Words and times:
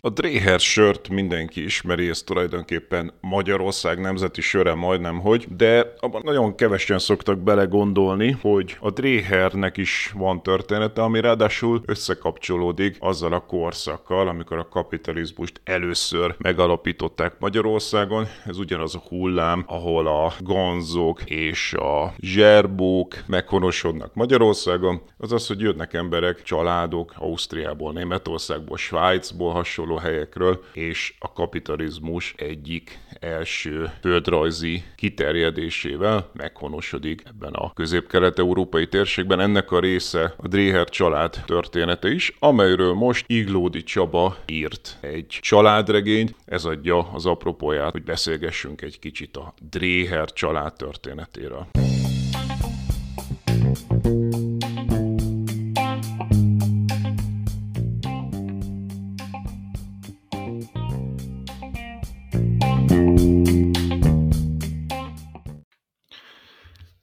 A 0.00 0.08
Dréher 0.08 0.60
sört 0.60 1.08
mindenki 1.08 1.64
ismeri, 1.64 2.08
ez 2.08 2.22
tulajdonképpen 2.22 3.12
Magyarország 3.20 4.00
nemzeti 4.00 4.40
söre 4.40 4.74
majdnem 4.74 5.20
hogy, 5.20 5.46
de 5.56 5.94
abban 6.00 6.22
nagyon 6.24 6.54
kevesen 6.54 6.98
szoktak 6.98 7.38
belegondolni, 7.38 8.30
hogy 8.40 8.76
a 8.80 8.90
Dréhernek 8.90 9.76
is 9.76 10.12
van 10.14 10.42
története, 10.42 11.02
ami 11.02 11.20
ráadásul 11.20 11.82
összekapcsolódik 11.86 12.96
azzal 13.00 13.32
a 13.32 13.40
korszakkal, 13.40 14.28
amikor 14.28 14.58
a 14.58 14.68
kapitalizmust 14.68 15.60
először 15.64 16.34
megalapították 16.38 17.34
Magyarországon. 17.38 18.26
Ez 18.46 18.58
ugyanaz 18.58 18.94
a 18.94 19.02
hullám, 19.08 19.64
ahol 19.66 20.06
a 20.06 20.32
gonzok 20.40 21.22
és 21.24 21.72
a 21.72 22.12
zserbók 22.18 23.14
meghonosodnak 23.26 24.14
Magyarországon, 24.14 25.02
az 25.16 25.32
az, 25.32 25.46
hogy 25.46 25.60
jönnek 25.60 25.94
emberek, 25.94 26.42
családok 26.42 27.14
Ausztriából, 27.16 27.92
Németországból, 27.92 28.76
Svájcból 28.76 29.52
hasonló 29.52 29.87
helyekről, 29.96 30.64
és 30.72 31.14
a 31.18 31.32
kapitalizmus 31.32 32.34
egyik 32.36 32.98
első 33.20 33.90
földrajzi 34.00 34.82
kiterjedésével 34.96 36.30
meghonosodik 36.32 37.22
ebben 37.26 37.52
a 37.52 37.72
közép-kelet-európai 37.72 38.88
térségben. 38.88 39.40
Ennek 39.40 39.70
a 39.70 39.80
része 39.80 40.34
a 40.36 40.48
Dréher 40.48 40.88
család 40.88 41.42
története 41.46 42.10
is, 42.10 42.36
amelyről 42.38 42.92
most 42.92 43.24
Iglódi 43.28 43.82
Csaba 43.82 44.36
írt 44.46 44.98
egy 45.00 45.38
családregényt. 45.40 46.34
Ez 46.44 46.64
adja 46.64 47.10
az 47.12 47.26
apropóját, 47.26 47.92
hogy 47.92 48.04
beszélgessünk 48.04 48.82
egy 48.82 48.98
kicsit 48.98 49.36
a 49.36 49.54
Dréher 49.70 50.32
család 50.32 50.72
történetéről. 50.72 51.66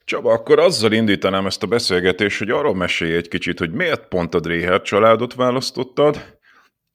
Csaba, 0.06 0.32
akkor 0.32 0.58
azzal 0.58 0.92
indítanám 0.92 1.46
ezt 1.46 1.62
a 1.62 1.66
beszélgetést, 1.66 2.38
hogy 2.38 2.50
arról 2.50 2.74
mesélj 2.74 3.14
egy 3.14 3.28
kicsit, 3.28 3.58
hogy 3.58 3.72
miért 3.72 4.08
pont 4.08 4.34
a 4.34 4.40
Dréher 4.40 4.82
családot 4.82 5.34
választottad, 5.34 6.38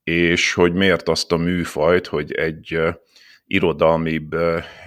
és 0.04 0.54
hogy 0.54 0.74
miért 0.74 1.10
azt 1.10 1.32
a 1.32 1.38
műfajt, 1.38 2.08
hogy 2.08 2.32
egy 2.32 2.80
irodalmibb, 3.46 4.36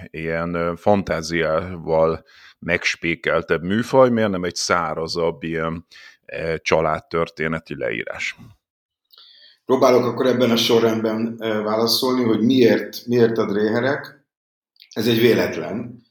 ilyen 0.09 0.75
fantáziával 0.75 2.23
megspékeltebb 2.59 3.63
műfaj, 3.63 4.09
miért 4.09 4.29
nem 4.29 4.43
egy 4.43 4.55
szárazabb, 4.55 5.43
ilyen 5.43 5.85
családtörténeti 6.57 7.77
leírás? 7.77 8.35
Próbálok 9.65 10.05
akkor 10.05 10.25
ebben 10.25 10.51
a 10.51 10.57
sorrendben 10.57 11.37
válaszolni, 11.37 12.23
hogy 12.23 12.41
miért, 12.41 13.05
miért 13.05 13.37
a 13.37 13.45
dréherek. 13.45 14.25
Ez 14.89 15.07
egy 15.07 15.19
véletlen. 15.19 16.03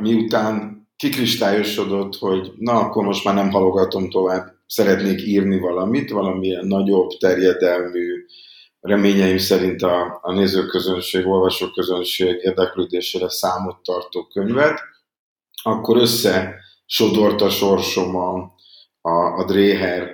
Miután 0.00 0.80
kikristályosodott, 1.02 2.16
hogy 2.16 2.52
na, 2.58 2.72
akkor 2.72 3.04
most 3.04 3.24
már 3.24 3.34
nem 3.34 3.50
halogatom 3.50 4.10
tovább, 4.10 4.54
szeretnék 4.66 5.20
írni 5.20 5.58
valamit, 5.58 6.10
valamilyen 6.10 6.66
nagyobb, 6.66 7.10
terjedelmű, 7.18 8.24
reményeim 8.80 9.38
szerint 9.38 9.82
a, 9.82 10.18
a 10.22 10.32
nézőközönség, 10.32 11.26
olvasóközönség 11.26 12.40
érdeklődésére 12.42 13.28
számot 13.28 13.82
tartó 13.82 14.26
könyvet, 14.26 14.80
akkor 15.62 15.96
összesodort 15.96 17.40
a 17.40 17.50
sorsom 17.50 18.16
a, 18.16 18.54
a, 19.00 19.38
a 19.38 19.44
Dréher 19.44 20.10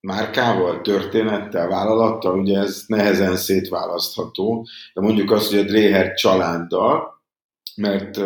márkával, 0.00 0.80
történettel, 0.80 1.68
vállalattal, 1.68 2.38
ugye 2.38 2.58
ez 2.58 2.84
nehezen 2.86 3.36
szétválasztható, 3.36 4.66
de 4.94 5.00
mondjuk 5.00 5.30
azt, 5.30 5.50
hogy 5.50 5.58
a 5.58 5.64
Dréher 5.64 6.14
családdal, 6.14 7.22
mert 7.76 8.20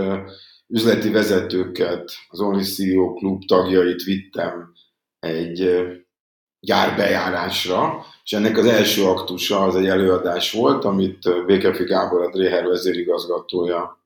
üzleti 0.73 1.11
vezetőket, 1.11 2.13
az 2.29 2.41
Only 2.41 2.63
CEO 2.63 3.15
klub 3.15 3.45
tagjait 3.45 4.03
vittem 4.03 4.73
egy 5.19 5.87
gyárbejárásra, 6.61 8.05
és 8.25 8.33
ennek 8.33 8.57
az 8.57 8.67
első 8.67 9.05
aktusa 9.05 9.63
az 9.63 9.77
egy 9.77 9.87
előadás 9.87 10.53
volt, 10.53 10.85
amit 10.85 11.45
Békefi 11.47 11.85
Gábor, 11.85 12.23
a 12.23 12.31
Dréher 12.31 12.67
vezérigazgatója 12.67 14.05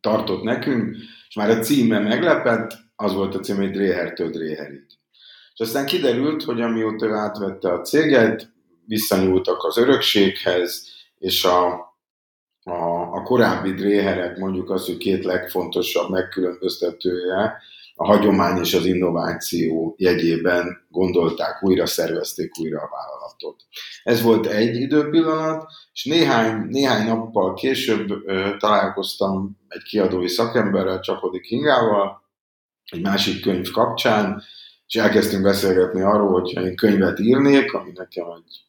tartott 0.00 0.42
nekünk, 0.42 0.96
és 1.28 1.34
már 1.34 1.50
a 1.50 1.58
címe 1.58 1.98
meglepett, 1.98 2.70
az 2.96 3.14
volt 3.14 3.34
a 3.34 3.40
cím, 3.40 3.56
hogy 3.56 3.70
Dréhertől 3.70 4.30
Dréherig. 4.30 4.86
És 5.52 5.60
aztán 5.60 5.86
kiderült, 5.86 6.42
hogy 6.42 6.60
amióta 6.60 7.06
ő 7.06 7.12
átvette 7.12 7.72
a 7.72 7.80
céget, 7.80 8.52
visszanyúltak 8.86 9.64
az 9.64 9.78
örökséghez, 9.78 10.86
és 11.18 11.44
a 11.44 11.86
a, 12.68 12.97
korábbi 13.28 13.72
dréherek 13.72 14.38
mondjuk 14.38 14.70
az, 14.70 14.86
hogy 14.86 14.96
két 14.96 15.24
legfontosabb 15.24 16.10
megkülönböztetője 16.10 17.56
a 17.94 18.06
hagyomány 18.06 18.60
és 18.60 18.74
az 18.74 18.84
innováció 18.84 19.94
jegyében 19.98 20.86
gondolták, 20.90 21.62
újra 21.62 21.86
szervezték 21.86 22.58
újra 22.60 22.80
a 22.80 22.88
vállalatot. 22.90 23.62
Ez 24.02 24.22
volt 24.22 24.46
egy 24.46 24.76
időpillanat, 24.76 25.66
és 25.92 26.04
néhány, 26.04 26.66
néhány 26.68 27.06
nappal 27.06 27.54
később 27.54 28.10
ö, 28.10 28.50
találkoztam 28.58 29.58
egy 29.68 29.82
kiadói 29.82 30.28
szakemberrel, 30.28 31.00
Csapodi 31.00 31.40
Kingával, 31.40 32.22
egy 32.90 33.02
másik 33.02 33.42
könyv 33.42 33.70
kapcsán, 33.70 34.42
és 34.86 34.94
elkezdtünk 34.94 35.42
beszélgetni 35.42 36.00
arról, 36.00 36.40
hogyha 36.40 36.60
én 36.60 36.76
könyvet 36.76 37.18
írnék, 37.18 37.72
ami 37.72 37.90
nekem 37.94 38.26
egy 38.30 38.66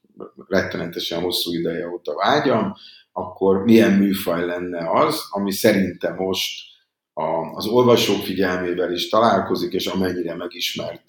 rettenetesen 0.47 1.21
hosszú 1.21 1.53
ideje 1.53 1.87
óta 1.87 2.15
vágyam, 2.15 2.75
akkor 3.11 3.63
milyen 3.63 3.93
műfaj 3.93 4.45
lenne 4.45 4.89
az, 4.91 5.21
ami 5.29 5.51
szerintem 5.51 6.15
most 6.15 6.67
a, 7.13 7.55
az 7.55 7.65
olvasók 7.65 8.23
figyelmével 8.23 8.93
is 8.93 9.09
találkozik, 9.09 9.73
és 9.73 9.85
amennyire 9.87 10.35
megismert 10.35 11.03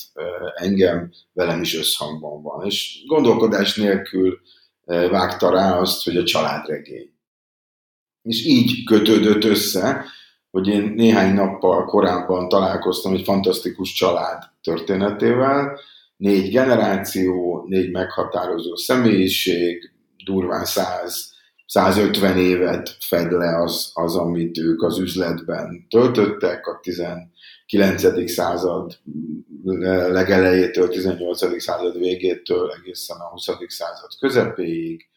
engem, 0.55 1.13
velem 1.33 1.61
is 1.61 1.77
összhangban 1.77 2.43
van. 2.43 2.67
És 2.67 3.05
gondolkodás 3.07 3.77
nélkül 3.77 4.41
vágta 4.85 5.51
rá 5.51 5.79
azt, 5.79 6.05
hogy 6.05 6.17
a 6.17 6.25
családregény. 6.25 7.11
És 8.23 8.45
így 8.45 8.85
kötődött 8.85 9.45
össze, 9.45 10.05
hogy 10.51 10.69
én 10.69 10.93
néhány 10.97 11.35
nappal 11.35 11.85
korábban 11.85 12.49
találkoztam 12.49 13.15
egy 13.15 13.25
fantasztikus 13.25 13.93
család 13.93 14.43
történetével, 14.63 15.81
négy 16.17 16.51
generáció, 16.51 17.65
négy 17.69 17.91
meghatározó 17.91 18.77
személyiség, 18.77 19.93
durván 20.25 20.65
száz 20.65 21.30
150 21.71 22.39
évet 22.39 22.97
fed 23.01 23.33
le 23.33 23.63
az, 23.63 23.91
az, 23.95 24.17
amit 24.17 24.59
ők 24.59 24.83
az 24.83 24.99
üzletben 24.99 25.87
töltöttek, 25.89 26.67
a 26.67 26.81
19. 26.83 28.31
század 28.31 28.99
legelejétől, 30.13 30.89
18. 30.89 31.63
század 31.63 31.99
végétől 31.99 32.73
egészen 32.81 33.17
a 33.17 33.29
20. 33.29 33.49
század 33.67 34.11
közepéig, 34.19 35.09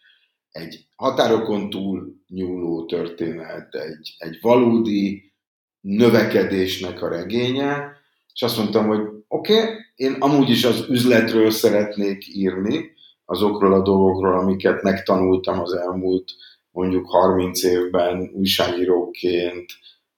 egy 0.52 0.88
határokon 0.96 1.70
túl 1.70 2.16
nyúló 2.28 2.86
történet, 2.86 3.76
egy, 3.76 4.16
egy 4.18 4.38
valódi 4.42 5.34
növekedésnek 5.80 7.02
a 7.02 7.10
regénye, 7.10 7.92
és 8.34 8.42
azt 8.42 8.58
mondtam, 8.58 8.88
hogy 8.88 9.02
oké, 9.28 9.62
okay, 9.62 9.76
én 9.96 10.16
amúgy 10.20 10.50
is 10.50 10.64
az 10.64 10.86
üzletről 10.90 11.52
szeretnék 11.52 12.28
írni, 12.28 12.93
azokról 13.34 13.74
a 13.74 13.82
dolgokról, 13.82 14.40
amiket 14.40 14.82
megtanultam 14.82 15.60
az 15.60 15.74
elmúlt 15.74 16.32
mondjuk 16.72 17.10
30 17.10 17.64
évben 17.64 18.32
újságíróként, 18.34 19.66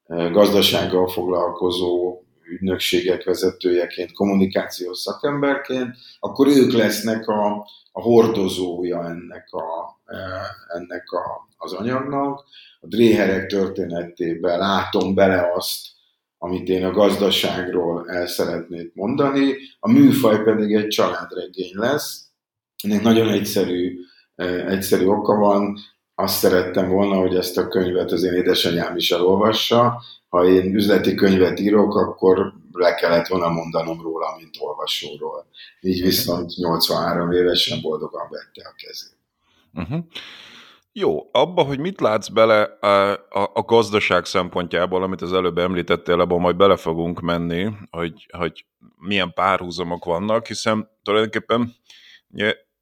gazdasággal 0.07 1.07
foglalkozó 1.07 2.21
ügynökségek 2.51 3.23
vezetőjeként, 3.23 4.11
kommunikációs 4.11 4.97
szakemberként, 4.97 5.95
akkor 6.19 6.47
ők 6.47 6.71
lesznek 6.71 7.27
a, 7.27 7.67
a 7.91 8.01
hordozója 8.01 9.05
ennek, 9.05 9.47
a, 9.51 9.99
ennek 10.75 11.11
a, 11.11 11.47
az 11.57 11.73
anyagnak. 11.73 12.43
A 12.79 12.87
dréherek 12.87 13.47
történetében 13.47 14.59
látom 14.59 15.15
bele 15.15 15.51
azt, 15.55 15.87
amit 16.37 16.69
én 16.69 16.85
a 16.85 16.91
gazdaságról 16.91 18.09
el 18.09 18.27
szeretnék 18.27 18.93
mondani, 18.93 19.53
a 19.79 19.91
műfaj 19.91 20.43
pedig 20.43 20.73
egy 20.73 20.87
családregény 20.87 21.73
lesz. 21.73 22.24
Ennek 22.85 23.01
nagyon 23.01 23.29
egyszerű, 23.29 23.99
egyszerű 24.67 25.05
oka 25.05 25.35
van, 25.35 25.77
azt 26.15 26.37
szerettem 26.37 26.89
volna, 26.89 27.15
hogy 27.15 27.35
ezt 27.35 27.57
a 27.57 27.67
könyvet 27.67 28.11
az 28.11 28.23
én 28.23 28.33
édesanyám 28.33 28.95
is 28.95 29.11
elolvassa. 29.11 30.01
Ha 30.29 30.45
én 30.45 30.75
üzleti 30.75 31.15
könyvet 31.15 31.59
írok, 31.59 31.95
akkor 31.95 32.53
le 32.71 32.93
kellett 32.93 33.27
volna 33.27 33.49
mondanom 33.49 34.01
róla, 34.01 34.35
mint 34.37 34.55
olvasóról. 34.59 35.45
Így 35.81 36.01
viszont 36.01 36.55
83 36.55 37.31
évesen 37.31 37.81
boldogan 37.81 38.27
vette 38.29 38.69
a 38.69 38.73
kezét. 38.77 39.17
Uh-huh. 39.73 40.05
Jó, 40.91 41.29
abba, 41.31 41.63
hogy 41.63 41.79
mit 41.79 41.99
látsz 42.01 42.27
bele 42.27 42.61
a, 42.63 43.11
a, 43.11 43.51
a 43.53 43.61
gazdaság 43.61 44.25
szempontjából, 44.25 45.03
amit 45.03 45.21
az 45.21 45.33
előbb 45.33 45.57
említettél, 45.57 46.19
abban 46.19 46.39
majd 46.39 46.55
bele 46.55 46.75
fogunk 46.75 47.21
menni, 47.21 47.69
hogy, 47.89 48.27
hogy 48.37 48.65
milyen 48.97 49.33
párhuzamok 49.33 50.05
vannak, 50.05 50.47
hiszen 50.47 50.89
tulajdonképpen 51.03 51.75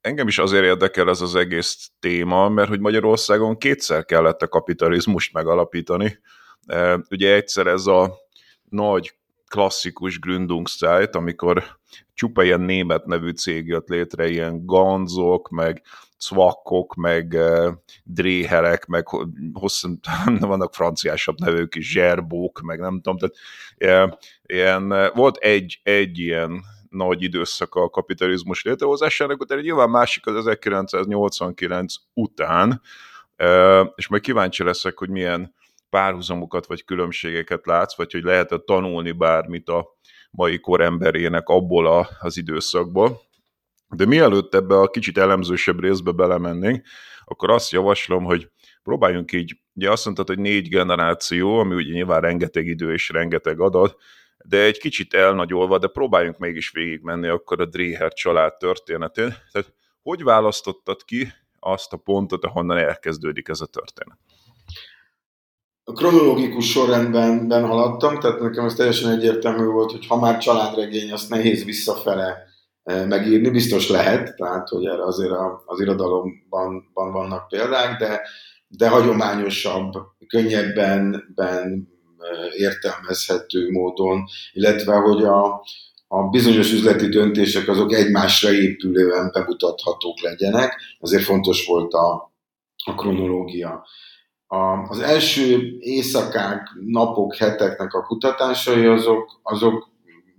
engem 0.03 0.27
is 0.27 0.37
azért 0.37 0.63
érdekel 0.63 1.09
ez 1.09 1.21
az 1.21 1.35
egész 1.35 1.91
téma, 1.99 2.49
mert 2.49 2.69
hogy 2.69 2.79
Magyarországon 2.79 3.57
kétszer 3.57 4.05
kellett 4.05 4.41
a 4.41 4.47
kapitalizmust 4.47 5.33
megalapítani. 5.33 6.19
E, 6.65 6.99
ugye 7.09 7.33
egyszer 7.33 7.67
ez 7.67 7.85
a 7.85 8.15
nagy 8.69 9.13
klasszikus 9.47 10.19
Gründungszeit, 10.19 11.15
amikor 11.15 11.63
csupa 12.13 12.43
ilyen 12.43 12.61
német 12.61 13.05
nevű 13.05 13.31
cég 13.31 13.67
jött 13.67 13.87
létre, 13.87 14.29
ilyen 14.29 14.65
ganzok, 14.65 15.49
meg 15.49 15.81
cvakkok, 16.17 16.95
meg 16.95 17.33
uh, 17.35 17.73
dréherek, 18.03 18.85
meg 18.85 19.07
hosszan, 19.53 19.99
vannak 20.39 20.73
franciásabb 20.73 21.39
nevők 21.39 21.75
is, 21.75 21.91
zserbók, 21.91 22.61
meg 22.61 22.79
nem 22.79 23.01
tudom, 23.01 23.17
tehát 23.17 23.35
ilyen, 23.77 24.17
ilyen, 24.43 25.11
volt 25.13 25.37
egy, 25.37 25.79
egy 25.83 26.19
ilyen 26.19 26.63
nagy 26.93 27.21
időszaka 27.21 27.81
a 27.81 27.89
kapitalizmus 27.89 28.63
létrehozásának, 28.63 29.41
utána 29.41 29.61
nyilván 29.61 29.89
másik 29.89 30.25
az 30.25 30.35
1989 30.35 31.93
után, 32.13 32.81
és 33.95 34.07
majd 34.07 34.21
kíváncsi 34.21 34.63
leszek, 34.63 34.97
hogy 34.97 35.09
milyen 35.09 35.55
párhuzamokat 35.89 36.65
vagy 36.65 36.83
különbségeket 36.83 37.65
látsz, 37.65 37.95
vagy 37.95 38.11
hogy 38.11 38.23
lehet-e 38.23 38.57
tanulni 38.57 39.11
bármit 39.11 39.69
a 39.69 39.87
mai 40.31 40.59
kor 40.59 40.81
emberének 40.81 41.47
abból 41.47 41.87
a, 41.87 42.09
az 42.19 42.37
időszakból. 42.37 43.21
De 43.89 44.05
mielőtt 44.05 44.55
ebbe 44.55 44.79
a 44.79 44.87
kicsit 44.87 45.17
elemzősebb 45.17 45.79
részbe 45.79 46.11
belemennénk, 46.11 46.85
akkor 47.25 47.51
azt 47.51 47.71
javaslom, 47.71 48.23
hogy 48.23 48.49
próbáljunk 48.83 49.31
így, 49.31 49.59
ugye 49.73 49.91
azt 49.91 50.05
mondtad, 50.05 50.27
hogy 50.27 50.39
négy 50.39 50.69
generáció, 50.69 51.59
ami 51.59 51.75
ugye 51.75 51.93
nyilván 51.93 52.21
rengeteg 52.21 52.67
idő 52.67 52.93
és 52.93 53.09
rengeteg 53.09 53.59
adat, 53.59 53.95
de 54.43 54.63
egy 54.63 54.77
kicsit 54.77 55.13
elnagyolva, 55.13 55.77
de 55.77 55.87
próbáljunk 55.87 56.37
mégis 56.37 56.71
végigmenni 56.71 57.27
akkor 57.27 57.61
a 57.61 57.65
Dréher 57.65 58.13
család 58.13 58.57
történetén. 58.57 59.35
Tehát 59.51 59.73
hogy 60.01 60.23
választottad 60.23 61.03
ki 61.03 61.33
azt 61.59 61.93
a 61.93 61.97
pontot, 61.97 62.45
ahonnan 62.45 62.77
elkezdődik 62.77 63.47
ez 63.47 63.61
a 63.61 63.65
történet? 63.65 64.17
A 65.83 65.91
kronológikus 65.91 66.71
sorrendben 66.71 67.47
ben 67.47 67.65
haladtam, 67.65 68.19
tehát 68.19 68.39
nekem 68.39 68.65
ez 68.65 68.73
teljesen 68.73 69.11
egyértelmű 69.11 69.65
volt, 69.65 69.91
hogy 69.91 70.07
ha 70.07 70.19
már 70.19 70.37
családregény, 70.37 71.11
azt 71.11 71.29
nehéz 71.29 71.63
visszafele 71.65 72.37
eh, 72.83 73.07
megírni, 73.07 73.49
biztos 73.49 73.89
lehet, 73.89 74.35
tehát 74.35 74.67
hogy 74.67 74.85
erre 74.85 75.03
azért 75.03 75.31
az 75.65 75.79
irodalomban 75.79 76.91
vannak 76.93 77.47
példák, 77.47 77.99
de, 77.99 78.21
de 78.67 78.89
hagyományosabb, 78.89 79.93
könnyebben 80.27 81.31
ben 81.35 81.92
értelmezhető 82.57 83.71
módon, 83.71 84.25
illetve 84.53 84.95
hogy 84.95 85.23
a, 85.23 85.63
a 86.07 86.23
bizonyos 86.29 86.71
üzleti 86.71 87.07
döntések 87.07 87.67
azok 87.67 87.93
egymásra 87.93 88.51
épülően 88.51 89.31
bemutathatók 89.33 90.21
legyenek, 90.21 90.75
azért 90.99 91.23
fontos 91.23 91.65
volt 91.65 91.93
a, 91.93 92.33
a 92.85 92.95
kronológia. 92.95 93.85
A, 94.47 94.87
az 94.89 94.99
első 94.99 95.77
éjszakák, 95.79 96.67
napok, 96.85 97.35
heteknek 97.35 97.93
a 97.93 98.03
kutatásai 98.03 98.85
azok, 98.85 99.39
azok 99.43 99.89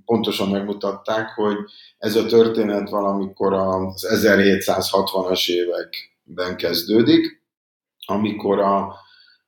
pontosan 0.05 0.49
megmutatták, 0.49 1.29
hogy 1.29 1.57
ez 1.99 2.17
a 2.17 2.27
történet 2.27 2.89
valamikor 2.89 3.53
az 3.53 4.07
1760-as 4.25 5.51
években 5.51 6.57
kezdődik, 6.57 7.43
amikor 8.07 8.59
a, 8.59 8.95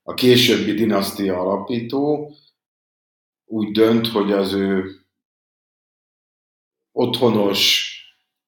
a 0.09 0.15
későbbi 0.15 0.73
dinasztia 0.73 1.41
alapító 1.41 2.35
úgy 3.45 3.71
dönt, 3.71 4.09
hogy 4.09 4.33
az 4.33 4.53
ő 4.53 4.85
otthonos, 6.93 7.91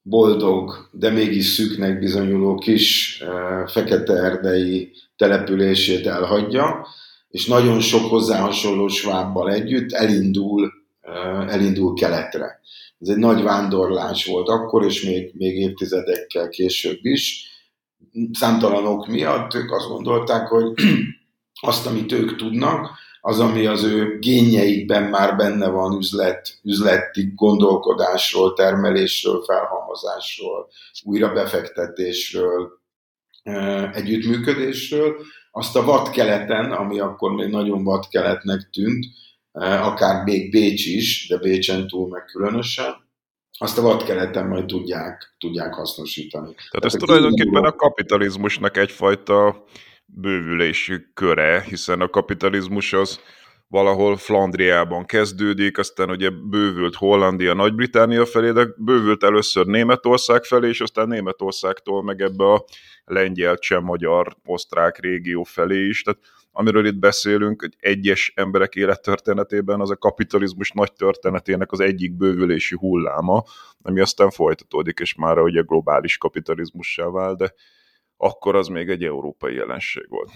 boldog, 0.02 0.88
de 0.92 1.10
mégis 1.10 1.46
szűknek 1.46 1.98
bizonyuló 1.98 2.54
kis 2.54 3.22
fekete 3.66 4.12
erdei 4.12 4.92
települését 5.16 6.06
elhagyja, 6.06 6.86
és 7.28 7.46
nagyon 7.46 7.80
sok 7.80 8.10
hozzá 8.10 8.40
hasonló 8.40 8.88
svábbal 8.88 9.52
együtt 9.52 9.92
elindul, 9.92 10.72
elindul 11.48 11.94
keletre. 11.94 12.60
Ez 12.98 13.08
egy 13.08 13.16
nagy 13.16 13.42
vándorlás 13.42 14.26
volt 14.26 14.48
akkor, 14.48 14.84
és 14.84 15.02
még, 15.02 15.30
még 15.34 15.56
évtizedekkel 15.56 16.48
később 16.48 16.98
is. 17.02 17.46
Számtalanok 18.32 19.06
miatt 19.06 19.54
ők 19.54 19.72
azt 19.72 19.88
gondolták, 19.88 20.46
hogy 20.46 20.72
azt, 21.60 21.86
amit 21.86 22.12
ők 22.12 22.36
tudnak, 22.36 22.90
az, 23.20 23.40
ami 23.40 23.66
az 23.66 23.82
ő 23.82 24.18
génjeikben 24.18 25.02
már 25.02 25.36
benne 25.36 25.68
van 25.68 25.96
üzlet, 25.96 26.58
üzleti 26.62 27.32
gondolkodásról, 27.34 28.52
termelésről, 28.52 29.42
felhalmozásról, 29.42 30.68
újra 31.02 31.32
befektetésről, 31.32 32.80
együttműködésről, 33.92 35.16
azt 35.50 35.76
a 35.76 35.84
vadkeleten, 35.84 36.72
ami 36.72 37.00
akkor 37.00 37.32
még 37.32 37.48
nagyon 37.48 37.84
vadkeletnek 37.84 38.70
tűnt, 38.72 39.06
akár 39.62 40.24
még 40.24 40.50
Bécs 40.50 40.86
is, 40.86 41.28
de 41.28 41.38
Bécsen 41.38 41.86
túl 41.86 42.08
meg 42.08 42.24
különösen, 42.24 43.06
azt 43.58 43.78
a 43.78 43.82
vadkeleten 43.82 44.46
majd 44.46 44.66
tudják, 44.66 45.34
tudják 45.38 45.74
hasznosítani. 45.74 46.54
Tehát, 46.54 46.70
Tehát 46.70 46.84
ez 46.84 46.92
tulajdonképpen 46.92 47.64
a 47.64 47.72
kapitalizmusnak 47.72 48.76
egyfajta 48.76 49.64
bővülési 50.14 51.06
köre, 51.14 51.60
hiszen 51.60 52.00
a 52.00 52.08
kapitalizmus 52.08 52.92
az 52.92 53.20
valahol 53.68 54.16
Flandriában 54.16 55.04
kezdődik, 55.04 55.78
aztán 55.78 56.10
ugye 56.10 56.30
bővült 56.30 56.94
Hollandia, 56.94 57.54
Nagy-Británia 57.54 58.26
felé, 58.26 58.50
de 58.50 58.66
bővült 58.76 59.24
először 59.24 59.66
Németország 59.66 60.44
felé, 60.44 60.68
és 60.68 60.80
aztán 60.80 61.08
Németországtól 61.08 62.02
meg 62.02 62.20
ebbe 62.20 62.52
a 62.52 62.64
lengyel, 63.04 63.56
cseh, 63.56 63.80
magyar, 63.80 64.36
osztrák 64.44 64.98
régió 64.98 65.42
felé 65.42 65.86
is. 65.86 66.02
Tehát 66.02 66.20
amiről 66.52 66.86
itt 66.86 66.98
beszélünk, 66.98 67.60
hogy 67.60 67.76
egyes 67.78 68.32
emberek 68.36 68.74
élettörténetében 68.74 69.80
az 69.80 69.90
a 69.90 69.96
kapitalizmus 69.96 70.70
nagy 70.70 70.92
történetének 70.92 71.72
az 71.72 71.80
egyik 71.80 72.16
bővülési 72.16 72.76
hulláma, 72.76 73.42
ami 73.82 74.00
aztán 74.00 74.30
folytatódik, 74.30 74.98
és 74.98 75.14
már 75.14 75.38
ugye 75.38 75.60
globális 75.60 76.18
kapitalizmussá 76.18 77.04
vált, 77.10 77.38
de 77.38 77.54
akkor 78.18 78.56
az 78.56 78.66
még 78.66 78.88
egy 78.88 79.02
európai 79.02 79.54
jelenség 79.54 80.08
volt. 80.08 80.30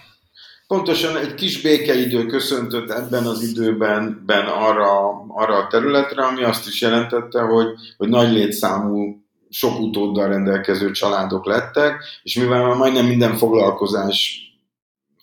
Pontosan 0.67 1.17
egy 1.17 1.35
kis 1.35 1.63
békeidő 1.63 2.27
köszöntött 2.27 2.91
ebben 2.91 3.27
az 3.27 3.43
időben 3.43 4.23
ben 4.27 4.47
arra, 4.47 5.11
arra 5.29 5.57
a 5.57 5.67
területre, 5.67 6.25
ami 6.25 6.45
azt 6.45 6.67
is 6.67 6.81
jelentette, 6.81 7.41
hogy, 7.41 7.67
hogy 7.97 8.09
nagy 8.09 8.33
létszámú 8.33 9.23
sok 9.49 9.81
utóddal 9.81 10.29
rendelkező 10.29 10.91
családok 10.91 11.47
lettek, 11.47 12.05
és 12.23 12.35
mivel 12.35 12.67
már 12.67 12.77
majdnem 12.77 13.07
minden 13.07 13.37
foglalkozás 13.37 14.41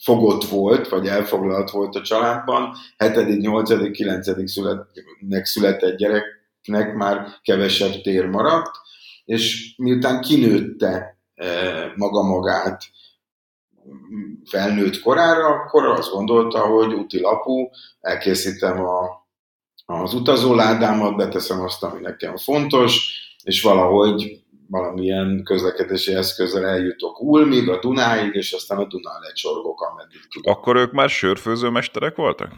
fogott 0.04 0.44
volt, 0.44 0.88
vagy 0.88 1.08
elfoglalt 1.08 1.70
volt 1.70 1.96
a 1.96 2.02
családban, 2.02 2.76
7., 2.98 3.40
8., 3.40 3.92
9. 3.92 4.52
születnek 4.52 5.46
született 5.46 5.98
gyereknek 5.98 6.96
már 6.96 7.28
kevesebb 7.42 8.02
tér 8.02 8.26
maradt, 8.26 8.72
és 9.26 9.74
miután 9.78 10.22
kinőtte 10.22 11.19
maga 11.96 12.22
magát 12.22 12.84
felnőtt 14.46 15.00
korára, 15.00 15.48
akkor 15.48 15.86
azt 15.86 16.12
gondolta, 16.12 16.60
hogy 16.60 16.94
úti 16.94 17.20
lapú, 17.20 17.70
elkészítem 18.02 18.86
a, 18.86 19.28
az 19.86 20.14
utazóládámat, 20.14 21.16
beteszem 21.16 21.62
azt, 21.62 21.84
ami 21.84 22.00
nekem 22.02 22.38
fontos, 22.38 23.12
és 23.44 23.62
valahogy 23.62 24.44
valamilyen 24.70 25.42
közlekedési 25.44 26.14
eszközzel 26.14 26.66
eljutok 26.66 27.22
Ulmig, 27.22 27.70
a 27.70 27.80
Dunáig, 27.80 28.36
és 28.36 28.52
aztán 28.52 28.78
a 28.78 28.86
Dunán 28.86 29.22
lecsorgok, 29.22 29.82
ameddig 29.82 30.20
tudok. 30.30 30.56
Akkor 30.58 30.76
ők 30.76 30.92
már 30.92 31.10
sörfőzőmesterek 31.10 32.16
voltak? 32.16 32.52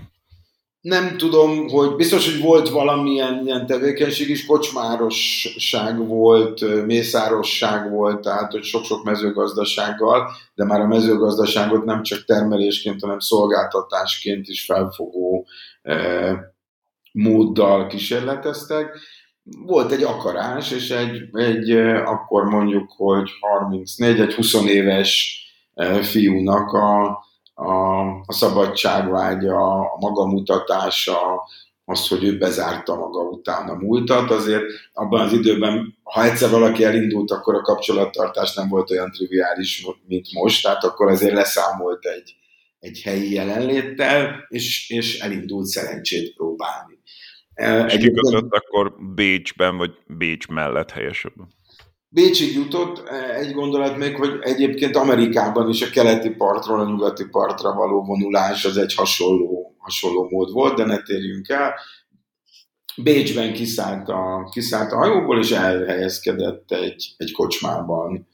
Nem 0.81 1.17
tudom, 1.17 1.67
hogy 1.67 1.95
biztos, 1.95 2.31
hogy 2.31 2.41
volt 2.41 2.69
valamilyen 2.69 3.41
ilyen 3.45 3.65
tevékenység 3.65 4.29
is, 4.29 4.45
kocsmárosság 4.45 6.07
volt, 6.07 6.85
mészárosság 6.85 7.91
volt, 7.91 8.21
tehát 8.21 8.51
hogy 8.51 8.63
sok-sok 8.63 9.03
mezőgazdasággal, 9.03 10.31
de 10.55 10.65
már 10.65 10.79
a 10.79 10.87
mezőgazdaságot 10.87 11.85
nem 11.85 12.03
csak 12.03 12.25
termelésként, 12.25 13.01
hanem 13.01 13.19
szolgáltatásként 13.19 14.47
is 14.47 14.65
felfogó 14.65 15.47
móddal 17.11 17.87
kísérleteztek. 17.87 18.99
Volt 19.65 19.91
egy 19.91 20.03
akarás, 20.03 20.71
és 20.71 20.89
egy, 20.89 21.29
egy 21.33 21.71
akkor 22.05 22.43
mondjuk, 22.43 22.91
hogy 22.95 23.29
34, 23.39 24.19
egy 24.19 24.33
20 24.33 24.53
éves 24.53 25.43
fiúnak 26.01 26.71
a, 26.73 27.19
a, 27.53 28.01
a 28.25 28.33
szabadságvágya, 28.33 29.55
a 29.55 29.97
magamutatása, 29.99 31.17
az, 31.85 32.07
hogy 32.07 32.23
ő 32.23 32.37
bezárta 32.37 32.95
maga 32.95 33.19
után 33.19 33.69
a 33.69 33.75
múltat, 33.75 34.31
azért 34.31 34.63
abban 34.93 35.21
az 35.21 35.33
időben, 35.33 35.97
ha 36.03 36.23
egyszer 36.23 36.49
valaki 36.49 36.83
elindult, 36.83 37.31
akkor 37.31 37.55
a 37.55 37.61
kapcsolattartás 37.61 38.53
nem 38.53 38.69
volt 38.69 38.91
olyan 38.91 39.11
triviális, 39.11 39.85
mint 40.07 40.33
most, 40.33 40.63
tehát 40.63 40.83
akkor 40.83 41.11
azért 41.11 41.33
leszámolt 41.33 42.05
egy, 42.05 42.35
egy 42.79 43.01
helyi 43.01 43.33
jelenléttel, 43.33 44.45
és, 44.47 44.89
és 44.89 45.19
elindult 45.19 45.65
szerencsét 45.65 46.35
próbálni. 46.35 46.99
És 47.87 47.97
kikötött 47.97 48.53
akkor 48.53 48.95
Bécsben, 49.15 49.77
vagy 49.77 49.91
Bécs 50.07 50.47
mellett 50.47 50.91
helyesebben? 50.91 51.47
Bécsig 52.13 52.53
jutott, 52.53 53.09
egy 53.09 53.53
gondolat 53.53 53.97
még, 53.97 54.15
hogy 54.15 54.37
egyébként 54.41 54.95
Amerikában 54.95 55.69
is 55.69 55.81
a 55.81 55.89
keleti 55.89 56.29
partról 56.29 56.79
a 56.79 56.85
nyugati 56.85 57.25
partra 57.25 57.73
való 57.73 58.03
vonulás 58.03 58.65
az 58.65 58.77
egy 58.77 58.93
hasonló, 58.93 59.75
hasonló 59.77 60.27
mód 60.29 60.51
volt, 60.51 60.75
de 60.75 60.85
ne 60.85 61.01
térjünk 61.01 61.49
el. 61.49 61.73
Bécsben 62.95 63.53
kiszállt 63.53 64.09
a, 64.09 64.49
kiszállt 64.51 64.91
a 64.91 64.97
hajóból, 64.97 65.39
és 65.39 65.51
elhelyezkedett 65.51 66.71
egy, 66.71 67.13
egy 67.17 67.31
kocsmában, 67.31 68.27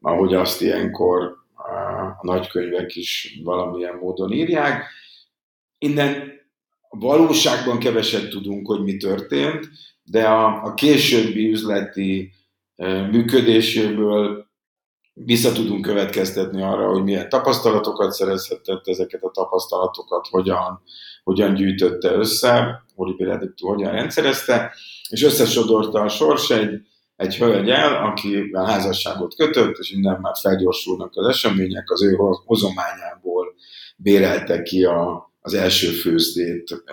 ahogy 0.00 0.34
azt 0.34 0.62
ilyenkor 0.62 1.36
a 1.54 2.26
nagykönyvek 2.26 2.96
is 2.96 3.40
valamilyen 3.44 3.94
módon 3.94 4.32
írják. 4.32 4.84
Innen 5.78 6.32
valóságban 6.88 7.78
keveset 7.78 8.28
tudunk, 8.28 8.66
hogy 8.66 8.82
mi 8.82 8.96
történt, 8.96 9.68
de 10.02 10.28
a, 10.28 10.64
a 10.64 10.74
későbbi 10.74 11.50
üzleti 11.50 12.20
e, 12.22 12.42
működéséből 13.10 14.46
vissza 15.14 15.52
tudunk 15.52 15.82
következtetni 15.82 16.62
arra, 16.62 16.88
hogy 16.88 17.02
milyen 17.02 17.28
tapasztalatokat 17.28 18.12
szerezhetett, 18.12 18.88
ezeket 18.88 19.22
a 19.22 19.30
tapasztalatokat 19.30 20.26
hogyan, 20.30 20.82
hogyan 21.24 21.54
gyűjtötte 21.54 22.12
össze, 22.12 22.84
Uri 22.94 23.14
Benediktu 23.16 23.68
hogyan 23.68 23.92
rendszerezte, 23.92 24.74
és 25.08 25.22
összesodorta 25.22 26.00
a 26.00 26.08
sors 26.08 26.50
egy, 26.50 26.80
egy 27.16 27.36
hölgyel, 27.36 28.04
akivel 28.04 28.64
házasságot 28.64 29.34
kötött, 29.34 29.76
és 29.78 29.90
innen 29.90 30.20
már 30.20 30.34
felgyorsulnak 30.40 31.16
az 31.16 31.26
események, 31.26 31.90
az 31.90 32.02
ő 32.02 32.16
hozományából 32.44 33.54
bérelte 33.96 34.62
ki 34.62 34.84
a, 34.84 35.32
az 35.40 35.54
első 35.54 35.88
főzdét 35.88 36.84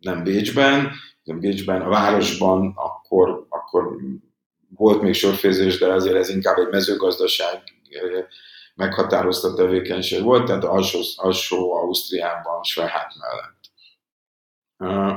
nem 0.00 0.22
Bécsben, 0.22 0.90
nem 1.22 1.40
Bécsben, 1.40 1.80
a 1.80 1.88
városban 1.88 2.72
akkor, 2.76 3.46
akkor 3.48 3.96
volt 4.76 5.02
még 5.02 5.14
sorfőzés, 5.14 5.78
de 5.78 5.92
azért 5.92 6.16
ez 6.16 6.28
inkább 6.28 6.58
egy 6.58 6.70
mezőgazdaság 6.70 7.62
meghatározta 8.74 9.54
tevékenység 9.54 10.22
volt, 10.22 10.46
tehát 10.46 10.64
alsó, 10.64 11.00
alsó 11.16 11.74
Ausztriában, 11.74 12.62
Svehát 12.62 13.12
mellett. 13.18 13.58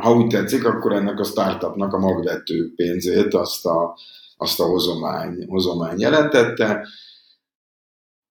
Ha 0.02 0.14
úgy 0.14 0.28
tetszik, 0.28 0.66
akkor 0.66 0.94
ennek 0.94 1.20
a 1.20 1.24
startupnak 1.24 1.94
a 1.94 2.00
magvető 2.00 2.74
pénzét 2.76 3.34
azt 3.34 3.66
a, 3.66 3.98
azt 4.38 4.60
a 4.60 4.66
hozomány, 4.66 5.46
hozomány 5.48 6.00
jelentette, 6.00 6.88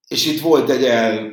és 0.09 0.27
itt 0.27 0.41
volt 0.41 0.71
egy 0.71 0.85
el, 0.85 1.33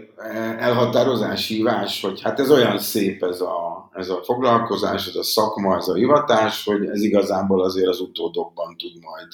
elhatározás, 0.58 1.48
hívás, 1.48 2.01
hogy 2.01 2.22
hát 2.22 2.39
ez 2.39 2.51
olyan 2.51 2.79
szép 2.79 3.24
ez 3.24 3.41
a, 3.41 3.89
ez 3.93 4.10
a 4.10 4.24
foglalkozás, 4.24 5.08
ez 5.08 5.15
a 5.15 5.24
szakma, 5.24 5.77
ez 5.77 5.88
a 5.88 5.93
hivatás, 5.93 6.63
hogy 6.63 6.86
ez 6.86 7.01
igazából 7.01 7.63
azért 7.63 7.88
az 7.88 8.00
utódokban 8.00 8.77
tud 8.77 9.01
majd, 9.01 9.27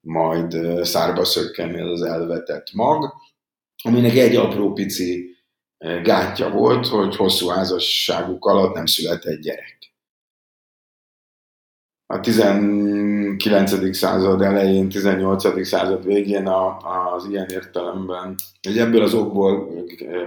majd 0.00 0.56
szárba 0.84 1.24
szökkenni 1.24 1.80
az 1.80 2.02
elvetett 2.02 2.72
mag, 2.72 3.12
aminek 3.82 4.16
egy 4.16 4.36
apró 4.36 4.72
pici 4.72 5.36
gátja 6.02 6.50
volt, 6.50 6.86
hogy 6.86 7.16
hosszú 7.16 7.48
házasságuk 7.48 8.44
alatt 8.44 8.74
nem 8.74 8.86
született 8.86 9.40
gyerek 9.40 9.78
a 12.10 12.20
19. 12.20 13.96
század 13.96 14.42
elején, 14.42 14.88
18. 14.88 15.66
század 15.66 16.04
végén 16.04 16.46
a, 16.46 16.76
az 17.14 17.26
ilyen 17.30 17.46
értelemben, 17.48 18.34
hogy 18.62 18.78
ebből 18.78 19.02
az 19.02 19.14
okból 19.14 19.70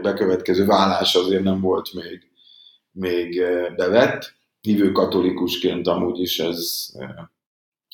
bekövetkező 0.01 0.65
vállás 0.65 1.15
azért 1.15 1.43
nem 1.43 1.61
volt 1.61 1.93
még, 1.93 2.19
még 2.91 3.41
bevett. 3.75 4.33
Hívő 4.61 4.91
katolikusként 4.91 5.87
amúgy 5.87 6.19
is 6.19 6.39
ez, 6.39 6.89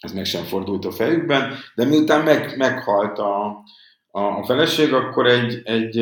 ez 0.01 0.11
meg 0.11 0.25
sem 0.25 0.43
fordult 0.43 0.85
a 0.85 0.91
fejükben, 0.91 1.53
de 1.75 1.85
miután 1.85 2.23
meg, 2.23 2.57
meghalt 2.57 3.19
a, 3.19 3.63
a 4.11 4.45
feleség, 4.45 4.93
akkor 4.93 5.27
egy, 5.27 5.61
egy, 5.63 5.97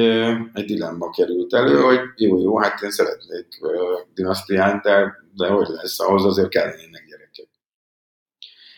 egy 0.53 0.65
dilemma 0.65 1.09
került 1.09 1.53
elő, 1.53 1.81
hogy 1.81 1.99
jó, 2.15 2.41
jó, 2.41 2.57
hát 2.57 2.81
én 2.81 2.91
szeretnék 2.91 3.47
dinasztiát, 4.13 4.81
de, 4.81 5.13
de 5.33 5.47
hogy 5.47 5.67
lesz, 5.67 5.99
ahhoz 5.99 6.25
azért 6.25 6.49
kellenének 6.49 7.05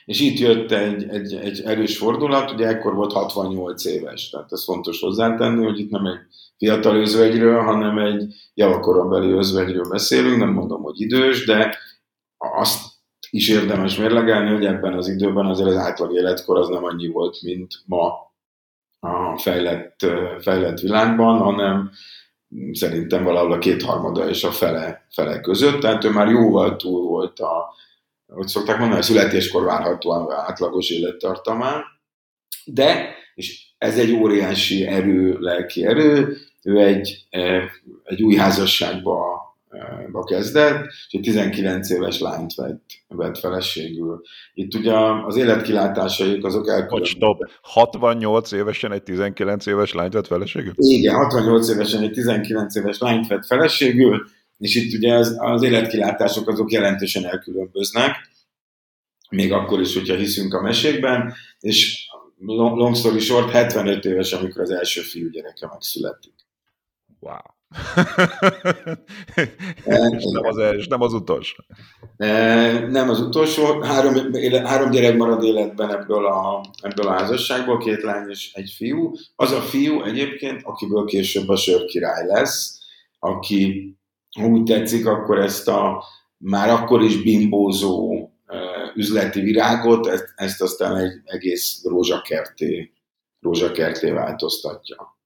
és 0.07 0.19
itt 0.19 0.37
jött 0.37 0.71
egy, 0.71 1.09
egy, 1.09 1.33
egy 1.33 1.61
erős 1.61 1.97
fordulat, 1.97 2.51
ugye 2.51 2.67
ekkor 2.67 2.93
volt 2.93 3.13
68 3.13 3.85
éves, 3.85 4.29
tehát 4.29 4.51
ez 4.51 4.63
fontos 4.63 4.99
hozzátenni, 4.99 5.63
hogy 5.63 5.79
itt 5.79 5.89
nem 5.89 6.05
egy 6.05 6.19
fiatal 6.57 6.95
özvegyről, 6.95 7.61
hanem 7.61 7.97
egy 7.97 8.33
javakorombeli 8.53 9.31
özvegyről 9.31 9.89
beszélünk, 9.89 10.37
nem 10.37 10.51
mondom, 10.51 10.81
hogy 10.81 11.01
idős, 11.01 11.45
de 11.45 11.77
azt 12.37 12.85
is 13.29 13.49
érdemes 13.49 13.97
mérlegelni, 13.97 14.51
hogy 14.51 14.65
ebben 14.65 14.93
az 14.93 15.07
időben 15.07 15.45
azért 15.45 15.69
az 15.69 15.75
átlag 15.75 16.13
életkor 16.13 16.57
az 16.57 16.67
nem 16.67 16.83
annyi 16.83 17.07
volt, 17.07 17.41
mint 17.41 17.73
ma 17.85 18.13
a 18.99 19.37
fejlett, 19.37 20.05
fejlett 20.39 20.79
világban, 20.79 21.37
hanem 21.37 21.91
szerintem 22.71 23.23
valahol 23.23 23.51
a 23.51 23.57
kétharmada 23.57 24.29
és 24.29 24.43
a 24.43 24.51
fele, 24.51 25.07
fele 25.09 25.39
között, 25.39 25.79
tehát 25.79 26.03
ő 26.03 26.09
már 26.09 26.29
jóval 26.29 26.75
túl 26.75 27.01
volt 27.01 27.39
a, 27.39 27.73
hogy 28.27 28.47
szokták 28.47 28.77
mondani, 28.79 28.99
a 28.99 29.03
születéskor 29.03 29.63
várhatóan 29.63 30.31
átlagos 30.31 30.89
élettartamán, 30.89 31.83
de, 32.65 33.15
és 33.35 33.67
ez 33.77 33.99
egy 33.99 34.11
óriási 34.11 34.85
erő, 34.85 35.37
lelki 35.39 35.85
erő, 35.85 36.37
ő 36.63 36.77
egy, 36.77 37.27
egy 38.03 38.23
új 38.23 38.35
házasságba 38.35 39.46
ba 40.11 40.23
kezdett, 40.23 40.85
és 40.85 41.07
egy 41.09 41.21
19 41.21 41.89
éves 41.89 42.19
lányt 42.19 42.53
vett, 42.55 42.81
vett 43.07 43.37
feleségül. 43.37 44.21
Itt 44.53 44.73
ugye 44.73 44.93
az 45.25 45.35
életkilátásaik 45.35 46.45
azok 46.45 46.67
elkülönültek. 46.67 47.59
68 47.61 48.51
évesen 48.51 48.91
egy 48.91 49.03
19 49.03 49.65
éves 49.65 49.93
lányt 49.93 50.13
vett 50.13 50.27
feleségül? 50.27 50.73
Igen, 50.77 51.15
68 51.15 51.69
évesen 51.69 52.01
egy 52.01 52.11
19 52.11 52.75
éves 52.75 52.97
lányt 52.97 53.27
vett 53.27 53.45
feleségül, 53.45 54.27
és 54.57 54.75
itt 54.75 54.93
ugye 54.93 55.13
az, 55.13 55.35
az 55.39 55.63
életkilátások 55.63 56.47
azok 56.47 56.71
jelentősen 56.71 57.25
elkülönböznek, 57.25 58.15
még 59.29 59.53
akkor 59.53 59.79
is, 59.79 59.93
hogyha 59.93 60.15
hiszünk 60.15 60.53
a 60.53 60.61
mesékben, 60.61 61.33
és 61.59 62.07
long 62.39 62.95
story 62.95 63.19
short, 63.19 63.51
75 63.51 64.05
éves, 64.05 64.33
amikor 64.33 64.61
az 64.61 64.69
első 64.69 65.01
fiú 65.01 65.29
gyereke 65.29 65.67
megszületik. 65.67 66.33
Wow. 67.19 67.56
És, 69.85 70.23
nem 70.31 70.45
az 70.45 70.57
első, 70.57 70.85
nem 70.89 71.01
az 71.01 71.13
utolsó. 71.13 71.63
Nem 72.89 73.09
az 73.09 73.19
utolsó. 73.19 73.81
Három, 73.81 74.33
három 74.63 74.89
gyerek 74.89 75.17
marad 75.17 75.43
életben 75.43 75.89
ebből 75.89 76.25
a, 76.25 76.65
ebből 76.81 77.07
a 77.07 77.11
házasságból, 77.11 77.77
két 77.77 78.01
lány 78.01 78.29
és 78.29 78.51
egy 78.53 78.73
fiú. 78.75 79.11
Az 79.35 79.51
a 79.51 79.61
fiú 79.61 80.03
egyébként, 80.03 80.61
akiből 80.63 81.05
később 81.05 81.49
a 81.49 81.55
sörkirály 81.55 82.25
lesz, 82.25 82.79
aki 83.19 83.91
úgy 84.43 84.63
tetszik, 84.63 85.05
akkor 85.05 85.39
ezt 85.39 85.67
a 85.67 86.03
már 86.37 86.69
akkor 86.69 87.03
is 87.03 87.21
bimbózó 87.23 88.29
üzleti 88.95 89.41
virágot, 89.41 90.07
ezt, 90.07 90.33
ezt 90.35 90.61
aztán 90.61 90.95
egy 90.95 91.13
egész 91.23 91.83
rózsakerté, 91.83 92.91
rózsakerté 93.41 94.11
változtatja. 94.11 95.16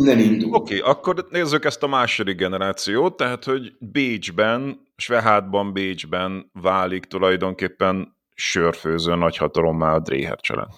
Innen 0.00 0.18
indul. 0.18 0.54
Oké, 0.54 0.78
okay, 0.78 0.90
akkor 0.90 1.26
nézzük 1.30 1.64
ezt 1.64 1.82
a 1.82 1.86
második 1.86 2.36
generációt, 2.36 3.16
tehát 3.16 3.44
hogy 3.44 3.72
Bécsben, 3.78 4.80
Svehátban, 4.96 5.72
Bécsben 5.72 6.50
válik 6.52 7.04
tulajdonképpen 7.04 8.16
sörfőző 8.34 9.14
nagyhatalommá 9.14 9.94
a 9.94 10.00
Dréher 10.00 10.40
család. 10.40 10.68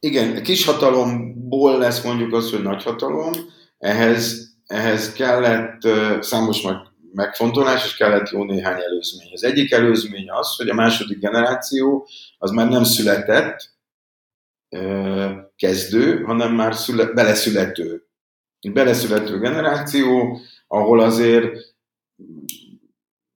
igen, 0.00 0.42
kishatalomból 0.42 1.78
lesz 1.78 2.04
mondjuk 2.04 2.32
az, 2.32 2.50
hogy 2.50 2.62
nagyhatalom, 2.62 3.32
ehhez, 3.78 4.54
ehhez 4.66 5.12
kellett 5.12 5.80
számos 6.20 6.62
meg, 6.62 6.76
megfontolás, 7.12 7.84
és 7.84 7.96
kellett 7.96 8.30
jó 8.30 8.44
néhány 8.44 8.80
előzmény. 8.80 9.30
Az 9.32 9.44
egyik 9.44 9.72
előzmény 9.72 10.30
az, 10.30 10.56
hogy 10.56 10.68
a 10.68 10.74
második 10.74 11.18
generáció 11.18 12.08
az 12.38 12.50
már 12.50 12.68
nem 12.68 12.84
született 12.84 13.74
kezdő, 15.56 16.22
hanem 16.22 16.54
már 16.54 16.74
szüle, 16.74 17.04
beleszülető. 17.04 18.05
Beleszülető 18.72 19.38
generáció, 19.38 20.40
ahol 20.66 21.00
azért 21.00 21.74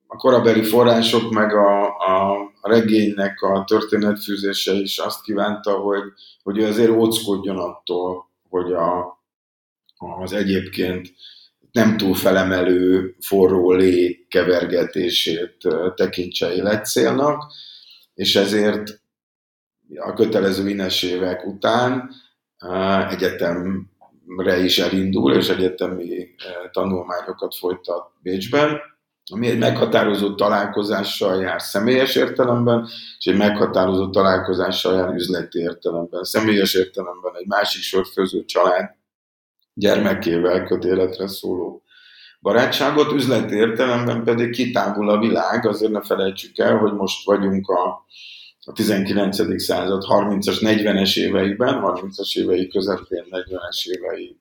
a 0.07 0.17
korabeli 0.17 0.63
források, 0.63 1.31
meg 1.31 1.55
a, 1.55 1.85
a, 1.87 2.51
regénynek 2.63 3.43
a 3.43 3.65
történetfűzése 3.67 4.73
is 4.73 4.99
azt 4.99 5.23
kívánta, 5.23 5.73
hogy, 5.73 6.03
hogy 6.43 6.59
ő 6.59 6.67
azért 6.67 6.91
óckodjon 6.91 7.59
attól, 7.59 8.31
hogy 8.49 8.73
a, 8.73 9.23
az 9.97 10.33
egyébként 10.33 11.13
nem 11.73 11.97
túl 11.97 12.15
felemelő 12.15 13.15
forró 13.21 13.73
lé 13.73 14.27
kevergetését 14.29 15.57
tekintse 15.95 16.55
életcélnak, 16.55 17.53
és 18.15 18.37
ezért 18.37 19.03
a 19.97 20.13
kötelező 20.13 20.69
ines 20.69 21.03
évek 21.03 21.47
után 21.47 22.11
egyetemre 24.31 24.65
is 24.65 24.79
elindul, 24.79 25.35
és 25.35 25.49
egyetemi 25.49 26.29
tanulmányokat 26.71 27.55
folytat 27.55 28.13
Bécsben, 28.23 28.81
ami 29.33 29.49
egy 29.49 29.59
meghatározó 29.59 30.35
találkozással 30.35 31.41
jár 31.41 31.63
személyes 31.63 32.15
értelemben, 32.17 32.89
és 33.19 33.27
egy 33.27 33.37
meghatározó 33.37 34.11
találkozással 34.11 34.95
jár 34.95 35.15
üzleti 35.15 35.59
értelemben. 35.59 36.25
Személyes 36.25 36.75
értelemben 36.75 37.37
egy 37.37 37.47
másik 37.47 37.83
sörfőző 37.83 38.45
család 38.45 38.91
gyermekével 39.75 40.65
köt 40.65 40.85
életre 40.85 41.29
szóló 41.29 41.83
barátságot, 42.41 43.13
üzleti 43.13 43.55
értelemben 43.55 44.25
pedig 44.25 44.51
kitágul 44.51 45.11
a 45.11 45.19
világ, 45.19 45.67
azért 45.67 45.93
ne 45.93 46.03
felejtsük 46.03 46.59
el, 46.59 46.77
hogy 46.77 46.93
most 46.93 47.25
vagyunk 47.25 47.69
a, 47.69 48.05
a 48.65 48.73
19. 48.73 49.63
század 49.63 50.03
30-as, 50.09 50.59
40-es 50.61 51.17
éveiben, 51.17 51.81
30-as 51.83 52.39
évei 52.39 52.69
közepén, 52.69 53.25
40-es 53.31 53.87
évei 53.87 54.41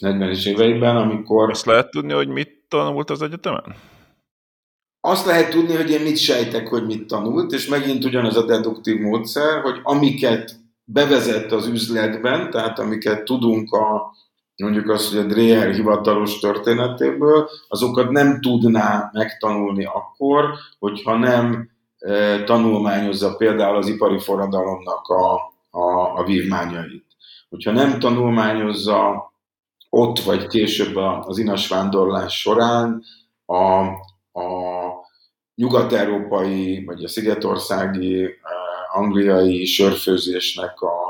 40-es 0.00 0.46
éveiben, 0.46 0.96
amikor... 0.96 1.50
Azt 1.50 1.66
lehet 1.66 1.90
tudni, 1.90 2.12
hogy 2.12 2.28
mit 2.28 2.64
tanult 2.68 3.10
az 3.10 3.22
egyetemen? 3.22 3.74
Azt 5.00 5.26
lehet 5.26 5.50
tudni, 5.50 5.74
hogy 5.74 5.90
én 5.90 6.00
mit 6.00 6.16
sejtek, 6.16 6.68
hogy 6.68 6.86
mit 6.86 7.06
tanult, 7.06 7.52
és 7.52 7.66
megint 7.66 8.04
ugyanaz 8.04 8.36
a 8.36 8.44
deduktív 8.44 9.00
módszer, 9.00 9.60
hogy 9.60 9.80
amiket 9.82 10.54
bevezett 10.84 11.52
az 11.52 11.66
üzletben, 11.66 12.50
tehát 12.50 12.78
amiket 12.78 13.24
tudunk 13.24 13.72
a, 13.72 14.14
mondjuk 14.56 14.88
azt, 14.88 15.10
hogy 15.10 15.18
a 15.18 15.26
Dreher 15.26 15.74
hivatalos 15.74 16.38
történetéből, 16.38 17.48
azokat 17.68 18.10
nem 18.10 18.40
tudná 18.40 19.10
megtanulni 19.12 19.84
akkor, 19.84 20.50
hogyha 20.78 21.16
nem 21.16 21.70
tanulmányozza 22.44 23.36
például 23.36 23.76
az 23.76 23.88
ipari 23.88 24.18
forradalomnak 24.18 25.08
a, 25.08 25.34
a, 25.70 26.18
a 26.18 26.24
vívmányait. 26.24 27.06
Hogyha 27.48 27.70
nem 27.70 27.98
tanulmányozza 27.98 29.30
ott 29.90 30.20
vagy 30.20 30.46
később 30.46 30.96
az 30.96 31.38
inas 31.38 31.68
vándorlás 31.68 32.40
során 32.40 33.02
a, 33.46 33.80
a 34.40 34.54
nyugat-európai, 35.54 36.84
vagy 36.84 37.04
a 37.04 37.08
szigetországi, 37.08 38.28
angliai 38.92 39.64
sörfőzésnek 39.64 40.80
a, 40.80 41.08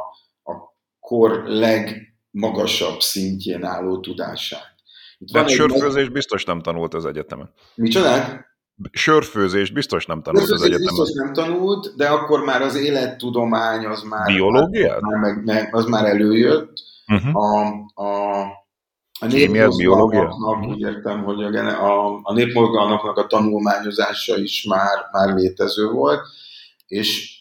a 0.53 0.75
kor 1.01 1.43
legmagasabb 1.45 3.01
szintjén 3.01 3.65
álló 3.65 4.01
tudását. 4.01 4.75
Itt 5.19 5.31
van 5.31 5.49
sörfőzés 5.49 6.09
biztos 6.09 6.45
nem 6.45 6.61
tanult 6.61 6.95
az 6.95 7.07
egyetemen. 7.07 7.53
Micsoda? 7.75 8.45
Sörfőzést 8.91 9.73
biztos 9.73 10.07
nem 10.07 10.23
tanult 10.23 10.51
az 10.51 10.63
egyetemen. 10.63 10.95
biztos 10.95 11.13
nem 11.13 11.33
tanult, 11.33 11.97
de 11.97 12.09
akkor 12.09 12.45
már 12.45 12.63
az 12.63 12.75
élettudomány 12.77 13.87
az 13.87 14.03
már... 14.03 14.27
Biológia? 14.27 14.99
Már, 15.01 15.35
meg, 15.35 15.75
az 15.75 15.85
már 15.85 16.05
előjött. 16.05 16.73
Uh-huh. 17.07 17.37
A, 17.37 17.67
a 17.95 18.65
a 19.21 19.27
népmozgalmaknak, 19.27 20.67
úgy 20.69 20.81
értem, 20.81 21.25
hogy 21.25 21.43
a, 21.43 21.85
a, 21.85 22.21
a 22.23 22.33
népmozgalmaknak 22.33 23.17
a 23.17 23.27
tanulmányozása 23.27 24.39
is 24.39 24.65
már, 24.65 25.09
már 25.13 25.35
létező 25.35 25.91
volt, 25.91 26.21
és 26.87 27.39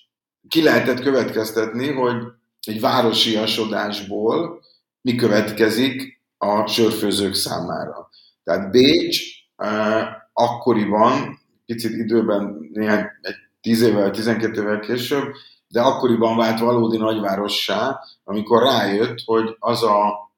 ki 0.48 0.64
lehetett 0.64 1.00
következtetni, 1.00 1.92
hogy 1.92 2.16
egy 2.62 2.80
városiasodásból 2.80 4.62
mi 5.02 5.16
következik 5.16 6.22
a 6.38 6.68
sörfőzők 6.68 7.34
számára. 7.34 8.10
Tehát 8.44 8.72
Bécs 8.72 9.22
eh, 9.56 10.08
akkoriban, 10.38 11.40
picit 11.66 11.92
időben, 11.92 12.70
néhány, 12.74 13.06
egy 13.22 13.36
10 13.62 13.82
évvel, 13.82 14.12
12 14.12 14.62
évvel 14.62 14.80
később, 14.80 15.34
de 15.68 15.82
akkoriban 15.82 16.38
vált 16.38 16.60
valódi 16.60 16.98
nagyvárossá, 16.98 18.00
amikor 18.24 18.64
rájött, 18.64 19.20
hogy 19.26 19.56
az 19.60 19.84
a 19.84 20.30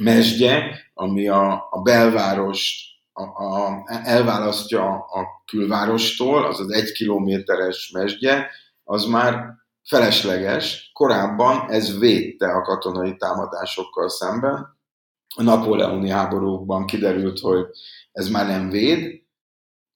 mesdje, 0.00 0.78
ami 0.94 1.28
a, 1.28 1.66
a 1.70 1.80
belvárost 1.82 2.88
a, 3.12 3.22
a, 3.22 3.82
elválasztja 3.86 4.88
a 4.90 5.42
külvárostól, 5.46 6.44
az 6.44 6.60
az 6.60 6.70
egy 6.72 6.92
kilométeres 6.92 7.90
mesdje, 7.94 8.50
az 8.84 9.04
már 9.04 9.44
felesleges. 9.84 10.90
Korábban 10.92 11.70
ez 11.70 11.98
védte 11.98 12.46
a 12.46 12.62
katonai 12.62 13.16
támadásokkal 13.16 14.08
szemben. 14.08 14.76
A 15.36 15.42
napóleoni 15.42 16.10
háborúkban 16.10 16.86
kiderült, 16.86 17.38
hogy 17.38 17.66
ez 18.12 18.28
már 18.28 18.46
nem 18.46 18.70
véd. 18.70 19.22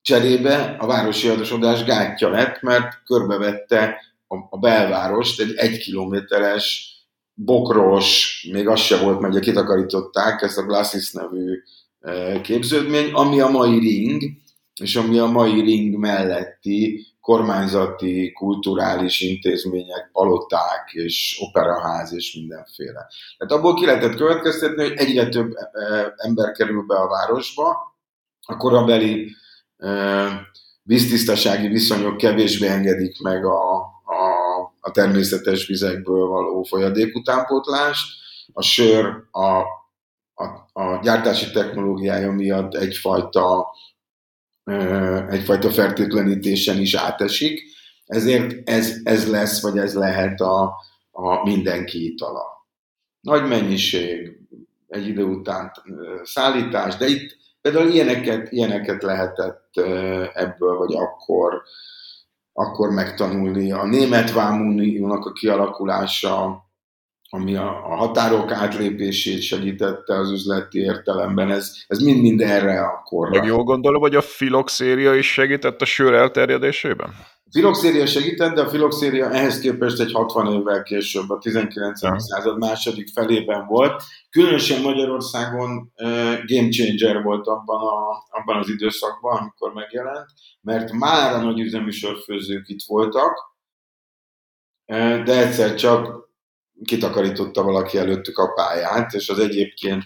Cserébe 0.02 0.76
a 0.78 0.86
városi 0.86 1.28
adosodás 1.28 1.84
gátja 1.84 2.28
lett, 2.28 2.60
mert 2.60 3.02
körbevette 3.04 3.96
a, 4.26 4.36
a 4.50 4.58
belvárost 4.58 5.40
egy 5.40 5.54
egy 5.56 5.78
kilométeres 5.78 6.92
bokros, 7.34 8.46
még 8.52 8.68
az 8.68 8.80
se 8.80 8.96
volt, 8.96 9.20
mert 9.20 9.40
kitakarították 9.40 10.42
ezt 10.42 10.58
a 10.58 10.62
Glassis 10.62 11.12
nevű 11.12 11.62
e, 12.00 12.40
képződmény, 12.40 13.12
ami 13.12 13.40
a 13.40 13.48
mai 13.48 13.78
ring, 13.78 14.22
és 14.80 14.96
ami 14.96 15.18
a 15.18 15.26
mai 15.26 15.60
ring 15.60 15.96
melletti 15.96 17.06
kormányzati, 17.20 18.32
kulturális 18.32 19.20
intézmények, 19.20 20.10
paloták 20.12 20.90
és 20.92 21.38
operaház 21.40 22.14
és 22.14 22.34
mindenféle. 22.34 23.06
Tehát 23.36 23.52
abból 23.52 23.74
ki 23.74 23.86
lehetett 23.86 24.14
következtetni, 24.14 24.82
hogy 24.82 24.96
egyre 24.96 25.28
több 25.28 25.52
e, 25.54 25.70
e, 25.72 26.14
ember 26.16 26.52
kerül 26.52 26.82
be 26.86 26.94
a 26.94 27.08
városba, 27.08 27.96
a 28.46 28.56
korabeli 28.56 29.34
víztisztasági 30.82 31.68
viszonyok 31.68 32.16
kevésbé 32.16 32.66
engedik 32.66 33.20
meg 33.20 33.44
a, 33.44 33.92
a 34.84 34.90
természetes 34.90 35.66
vizekből 35.66 36.26
való 36.26 36.62
folyadékutánpótlást, 36.62 38.20
a 38.52 38.62
sör 38.62 39.24
a, 39.30 39.58
a, 40.34 40.44
a 40.72 41.00
gyártási 41.02 41.50
technológiája 41.50 42.32
miatt 42.32 42.74
egyfajta, 42.74 43.66
egyfajta 45.28 45.70
fertőtlenítésen 45.70 46.78
is 46.78 46.94
átesik, 46.94 47.62
ezért 48.06 48.68
ez, 48.68 48.96
ez 49.04 49.30
lesz, 49.30 49.62
vagy 49.62 49.78
ez 49.78 49.94
lehet 49.94 50.40
a, 50.40 50.74
a 51.10 51.44
mindenki 51.44 52.12
itala. 52.12 52.42
Nagy 53.20 53.48
mennyiség, 53.48 54.38
egy 54.88 55.06
idő 55.06 55.24
után 55.24 55.72
szállítás, 56.22 56.96
de 56.96 57.06
itt 57.06 57.36
például 57.62 57.88
ilyeneket, 57.88 58.52
ilyeneket 58.52 59.02
lehetett 59.02 59.76
ebből, 60.34 60.76
vagy 60.76 60.94
akkor 60.94 61.62
akkor 62.52 62.90
megtanulni. 62.90 63.72
A 63.72 63.86
német 63.86 64.32
vámuniónak 64.32 65.26
a 65.26 65.32
kialakulása, 65.32 66.64
ami 67.30 67.56
a, 67.56 67.92
a 67.92 67.94
határok 67.94 68.52
átlépését 68.52 69.42
segítette 69.42 70.18
az 70.18 70.30
üzleti 70.30 70.78
értelemben, 70.78 71.50
ez, 71.50 71.72
ez 71.86 71.98
mind-mind 71.98 72.40
erre 72.40 72.80
a 72.80 73.02
korra. 73.04 73.30
Meg 73.30 73.44
jól 73.44 73.62
gondolom, 73.62 74.00
hogy 74.00 74.14
a 74.14 74.20
filoxéria 74.20 75.14
is 75.14 75.32
segített 75.32 75.80
a 75.80 75.84
sör 75.84 76.14
elterjedésében? 76.14 77.14
Filoxéria 77.52 78.06
segített, 78.06 78.54
de 78.54 78.60
a 78.60 78.68
filoxéria 78.68 79.30
ehhez 79.30 79.58
képest 79.58 80.00
egy 80.00 80.12
60 80.12 80.52
évvel 80.52 80.82
később, 80.82 81.30
a 81.30 81.38
19. 81.38 82.02
Ja. 82.02 82.18
század 82.18 82.58
második 82.58 83.08
felében 83.08 83.66
volt. 83.66 84.02
Különösen 84.30 84.82
Magyarországon 84.82 85.92
game 86.46 86.68
changer 86.68 87.22
volt 87.22 87.46
abban, 87.46 87.80
a, 87.80 88.24
abban 88.28 88.56
az 88.56 88.68
időszakban, 88.68 89.36
amikor 89.36 89.72
megjelent, 89.72 90.26
mert 90.60 90.92
már 90.92 91.34
a 91.34 91.42
nagyüzemű 91.42 91.90
sörfőzők 91.90 92.68
itt 92.68 92.82
voltak, 92.86 93.56
de 95.24 95.46
egyszer 95.46 95.74
csak 95.74 96.30
kitakarította 96.84 97.62
valaki 97.62 97.98
előttük 97.98 98.38
a 98.38 98.52
pályát, 98.52 99.12
és 99.12 99.28
az 99.28 99.38
egyébként 99.38 100.02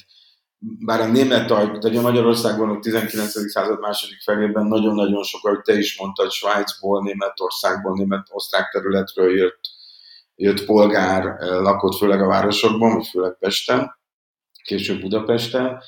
bár 0.59 1.01
a 1.01 1.07
német 1.07 1.51
ajk, 1.51 1.77
de 1.77 1.99
a 1.99 2.03
Magyarországon 2.03 2.71
a 2.71 2.79
19. 2.79 3.51
század 3.51 3.81
második 3.81 4.21
felében 4.21 4.67
nagyon-nagyon 4.67 5.23
sok, 5.23 5.47
ahogy 5.47 5.61
te 5.61 5.79
is 5.79 5.99
mondtad, 5.99 6.31
Svájcból, 6.31 7.03
Németországból, 7.03 7.93
német-osztrák 7.93 8.71
területről 8.71 9.37
jött 9.37 9.61
jött 10.37 10.65
polgár 10.65 11.23
lakott 11.41 11.97
főleg 11.97 12.23
a 12.23 12.27
városokban, 12.27 12.95
vagy 12.95 13.07
főleg 13.07 13.37
Pesten, 13.39 13.99
később 14.63 15.01
Budapesten, 15.01 15.83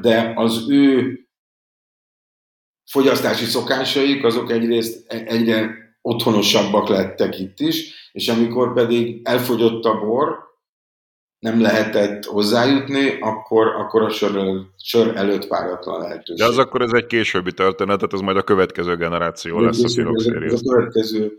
de 0.00 0.32
az 0.34 0.64
ő 0.68 1.18
fogyasztási 2.90 3.44
szokásaik 3.44 4.24
azok 4.24 4.50
egyrészt 4.50 5.12
e, 5.12 5.22
egyre 5.26 5.74
otthonosabbak 6.00 6.88
lettek 6.88 7.38
itt 7.38 7.60
is, 7.60 8.10
és 8.12 8.28
amikor 8.28 8.72
pedig 8.74 9.20
elfogyott 9.28 9.84
a 9.84 9.98
bor, 9.98 10.38
nem 11.42 11.60
lehetett 11.60 12.24
hozzájutni, 12.24 13.18
akkor, 13.20 13.66
akkor 13.66 14.02
a 14.02 14.08
sör 14.08 14.36
előtt, 14.36 14.70
sör 14.78 15.16
előtt 15.16 15.46
páratlan 15.46 16.00
lehetőség. 16.00 16.36
De 16.36 16.44
az 16.44 16.58
akkor 16.58 16.82
ez 16.82 16.92
egy 16.92 17.06
későbbi 17.06 17.52
történet, 17.52 17.96
tehát 17.96 18.12
ez 18.12 18.20
majd 18.20 18.36
a 18.36 18.42
következő 18.42 18.96
generáció 18.96 19.60
lesz 19.60 19.84
a 19.84 19.88
szinoxéria. 19.88 20.52
Ez 20.52 20.60
a 20.64 20.72
következő 20.74 21.32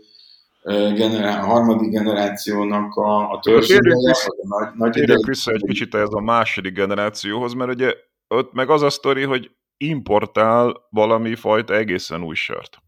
generá- 0.94 1.44
harmadik 1.44 1.90
generációnak 1.90 2.94
a, 2.94 3.30
a 3.30 3.38
törzségeje, 3.42 4.14
nagy, 4.42 4.68
nagy 4.74 4.90
Térjük 4.90 5.26
vissza 5.26 5.52
egy 5.52 5.64
kicsit 5.66 5.94
ez 5.94 6.08
a 6.10 6.20
második 6.20 6.74
generációhoz, 6.74 7.52
mert 7.52 7.70
ugye 7.70 7.94
ott 8.28 8.52
meg 8.52 8.70
az 8.70 8.82
a 8.82 8.90
sztori, 8.90 9.22
hogy 9.22 9.50
importál 9.76 10.86
valami 10.90 11.34
fajta 11.34 11.74
egészen 11.74 12.22
új 12.22 12.34
sört. 12.34 12.78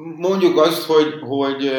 Mondjuk 0.00 0.56
azt, 0.56 0.82
hogy, 0.82 1.20
hogy 1.20 1.70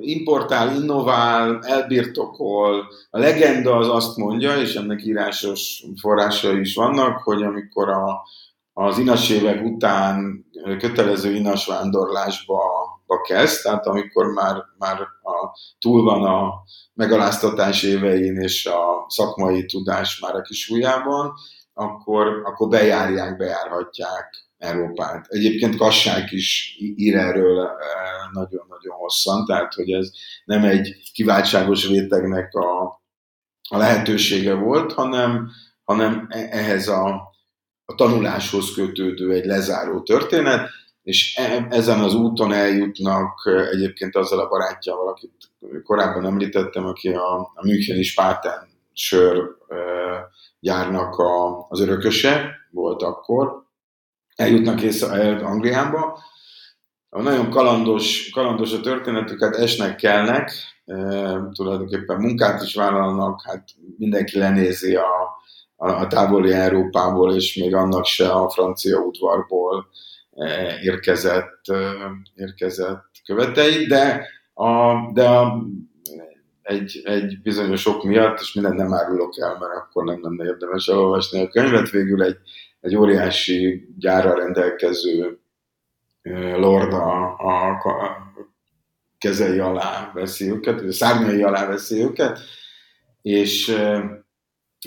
importál, 0.00 0.74
innovál, 0.74 1.58
elbirtokol. 1.62 2.86
A 3.10 3.18
legenda 3.18 3.76
az 3.76 3.88
azt 3.88 4.16
mondja, 4.16 4.56
és 4.56 4.74
ennek 4.74 5.04
írásos 5.04 5.84
forrásai 6.00 6.60
is 6.60 6.74
vannak, 6.74 7.22
hogy 7.22 7.42
amikor 7.42 7.88
a, 7.88 8.22
az 8.72 8.98
inas 8.98 9.30
évek 9.30 9.64
után 9.64 10.46
kötelező 10.78 11.34
inas 11.34 11.66
vándorlásba 11.66 12.60
ba 13.06 13.20
kezd, 13.20 13.62
tehát 13.62 13.86
amikor 13.86 14.26
már, 14.26 14.64
már 14.78 15.00
a, 15.00 15.58
túl 15.78 16.02
van 16.02 16.24
a 16.24 16.52
megaláztatás 16.94 17.82
évein 17.82 18.36
és 18.36 18.66
a 18.66 19.04
szakmai 19.08 19.64
tudás 19.64 20.20
már 20.20 20.34
a 20.34 20.42
kis 20.42 20.68
ujjában, 20.68 21.32
akkor, 21.74 22.42
akkor 22.44 22.68
bejárják, 22.68 23.36
bejárhatják 23.36 24.45
Európát. 24.66 25.26
Egyébként 25.28 25.76
Kassák 25.76 26.32
is 26.32 26.76
ír 26.78 27.16
erről 27.16 27.66
eh, 27.66 27.76
nagyon-nagyon 28.32 28.94
hosszan, 28.96 29.44
tehát 29.44 29.74
hogy 29.74 29.90
ez 29.90 30.10
nem 30.44 30.64
egy 30.64 31.10
kiváltságos 31.12 31.88
rétegnek 31.88 32.54
a, 32.54 32.84
a 33.68 33.76
lehetősége 33.76 34.54
volt, 34.54 34.92
hanem, 34.92 35.50
hanem 35.84 36.26
e, 36.30 36.48
ehhez 36.50 36.88
a, 36.88 37.34
a 37.84 37.94
tanuláshoz 37.94 38.74
kötődő 38.74 39.32
egy 39.32 39.44
lezáró 39.44 40.02
történet, 40.02 40.70
és 41.02 41.36
e, 41.36 41.66
ezen 41.70 42.00
az 42.00 42.14
úton 42.14 42.52
eljutnak 42.52 43.42
eh, 43.44 43.68
egyébként 43.68 44.16
azzal 44.16 44.40
a 44.40 44.48
barátjával, 44.48 45.08
akit 45.08 45.32
korábban 45.84 46.26
említettem, 46.26 46.86
aki 46.86 47.08
a, 47.08 47.40
a 47.54 47.62
Müncheni 47.62 48.02
Spáten 48.02 48.68
sör 48.92 49.36
eh, 49.68 49.76
gyárnak 50.60 51.18
a, 51.18 51.66
az 51.68 51.80
örököse 51.80 52.50
volt 52.70 53.02
akkor, 53.02 53.65
eljutnak 54.36 54.82
észre 54.82 55.36
Angliába. 55.36 56.18
Nagyon 57.10 57.50
kalandos, 57.50 58.30
kalandos 58.30 58.72
a 58.72 58.80
történetüket, 58.80 59.56
esnek, 59.56 59.96
kelnek, 59.96 60.52
e, 60.84 60.96
tulajdonképpen 61.52 62.20
munkát 62.20 62.62
is 62.62 62.74
vállalnak, 62.74 63.42
hát 63.44 63.68
mindenki 63.98 64.38
lenézi 64.38 64.94
a, 64.94 65.36
a, 65.76 65.90
a 65.90 66.06
távoli 66.06 66.52
Európából, 66.52 67.34
és 67.34 67.56
még 67.56 67.74
annak 67.74 68.04
se 68.04 68.30
a 68.30 68.50
francia 68.50 68.98
udvarból 68.98 69.86
e, 70.30 70.78
érkezett, 70.82 71.60
e, 71.68 71.76
érkezett 72.34 73.04
követei, 73.24 73.86
de, 73.86 74.26
a, 74.54 74.94
de 75.12 75.28
a, 75.28 75.62
egy, 76.62 77.00
egy 77.04 77.40
bizonyos 77.42 77.86
ok 77.86 78.02
miatt, 78.02 78.40
és 78.40 78.54
mindent 78.54 78.76
nem 78.76 78.94
árulok 78.94 79.38
el, 79.38 79.56
mert 79.60 79.72
akkor 79.72 80.04
nem 80.04 80.18
lenne 80.22 80.44
érdemes 80.44 80.86
elolvasni 80.86 81.42
a 81.42 81.48
könyvet, 81.48 81.90
végül 81.90 82.22
egy, 82.22 82.36
egy 82.86 82.96
óriási 82.96 83.88
gyára 83.98 84.34
rendelkező 84.34 85.38
lord 86.56 86.92
a, 86.92 87.36
kezei 89.18 89.58
alá 89.58 90.10
veszi 90.14 90.50
őket, 90.50 90.80
a 90.80 90.92
szárnyai 90.92 91.42
alá 91.42 91.66
veszi 91.66 92.02
őket, 92.02 92.38
és 93.22 93.68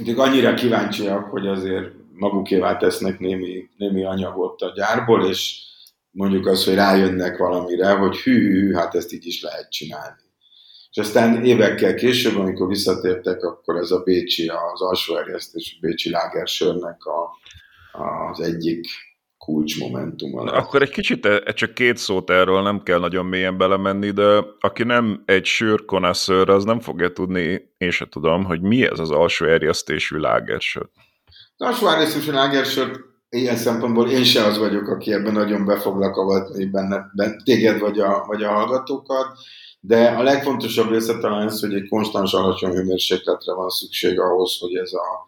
ők 0.05 0.17
annyira 0.17 0.53
kíváncsiak, 0.53 1.23
hogy 1.23 1.47
azért 1.47 1.91
magukévá 2.13 2.77
tesznek 2.77 3.19
némi, 3.19 3.69
némi 3.77 4.03
anyagot 4.03 4.61
a 4.61 4.71
gyárból, 4.75 5.25
és 5.25 5.61
mondjuk 6.11 6.45
az, 6.45 6.65
hogy 6.65 6.73
rájönnek 6.73 7.37
valamire, 7.37 7.91
hogy 7.91 8.17
hű, 8.17 8.51
hű, 8.51 8.73
hát 8.73 8.95
ezt 8.95 9.13
így 9.13 9.25
is 9.25 9.41
lehet 9.41 9.71
csinálni. 9.71 10.27
És 10.91 10.97
aztán 10.97 11.45
évekkel 11.45 11.95
később, 11.95 12.37
amikor 12.37 12.67
visszatértek, 12.67 13.43
akkor 13.43 13.75
ez 13.75 13.91
a 13.91 14.03
Bécsi, 14.03 14.47
az 14.47 14.81
alsó 14.81 15.17
erjesztés 15.17 15.77
Bécsi 15.81 16.09
lágersörnek 16.09 17.05
a, 17.05 17.29
az 17.91 18.39
egyik 18.39 18.87
kulcsmomentum. 19.37 20.43
Na, 20.43 20.51
akkor 20.51 20.81
egy 20.81 20.89
kicsit, 20.89 21.25
e, 21.25 21.53
csak 21.53 21.73
két 21.73 21.97
szót 21.97 22.29
erről 22.29 22.61
nem 22.61 22.83
kell 22.83 22.99
nagyon 22.99 23.25
mélyen 23.25 23.57
belemenni, 23.57 24.11
de 24.11 24.45
aki 24.59 24.83
nem 24.83 25.23
egy 25.25 25.45
sörkonaszőr, 25.45 26.49
az 26.49 26.63
nem 26.63 26.79
fogja 26.79 27.11
tudni, 27.11 27.61
én 27.77 27.91
se 27.91 28.07
tudom, 28.09 28.43
hogy 28.43 28.61
mi 28.61 28.83
ez 28.85 28.99
az 28.99 29.11
alsó 29.11 29.45
erjesztésű 29.45 30.17
lágersör. 30.17 30.89
Az 31.57 31.67
alsó 31.67 31.87
erjesztésű 31.87 32.31
lágersör 32.31 33.07
ilyen 33.29 33.55
szempontból 33.55 34.09
én 34.09 34.23
se 34.23 34.43
az 34.43 34.57
vagyok, 34.57 34.87
aki 34.87 35.13
ebben 35.13 35.33
nagyon 35.33 35.65
be 35.65 35.79
foglak 35.79 36.15
avatni 36.15 36.65
benne, 36.65 37.11
benne, 37.15 37.35
téged 37.43 37.79
vagy 37.79 37.99
a, 37.99 38.23
vagy 38.27 38.43
a 38.43 38.51
hallgatókat, 38.51 39.27
de 39.79 40.07
a 40.07 40.23
legfontosabb 40.23 40.89
része 40.89 41.17
talán 41.17 41.47
az, 41.47 41.59
hogy 41.59 41.73
egy 41.73 41.87
konstans 41.87 42.33
alacsony 42.33 42.71
hőmérsékletre 42.71 43.53
van 43.53 43.69
szükség 43.69 44.19
ahhoz, 44.19 44.57
hogy 44.59 44.75
ez 44.75 44.93
a, 44.93 45.27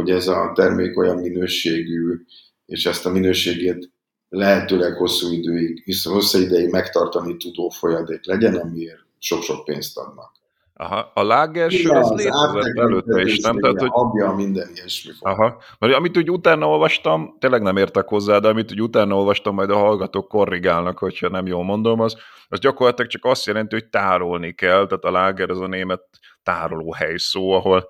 hogy 0.00 0.10
ez 0.10 0.28
a 0.28 0.52
termék 0.54 0.98
olyan 0.98 1.16
minőségű, 1.16 2.24
és 2.66 2.86
ezt 2.86 3.06
a 3.06 3.10
minőségét 3.10 3.90
lehetőleg 4.28 4.92
hosszú 4.92 5.32
időig, 5.32 5.84
hosszú 6.02 6.38
ideig 6.38 6.70
megtartani 6.70 7.36
tudó 7.36 7.68
folyadék 7.68 8.26
legyen, 8.26 8.54
amiért 8.54 8.98
sok-sok 9.18 9.64
pénzt 9.64 9.98
adnak. 9.98 10.38
Aha, 10.74 11.10
a 11.14 11.22
lágersör 11.22 11.96
az, 11.96 12.10
az 12.10 12.16
létezett 12.16 12.78
előtte 12.78 13.22
is, 13.22 13.38
nem? 13.38 13.58
Tehát, 13.58 13.80
hogy... 13.80 13.88
Abja 13.92 14.32
minden 14.32 14.70
ilyesmi. 14.74 15.12
Aha, 15.20 15.62
mert 15.78 15.94
amit 15.94 16.16
úgy 16.16 16.30
utána 16.30 16.68
olvastam, 16.68 17.36
tényleg 17.38 17.62
nem 17.62 17.76
értek 17.76 18.08
hozzá, 18.08 18.38
de 18.38 18.48
amit 18.48 18.70
úgy 18.70 18.82
utána 18.82 19.16
olvastam, 19.16 19.54
majd 19.54 19.70
a 19.70 19.76
hallgatók 19.76 20.28
korrigálnak, 20.28 20.98
hogyha 20.98 21.28
nem 21.28 21.46
jól 21.46 21.64
mondom, 21.64 22.00
az, 22.00 22.16
az 22.48 22.58
gyakorlatilag 22.58 23.10
csak 23.10 23.24
azt 23.24 23.46
jelenti, 23.46 23.74
hogy 23.74 23.88
tárolni 23.88 24.52
kell, 24.52 24.86
tehát 24.86 25.04
a 25.04 25.10
láger 25.10 25.50
az 25.50 25.60
a 25.60 25.66
német 25.66 26.02
tárolóhely 26.42 27.16
szó, 27.16 27.50
ahol 27.50 27.88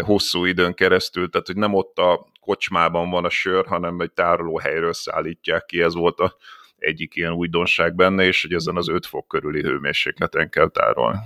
hosszú 0.00 0.44
időn 0.44 0.74
keresztül, 0.74 1.30
tehát 1.30 1.46
hogy 1.46 1.56
nem 1.56 1.74
ott 1.74 1.98
a 1.98 2.26
kocsmában 2.40 3.10
van 3.10 3.24
a 3.24 3.30
sör, 3.30 3.66
hanem 3.66 4.00
egy 4.00 4.12
tárolóhelyről 4.12 4.92
szállítják 4.92 5.64
ki, 5.64 5.80
ez 5.82 5.94
volt 5.94 6.18
a 6.18 6.36
egyik 6.78 7.14
ilyen 7.14 7.32
újdonság 7.32 7.94
benne, 7.94 8.24
és 8.24 8.42
hogy 8.42 8.52
ezen 8.52 8.76
az 8.76 8.88
5 8.88 9.06
fok 9.06 9.28
körüli 9.28 9.62
hőmérsékleten 9.62 10.50
kell 10.50 10.68
tárolni. 10.68 11.18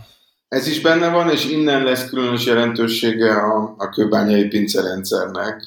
Ez 0.49 0.67
is 0.67 0.81
benne 0.81 1.11
van, 1.11 1.31
és 1.31 1.51
innen 1.51 1.83
lesz 1.83 2.09
különös 2.09 2.47
jelentősége 2.47 3.33
a, 3.35 3.75
a 3.79 3.89
kőbányai 3.89 4.49
pincerendszernek, 4.49 5.63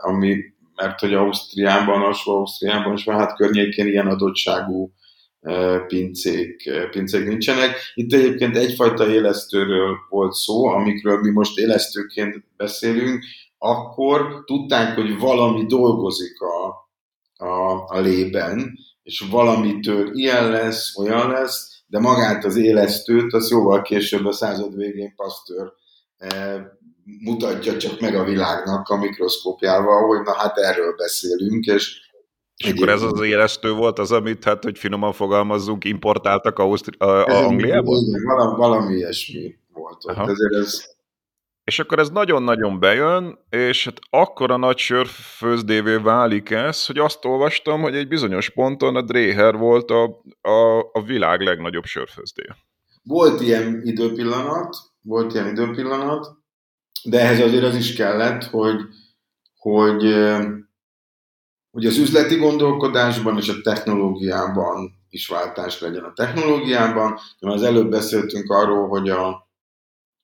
ami, 0.00 0.36
mert 0.74 1.00
hogy 1.00 1.14
Ausztriában, 1.14 2.02
alsó 2.02 2.36
Ausztriában 2.36 2.92
és 2.92 3.04
hát 3.04 3.36
környékén 3.36 3.86
ilyen 3.86 4.06
adottságú 4.06 4.92
pincék, 5.86 6.70
pincék 6.90 7.26
nincsenek. 7.26 7.76
Itt 7.94 8.12
egyébként 8.12 8.56
egyfajta 8.56 9.08
élesztőről 9.08 9.96
volt 10.08 10.32
szó, 10.32 10.66
amikről 10.66 11.20
mi 11.20 11.30
most 11.30 11.58
élesztőként 11.58 12.44
beszélünk, 12.56 13.24
akkor 13.58 14.42
tudták, 14.44 14.94
hogy 14.94 15.18
valami 15.18 15.66
dolgozik 15.66 16.40
a, 16.40 16.66
a, 17.44 17.84
a 17.86 18.00
lében, 18.00 18.78
és 19.02 19.24
valamitől 19.30 20.10
ilyen 20.12 20.50
lesz, 20.50 20.96
olyan 20.96 21.30
lesz, 21.30 21.82
de 21.86 21.98
magát 21.98 22.44
az 22.44 22.56
élesztőt, 22.56 23.32
az 23.32 23.50
jóval 23.50 23.82
később 23.82 24.26
a 24.26 24.32
század 24.32 24.76
végén 24.76 25.14
Pasteur 25.16 25.72
mutatja 27.04 27.76
csak 27.76 28.00
meg 28.00 28.14
a 28.14 28.24
világnak 28.24 28.88
a 28.88 28.96
mikroszkópjával, 28.96 30.06
hogy 30.06 30.20
na 30.22 30.32
hát 30.32 30.56
erről 30.56 30.94
beszélünk, 30.96 31.64
és 31.64 32.00
és 32.64 32.72
akkor 32.72 32.88
ez 32.88 33.02
az 33.02 33.20
élesztő 33.20 33.72
volt 33.72 33.98
az, 33.98 34.12
amit, 34.12 34.44
hát, 34.44 34.64
hogy 34.64 34.78
finoman 34.78 35.12
fogalmazzunk, 35.12 35.84
importáltak 35.84 36.58
Ausztri- 36.58 37.00
a, 37.00 37.24
a 37.24 37.46
Angliából? 37.46 37.98
Igen, 38.08 38.22
valami, 38.24 38.56
valami 38.56 38.94
ilyesmi 38.94 39.54
volt 39.72 40.04
ott. 40.04 40.16
Ezért 40.16 40.54
ez, 40.54 40.92
és 41.64 41.78
akkor 41.78 41.98
ez 41.98 42.10
nagyon-nagyon 42.10 42.80
bejön, 42.80 43.38
és 43.50 43.84
hát 43.84 43.98
akkor 44.10 44.50
a 44.50 44.56
nagy 44.56 44.78
sörfőzdévé 44.78 45.96
válik 45.96 46.50
ez, 46.50 46.86
hogy 46.86 46.98
azt 46.98 47.24
olvastam, 47.24 47.80
hogy 47.80 47.94
egy 47.94 48.08
bizonyos 48.08 48.50
ponton 48.50 48.96
a 48.96 49.02
Dreher 49.02 49.56
volt 49.56 49.90
a, 49.90 50.04
a, 50.40 50.78
a 50.92 51.02
világ 51.06 51.40
legnagyobb 51.40 51.84
sörfőzdé. 51.84 52.42
Volt 53.02 53.40
ilyen 53.40 53.80
időpillanat, 53.84 54.76
volt 55.02 55.34
ilyen 55.34 55.48
időpillanat, 55.48 56.26
de 57.04 57.20
ehhez 57.20 57.40
azért 57.40 57.64
az 57.64 57.76
is 57.76 57.94
kellett, 57.94 58.44
hogy, 58.44 58.80
hogy, 59.56 60.04
hogy 61.72 61.86
az 61.86 61.96
üzleti 61.96 62.36
gondolkodásban 62.36 63.36
és 63.36 63.48
a 63.48 63.60
technológiában 63.62 65.00
is 65.10 65.28
váltás 65.28 65.80
legyen 65.80 66.04
a 66.04 66.12
technológiában. 66.12 67.18
Az 67.38 67.62
előbb 67.62 67.90
beszéltünk 67.90 68.50
arról, 68.50 68.88
hogy 68.88 69.10
a, 69.10 69.28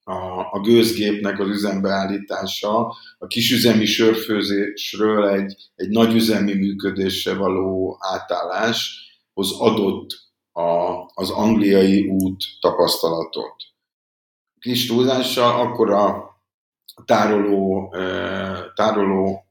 a, 0.04 0.48
a 0.50 0.60
gőzgépnek 0.60 1.38
az 1.40 1.48
üzembeállítása 1.48 2.94
a 3.18 3.26
kisüzemi 3.26 3.84
sörfőzésről 3.84 5.28
egy, 5.28 5.70
egy 5.74 5.88
nagyüzemi 5.88 6.54
működésre 6.54 7.34
való 7.34 7.98
átálláshoz 8.00 9.52
adott 9.58 10.08
a, 10.52 10.62
az 11.14 11.30
angliai 11.30 12.08
út 12.08 12.44
tapasztalatot. 12.60 13.54
Kis 14.60 14.86
túlzással 14.86 15.60
akkor 15.60 15.90
a 15.90 16.36
tároló, 17.04 17.94
tároló 18.74 19.47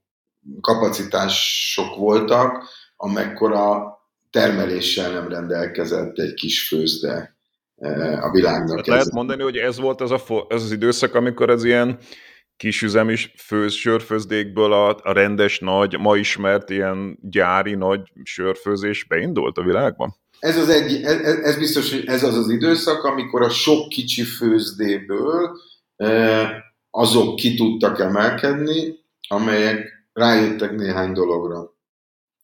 kapacitások 0.62 1.96
voltak, 1.96 2.64
amekkora 2.96 3.96
termeléssel 4.32 5.12
nem 5.12 5.28
rendelkezett 5.28 6.18
egy 6.18 6.34
kis 6.34 6.68
főzde 6.68 7.36
a 8.22 8.32
világnak. 8.32 8.78
Hát 8.78 8.88
lehet 8.88 9.12
mondani, 9.12 9.42
hogy 9.42 9.58
ez 9.58 9.80
volt 9.80 10.02
az, 10.02 10.12
a, 10.12 10.22
ez 10.50 10.64
az 10.64 10.72
időszak, 10.72 11.16
amikor 11.16 11.50
az 11.50 11.64
ilyen 11.64 12.00
kisüzemi 12.58 13.16
főz, 13.38 13.74
sörfőzdékből 13.74 14.74
a, 14.74 14.90
a 15.04 15.12
rendes, 15.12 15.60
nagy, 15.60 16.00
ma 16.00 16.16
ismert 16.16 16.70
ilyen 16.70 17.20
gyári 17.22 17.76
nagy 17.76 18.02
sörfőzés 18.24 19.04
beindult 19.04 19.58
a 19.58 19.64
világban? 19.64 20.16
Ez, 20.40 20.58
az 20.58 20.70
egy, 20.70 21.04
ez, 21.04 21.38
ez 21.38 21.58
biztos, 21.58 21.92
hogy 21.92 22.04
ez 22.06 22.24
az 22.24 22.36
az 22.36 22.50
időszak, 22.50 23.04
amikor 23.04 23.42
a 23.42 23.50
sok 23.50 23.90
kicsi 23.90 24.24
főzdéből 24.24 25.58
azok 26.90 27.36
ki 27.36 27.56
tudtak 27.56 28.00
emelkedni, 28.00 28.96
amelyek 29.28 29.97
rájöttek 30.18 30.76
néhány 30.76 31.14
dologra. 31.14 31.76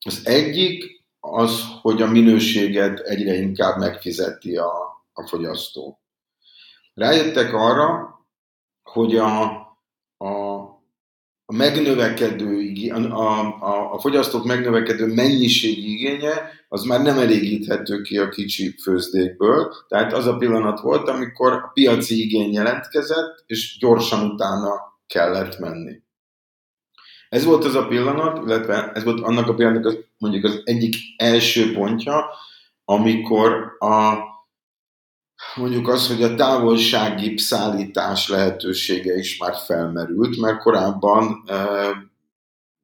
Az 0.05 0.21
egyik 0.23 1.05
az, 1.19 1.63
hogy 1.81 2.01
a 2.01 2.07
minőséget 2.07 2.99
egyre 2.99 3.33
inkább 3.33 3.77
megfizeti 3.77 4.57
a, 4.57 4.71
a 5.13 5.27
fogyasztó. 5.27 6.01
Rájöttek 6.93 7.53
arra, 7.53 8.19
hogy 8.83 9.15
a, 9.17 9.41
a, 10.17 10.61
a 11.45 11.53
megnövekedő, 11.53 12.71
a, 12.91 13.39
a, 13.63 13.93
a 13.93 13.99
fogyasztók 13.99 14.45
megnövekedő 14.45 15.13
mennyiségi 15.13 15.91
igénye 15.91 16.51
az 16.67 16.83
már 16.83 17.01
nem 17.01 17.17
elégíthető 17.17 18.01
ki 18.01 18.17
a 18.17 18.29
kicsi 18.29 18.75
főzdékből. 18.81 19.73
Tehát 19.87 20.13
az 20.13 20.25
a 20.25 20.37
pillanat 20.37 20.79
volt, 20.79 21.07
amikor 21.07 21.51
a 21.51 21.71
piaci 21.73 22.21
igény 22.21 22.53
jelentkezett, 22.53 23.43
és 23.45 23.77
gyorsan 23.79 24.31
utána 24.31 24.71
kellett 25.07 25.59
menni. 25.59 26.02
Ez 27.33 27.43
volt 27.43 27.65
az 27.65 27.75
a 27.75 27.87
pillanat, 27.87 28.45
illetve 28.45 28.91
ez 28.93 29.03
volt 29.03 29.21
annak 29.21 29.47
a 29.47 29.53
pillanatnak 29.53 30.05
mondjuk 30.17 30.43
az 30.43 30.61
egyik 30.63 30.95
első 31.17 31.73
pontja, 31.73 32.25
amikor 32.85 33.75
a, 33.79 34.17
mondjuk 35.55 35.87
az, 35.87 36.07
hogy 36.07 36.23
a 36.23 36.35
távolsági 36.35 37.37
szállítás 37.37 38.27
lehetősége 38.27 39.15
is 39.15 39.37
már 39.37 39.55
felmerült, 39.65 40.39
mert 40.39 40.57
korábban 40.57 41.43
e, 41.47 41.55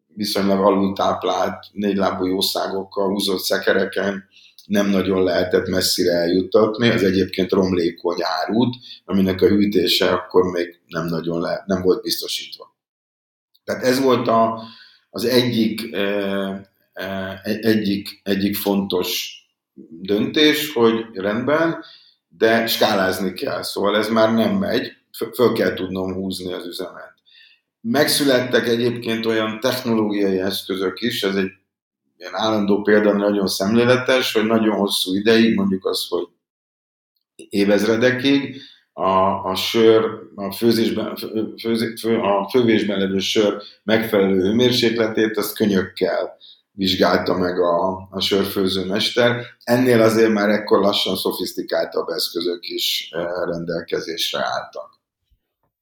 viszonylag 0.08 0.66
alultáplált 0.66 1.66
négylábú 1.72 2.26
jószágokkal 2.26 3.10
húzott 3.10 3.40
szekereken 3.40 4.24
nem 4.66 4.90
nagyon 4.90 5.24
lehetett 5.24 5.68
messzire 5.68 6.12
eljutatni, 6.12 6.90
az 6.90 7.04
egyébként 7.04 7.52
romlékony 7.52 8.18
árút, 8.22 8.76
aminek 9.06 9.42
a 9.42 9.48
hűtése 9.48 10.12
akkor 10.12 10.44
még 10.44 10.80
nem 10.88 11.06
nagyon 11.06 11.42
le, 11.42 11.64
nem 11.66 11.82
volt 11.82 12.02
biztosítva. 12.02 12.69
Tehát 13.70 13.84
ez 13.84 14.00
volt 14.00 14.28
a, 14.28 14.64
az 15.10 15.26
egyik, 15.26 15.94
e, 15.94 17.52
egyik, 17.62 18.22
egyik 18.24 18.56
fontos 18.56 19.34
döntés, 19.90 20.74
hogy 20.74 21.06
rendben, 21.14 21.84
de 22.28 22.68
skálázni 22.68 23.34
kell, 23.34 23.64
szóval 23.64 23.98
ez 23.98 24.10
már 24.10 24.34
nem 24.34 24.56
megy, 24.56 24.92
föl 25.34 25.54
kell 25.54 25.74
tudnom 25.74 26.14
húzni 26.14 26.54
az 26.54 26.66
üzemet. 26.66 27.14
Megszülettek 27.82 28.68
egyébként 28.68 29.26
olyan 29.26 29.60
technológiai 29.60 30.40
eszközök 30.40 31.02
is, 31.02 31.24
ez 31.24 31.36
egy 31.36 31.52
ilyen 32.18 32.36
állandó 32.36 32.82
példa, 32.82 33.14
nagyon 33.14 33.48
szemléletes, 33.48 34.34
hogy 34.34 34.46
nagyon 34.46 34.76
hosszú 34.76 35.16
ideig, 35.16 35.56
mondjuk 35.56 35.86
az, 35.86 36.08
hogy 36.10 36.28
évezredekig, 37.36 38.62
a, 39.00 39.44
a 39.44 39.56
sör, 39.56 40.06
a, 40.36 40.52
főzésben, 40.52 41.16
főz, 41.62 42.00
fő, 42.02 42.18
a 42.18 42.50
fővésben 42.50 43.00
levő 43.00 43.20
sör 43.20 43.62
megfelelő 43.84 44.42
hőmérsékletét, 44.42 45.38
azt 45.38 45.56
könyökkel 45.56 46.38
vizsgálta 46.72 47.38
meg 47.38 47.60
a, 47.60 48.08
a 48.12 48.20
sörfőzőmester. 48.20 49.46
Ennél 49.64 50.02
azért 50.02 50.32
már 50.32 50.50
ekkor 50.50 50.80
lassan 50.80 51.16
szofisztikáltabb 51.16 52.08
eszközök 52.08 52.68
is 52.68 53.10
eh, 53.12 53.24
rendelkezésre 53.46 54.40
álltak. 54.40 55.00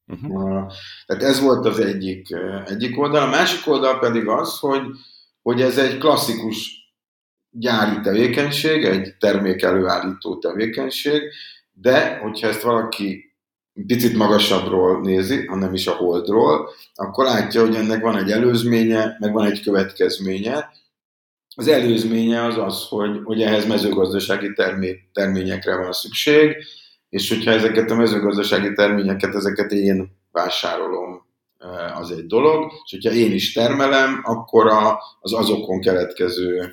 Uh-huh. 0.07 0.71
Tehát 1.05 1.23
ez 1.23 1.39
volt 1.39 1.65
az 1.65 1.79
egyik, 1.79 2.31
eh, 2.31 2.65
egyik 2.65 2.99
oldal. 2.99 3.21
A 3.21 3.29
másik 3.29 3.67
oldal 3.67 3.99
pedig 3.99 4.27
az, 4.27 4.59
hogy, 4.59 4.81
hogy 5.41 5.61
ez 5.61 5.77
egy 5.77 5.97
klasszikus 5.97 6.85
gyári 7.49 8.01
tevékenység, 8.01 8.85
egy 8.85 9.15
termék 9.19 9.61
előállító 9.61 10.37
tevékenység, 10.37 11.21
de 11.81 12.17
hogyha 12.17 12.47
ezt 12.47 12.61
valaki 12.61 13.35
picit 13.85 14.15
magasabbról 14.15 15.01
nézi, 15.01 15.45
hanem 15.45 15.73
is 15.73 15.87
a 15.87 15.91
holdról, 15.91 16.69
akkor 16.95 17.25
látja, 17.25 17.61
hogy 17.61 17.75
ennek 17.75 18.01
van 18.01 18.17
egy 18.17 18.31
előzménye, 18.31 19.17
meg 19.19 19.33
van 19.33 19.45
egy 19.45 19.61
következménye. 19.61 20.71
Az 21.55 21.67
előzménye 21.67 22.43
az 22.43 22.57
az, 22.57 22.85
hogy, 22.89 23.19
hogy 23.23 23.41
ehhez 23.41 23.67
mezőgazdasági 23.67 24.53
termé, 24.53 25.09
terményekre 25.13 25.75
van 25.75 25.91
szükség, 25.91 26.55
és 27.09 27.29
hogyha 27.29 27.51
ezeket 27.51 27.91
a 27.91 27.95
mezőgazdasági 27.95 28.73
terményeket, 28.73 29.35
ezeket 29.35 29.71
én 29.71 30.11
vásárolom, 30.31 31.25
az 31.93 32.11
egy 32.11 32.25
dolog, 32.25 32.71
és 32.85 32.91
hogyha 32.91 33.11
én 33.11 33.31
is 33.31 33.53
termelem, 33.53 34.21
akkor 34.23 34.67
az 35.19 35.33
azokon 35.33 35.81
keletkező 35.81 36.69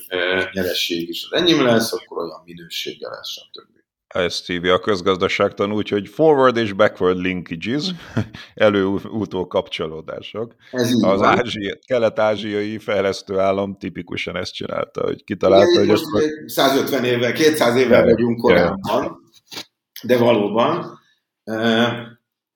nyeresség 0.53 1.09
is 1.09 1.27
az 1.31 1.41
enyém 1.41 1.63
lesz, 1.63 1.93
akkor 1.93 2.19
olyan 2.19 2.43
minősége 2.45 3.09
lesz, 3.09 3.29
stb 3.29 3.84
ezt 4.15 4.47
hívja 4.47 4.75
a 4.75 4.79
közgazdaságtan 4.79 5.73
úgy, 5.73 5.89
hogy 5.89 6.09
forward 6.09 6.57
és 6.57 6.73
backward 6.73 7.19
linkages, 7.19 7.91
előútó 8.55 9.47
kapcsolódások. 9.47 10.55
Ez 10.71 10.93
az 11.01 11.23
ázsia, 11.23 11.79
kelet-ázsiai 11.87 12.79
fejlesztő 12.79 13.39
állam 13.39 13.77
tipikusan 13.79 14.37
ezt 14.37 14.55
csinálta, 14.55 15.03
hogy 15.03 15.25
kitalálta, 15.25 15.71
Igen, 15.71 15.79
hogy... 15.79 15.89
Most 15.89 16.05
akkor... 16.05 16.23
150 16.47 17.05
évvel, 17.05 17.33
200 17.33 17.77
évvel 17.77 18.05
vagyunk 18.05 18.41
korábban, 18.41 19.19
de 20.03 20.19
valóban. 20.19 20.99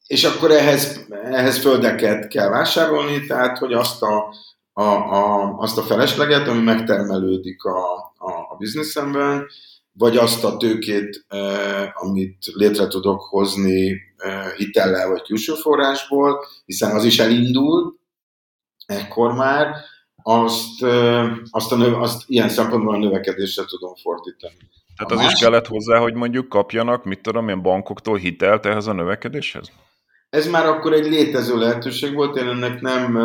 És 0.07 0.25
akkor 0.25 0.51
ehhez, 0.51 1.07
ehhez 1.11 1.59
földeket 1.59 2.29
kell 2.29 2.49
vásárolni, 2.49 3.27
tehát 3.27 3.59
hogy 3.59 3.73
azt 3.73 4.03
a, 4.03 4.35
a, 4.73 4.83
a, 4.83 5.55
azt 5.57 5.79
a 5.79 5.83
felesleget, 5.83 6.49
ami 6.49 6.63
megtermelődik 6.63 7.65
a, 7.65 7.97
a, 8.17 8.31
a 8.49 8.57
bizniszemben, 8.59 9.47
vagy 9.99 10.17
azt 10.17 10.45
a 10.45 10.57
tőkét, 10.57 11.27
amit 11.93 12.47
létre 12.55 12.87
tudok 12.87 13.21
hozni 13.21 14.01
hitellel 14.57 15.09
vagy 15.09 15.23
külső 15.23 15.55
forrásból, 15.55 16.45
hiszen 16.65 16.95
az 16.95 17.05
is 17.05 17.19
elindul, 17.19 17.99
ekkor 18.87 19.33
már, 19.33 19.75
azt, 20.23 20.83
azt, 21.51 21.73
a 21.73 21.77
növ, 21.77 22.03
azt 22.03 22.23
ilyen 22.27 22.49
szempontból 22.49 22.95
a 22.95 22.99
növekedésre 22.99 23.65
tudom 23.65 23.95
fordítani. 23.95 24.57
Tehát 24.97 25.13
az 25.13 25.19
másik... 25.19 25.33
is 25.33 25.43
kellett 25.43 25.67
hozzá, 25.67 25.99
hogy 25.99 26.15
mondjuk 26.15 26.49
kapjanak, 26.49 27.05
mit 27.05 27.23
tudom, 27.23 27.47
ilyen 27.47 27.63
bankoktól 27.63 28.17
hitelt 28.17 28.67
ehhez 28.67 28.87
a 28.87 28.93
növekedéshez? 28.93 29.71
Ez 30.31 30.49
már 30.49 30.67
akkor 30.67 30.93
egy 30.93 31.07
létező 31.07 31.59
lehetőség 31.59 32.15
volt, 32.15 32.37
én 32.37 32.49
ennek 32.49 32.81
nem 32.81 33.19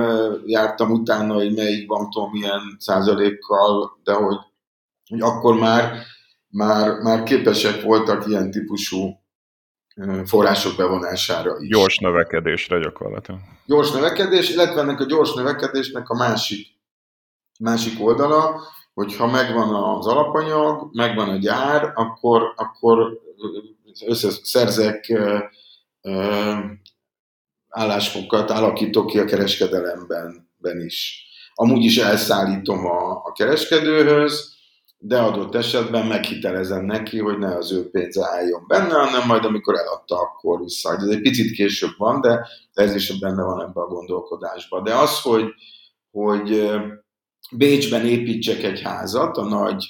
jártam 0.45 0.91
utána, 0.91 1.33
hogy 1.33 1.53
melyik 1.53 1.87
banktól 1.87 2.29
milyen 2.31 2.61
százalékkal, 2.79 3.99
de 4.03 4.13
hogy, 4.13 4.37
hogy 5.09 5.21
akkor 5.21 5.55
már 5.55 6.05
már, 6.53 6.99
már 6.99 7.23
képesek 7.23 7.81
voltak 7.81 8.27
ilyen 8.27 8.51
típusú 8.51 9.21
források 10.25 10.75
bevonására 10.77 11.57
is. 11.59 11.69
Gyors 11.69 11.97
növekedésre 11.97 12.79
gyakorlatilag. 12.79 13.39
Gyors 13.65 13.91
növekedés, 13.91 14.49
illetve 14.49 14.81
ennek 14.81 14.99
a 14.99 15.05
gyors 15.05 15.33
növekedésnek 15.33 16.09
a 16.09 16.15
másik, 16.15 16.67
másik 17.59 18.01
oldala, 18.01 18.61
hogyha 18.93 19.27
megvan 19.27 19.75
az 19.75 20.07
alapanyag, 20.07 20.89
megvan 20.93 21.29
a 21.29 21.35
gyár, 21.35 21.91
akkor, 21.95 22.53
akkor 22.55 23.19
összeszerzek 24.05 25.13
állásfokat, 27.69 28.49
alakítok 28.49 29.07
ki 29.07 29.19
a 29.19 29.25
kereskedelemben 29.25 30.49
ben 30.57 30.79
is. 30.81 31.25
Amúgy 31.53 31.83
is 31.83 31.97
elszállítom 31.97 32.85
a, 32.85 33.11
a 33.11 33.31
kereskedőhöz, 33.31 34.52
de 35.05 35.19
adott 35.19 35.55
esetben 35.55 36.05
meghitelezem 36.05 36.85
neki, 36.85 37.19
hogy 37.19 37.37
ne 37.37 37.55
az 37.55 37.71
ő 37.71 37.89
pénze 37.89 38.27
álljon 38.27 38.65
benne, 38.67 38.93
hanem 38.93 39.27
majd 39.27 39.45
amikor 39.45 39.75
eladta, 39.75 40.19
akkor 40.19 40.59
vissza. 40.59 40.95
Ez 40.95 41.07
egy 41.07 41.21
picit 41.21 41.51
később 41.51 41.93
van, 41.97 42.21
de 42.21 42.47
ez 42.73 42.95
is 42.95 43.19
benne 43.19 43.43
van 43.43 43.61
ebben 43.61 43.83
a 43.83 43.87
gondolkodásban. 43.87 44.83
De 44.83 44.95
az, 44.95 45.21
hogy, 45.21 45.45
hogy 46.11 46.71
Bécsben 47.51 48.05
építsek 48.05 48.63
egy 48.63 48.81
házat 48.81 49.37
a 49.37 49.43
nagy 49.43 49.85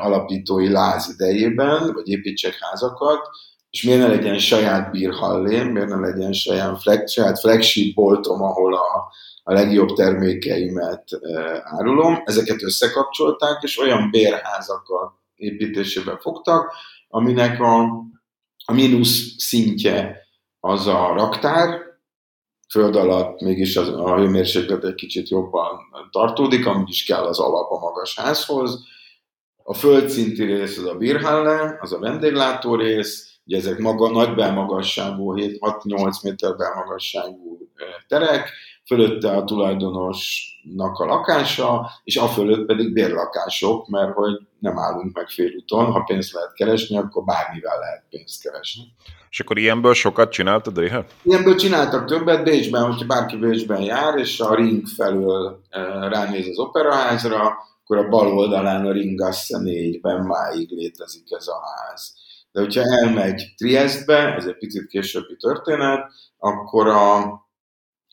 alapítói 0.00 0.68
láz 0.68 1.08
idejében, 1.14 1.92
vagy 1.92 2.08
építsek 2.08 2.58
házakat, 2.60 3.28
és 3.70 3.82
miért 3.82 4.00
ne 4.00 4.08
legyen 4.08 4.38
saját 4.38 4.90
bírhallém, 4.90 5.68
miért 5.68 5.88
ne 5.88 5.96
legyen 5.96 6.32
saját, 6.32 6.82
flag, 6.82 7.08
saját 7.08 7.38
flagship 7.38 7.94
boltom, 7.94 8.42
ahol 8.42 8.74
a, 8.74 9.12
a 9.48 9.52
legjobb 9.52 9.88
termékeimet 9.92 11.08
árulom. 11.62 12.22
Ezeket 12.24 12.62
összekapcsolták, 12.62 13.62
és 13.62 13.78
olyan 13.78 14.10
bérházakat 14.10 15.12
építésébe 15.34 16.18
fogtak, 16.20 16.72
aminek 17.08 17.60
a, 17.60 17.82
a 18.64 18.72
mínusz 18.72 19.34
szintje 19.38 20.16
az 20.60 20.86
a 20.86 21.12
raktár, 21.14 21.80
föld 22.70 22.96
alatt 22.96 23.40
mégis 23.40 23.76
az, 23.76 23.88
a 23.88 24.16
hőmérséklet 24.16 24.84
egy 24.84 24.94
kicsit 24.94 25.28
jobban 25.28 25.78
tartódik, 26.10 26.66
amúgy 26.66 26.88
is 26.88 27.04
kell 27.04 27.24
az 27.24 27.38
alap 27.38 27.70
a 27.70 27.78
magas 27.78 28.18
házhoz. 28.18 28.84
A 29.62 29.74
földszinti 29.74 30.44
rész 30.44 30.78
az 30.78 30.84
a 30.84 30.94
birhalle, 30.94 31.76
az 31.80 31.92
a 31.92 31.98
vendéglátó 31.98 32.74
rész, 32.74 33.38
ugye 33.44 33.56
ezek 33.56 33.78
maga, 33.78 34.10
nagy 34.10 34.34
belmagasságú, 34.34 35.34
6-8 35.36 36.22
méter 36.22 36.56
belmagasságú 36.56 37.58
terek, 38.08 38.50
fölötte 38.86 39.30
a 39.30 39.44
tulajdonosnak 39.44 40.98
a 40.98 41.04
lakása, 41.04 41.90
és 42.04 42.16
a 42.16 42.26
fölött 42.26 42.66
pedig 42.66 42.92
bérlakások, 42.92 43.88
mert 43.88 44.14
hogy 44.14 44.38
nem 44.58 44.78
állunk 44.78 45.16
meg 45.16 45.28
félúton, 45.28 45.84
ha 45.84 46.02
pénzt 46.06 46.32
lehet 46.32 46.52
keresni, 46.52 46.96
akkor 46.96 47.24
bármivel 47.24 47.78
lehet 47.78 48.04
pénzt 48.10 48.42
keresni. 48.42 48.82
És 49.30 49.40
akkor 49.40 49.58
ilyenből 49.58 49.94
sokat 49.94 50.30
csináltad, 50.30 50.78
Réhe? 50.78 51.06
Ilyenből 51.22 51.54
csináltak 51.54 52.04
többet, 52.04 52.44
Bécsben, 52.44 52.84
hogyha 52.84 53.06
bárki 53.06 53.36
Bécsben 53.36 53.80
jár, 53.80 54.18
és 54.18 54.40
a 54.40 54.54
ring 54.54 54.86
felől 54.86 55.60
ránéz 56.08 56.48
az 56.48 56.58
operaházra, 56.58 57.56
akkor 57.82 57.96
a 57.96 58.08
bal 58.08 58.36
oldalán 58.36 58.86
a 58.86 58.92
Ringasse 58.92 59.58
4-ben 59.62 60.20
máig 60.20 60.70
létezik 60.70 61.26
ez 61.30 61.46
a 61.46 61.60
ház. 61.66 62.14
De 62.52 62.60
hogyha 62.60 62.82
elmegy 62.82 63.52
Triestbe, 63.56 64.34
ez 64.34 64.46
egy 64.46 64.58
picit 64.58 64.86
későbbi 64.86 65.36
történet, 65.36 66.10
akkor 66.38 66.86
a, 66.86 67.45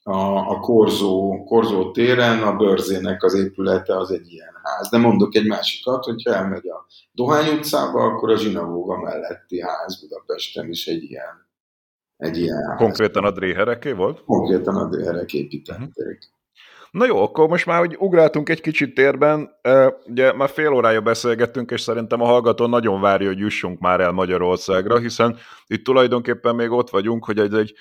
a, 0.04 0.50
a 0.50 0.60
Korzó, 0.60 1.44
Korzó 1.44 1.92
téren 1.92 2.42
a 2.42 2.56
bőrzének 2.56 3.24
az 3.24 3.34
épülete 3.34 3.98
az 3.98 4.12
egy 4.12 4.32
ilyen 4.32 4.54
ház. 4.64 4.90
De 4.90 4.98
mondok 4.98 5.36
egy 5.36 5.48
másikat, 5.48 6.04
hogyha 6.04 6.34
elmegy 6.34 6.68
a 6.68 6.86
Dohány 7.12 7.58
utcába, 7.58 8.04
akkor 8.04 8.32
a 8.32 8.38
Zsinagóga 8.38 9.02
melletti 9.02 9.62
ház 9.62 10.02
Budapesten 10.02 10.70
is 10.70 10.88
egy 10.88 11.04
ilyen, 11.04 11.48
egy 12.18 12.38
ilyen 12.38 12.64
ház. 12.70 12.78
Konkrétan 12.78 13.24
a 13.24 13.32
Dréhereké 13.32 13.92
volt? 13.92 14.24
Konkrétan 14.26 14.76
a 14.76 14.90
Dréherek 14.90 15.34
építették. 15.34 15.88
Uh-huh. 15.98 16.32
Na 16.92 17.06
jó, 17.06 17.22
akkor 17.22 17.48
most 17.48 17.66
már, 17.66 17.80
hogy 17.80 17.96
ugráltunk 18.00 18.50
egy 18.50 18.62
kicsit 18.62 18.94
térben, 18.94 19.50
ugye 20.06 20.34
már 20.34 20.50
fél 20.50 20.74
órája 20.74 21.02
beszélgettünk, 21.02 21.72
és 21.72 21.82
szerintem 21.82 22.22
a 22.22 22.26
hallgató 22.26 22.66
nagyon 22.66 23.02
várja, 23.02 23.28
hogy 23.28 23.38
jussunk 23.38 23.80
már 23.80 24.00
el 24.00 24.12
Magyarországra, 24.12 25.00
hiszen 25.00 25.38
itt 25.68 25.84
tulajdonképpen 25.84 26.56
még 26.56 26.72
ott 26.72 26.90
vagyunk, 26.90 27.26
hogy 27.26 27.40
egy, 27.40 27.54
egy 27.54 27.74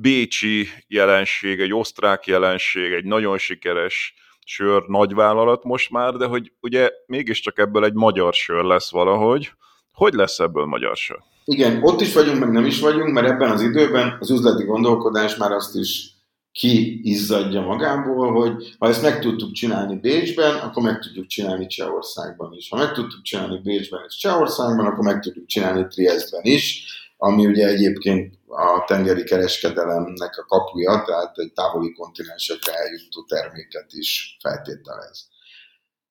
bécsi 0.00 0.68
jelenség, 0.86 1.60
egy 1.60 1.74
osztrák 1.74 2.26
jelenség, 2.26 2.92
egy 2.92 3.04
nagyon 3.04 3.38
sikeres 3.38 4.14
sör 4.44 4.82
nagyvállalat 4.86 5.64
most 5.64 5.90
már, 5.90 6.12
de 6.12 6.26
hogy 6.26 6.52
ugye 6.60 6.90
mégiscsak 7.06 7.58
ebből 7.58 7.84
egy 7.84 7.94
magyar 7.94 8.34
sör 8.34 8.64
lesz 8.64 8.90
valahogy. 8.90 9.50
Hogy 9.92 10.14
lesz 10.14 10.38
ebből 10.38 10.64
magyar 10.64 10.96
sör? 10.96 11.18
Igen, 11.44 11.82
ott 11.82 12.00
is 12.00 12.12
vagyunk, 12.14 12.38
meg 12.38 12.50
nem 12.50 12.64
is 12.64 12.80
vagyunk, 12.80 13.12
mert 13.12 13.26
ebben 13.26 13.50
az 13.50 13.62
időben 13.62 14.16
az 14.20 14.30
üzleti 14.30 14.64
gondolkodás 14.64 15.36
már 15.36 15.52
azt 15.52 15.74
is 15.74 16.10
kiizzadja 16.52 17.60
magából, 17.60 18.32
hogy 18.32 18.74
ha 18.78 18.88
ezt 18.88 19.02
meg 19.02 19.20
tudtuk 19.20 19.52
csinálni 19.52 19.96
Bécsben, 19.96 20.54
akkor 20.54 20.82
meg 20.82 20.98
tudjuk 20.98 21.26
csinálni 21.26 21.66
Csehországban 21.66 22.52
is. 22.52 22.68
Ha 22.68 22.76
meg 22.76 22.92
tudtuk 22.92 23.22
csinálni 23.22 23.60
Bécsben 23.62 24.00
és 24.08 24.16
Csehországban, 24.16 24.86
akkor 24.86 25.04
meg 25.04 25.20
tudjuk 25.20 25.46
csinálni 25.46 25.86
Triestben 25.88 26.44
is, 26.44 26.84
ami 27.16 27.46
ugye 27.46 27.66
egyébként 27.66 28.35
a 28.48 28.84
tengeri 28.86 29.24
kereskedelemnek 29.24 30.38
a 30.38 30.44
kapuja, 30.44 31.02
tehát 31.06 31.38
egy 31.38 31.52
távoli 31.52 31.92
kontinensekre 31.92 32.72
eljutó 32.72 33.24
terméket 33.24 33.92
is 33.92 34.36
feltételez. 34.40 35.28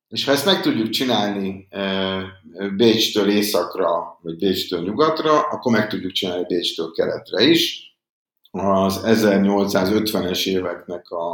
És 0.08 0.26
ha 0.26 0.32
ezt 0.32 0.46
meg 0.46 0.62
tudjuk 0.62 0.90
csinálni 0.90 1.68
Bécstől 2.76 3.30
északra, 3.30 4.20
vagy 4.22 4.38
Bécstől 4.38 4.82
nyugatra, 4.82 5.42
akkor 5.42 5.72
meg 5.72 5.88
tudjuk 5.88 6.12
csinálni 6.12 6.46
Bécstől 6.48 6.92
keletre 6.92 7.44
is, 7.44 7.96
az 8.52 9.02
1850-es 9.06 10.48
éveknek 10.48 11.10
a, 11.10 11.34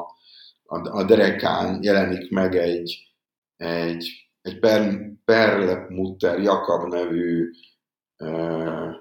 a, 0.64 0.98
a 0.98 1.04
derekán 1.04 1.84
jelenik 1.84 2.32
meg 2.32 2.56
egy, 2.56 3.14
egy, 3.58 4.30
egy 4.42 4.60
per, 4.60 5.12
Perlemutter 5.26 6.40
Jakab 6.40 6.94
nevű 6.94 7.52
e, 8.18 9.01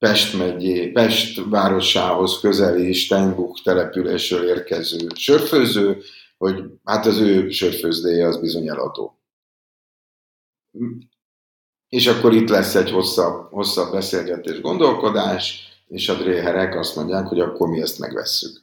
Pest, 0.00 0.38
megyé, 0.38 0.88
Pest 0.88 1.40
városához 1.48 2.40
közeli 2.40 2.92
Steinbuch 2.92 3.62
településről 3.62 4.48
érkező 4.48 5.06
sörfőző, 5.14 6.02
hogy 6.38 6.64
hát 6.84 7.06
az 7.06 7.18
ő 7.18 7.50
sörfőzdéje 7.50 8.26
az 8.26 8.40
bizony 8.40 8.68
eladó. 8.68 9.18
És 11.88 12.06
akkor 12.06 12.34
itt 12.34 12.48
lesz 12.48 12.74
egy 12.74 12.90
hosszabb, 12.90 13.52
hosszabb 13.52 13.92
beszélgetés, 13.92 14.60
gondolkodás, 14.60 15.68
és 15.88 16.08
a 16.08 16.14
dréherek 16.14 16.74
azt 16.74 16.96
mondják, 16.96 17.26
hogy 17.26 17.40
akkor 17.40 17.68
mi 17.68 17.80
ezt 17.80 17.98
megvesszük. 17.98 18.62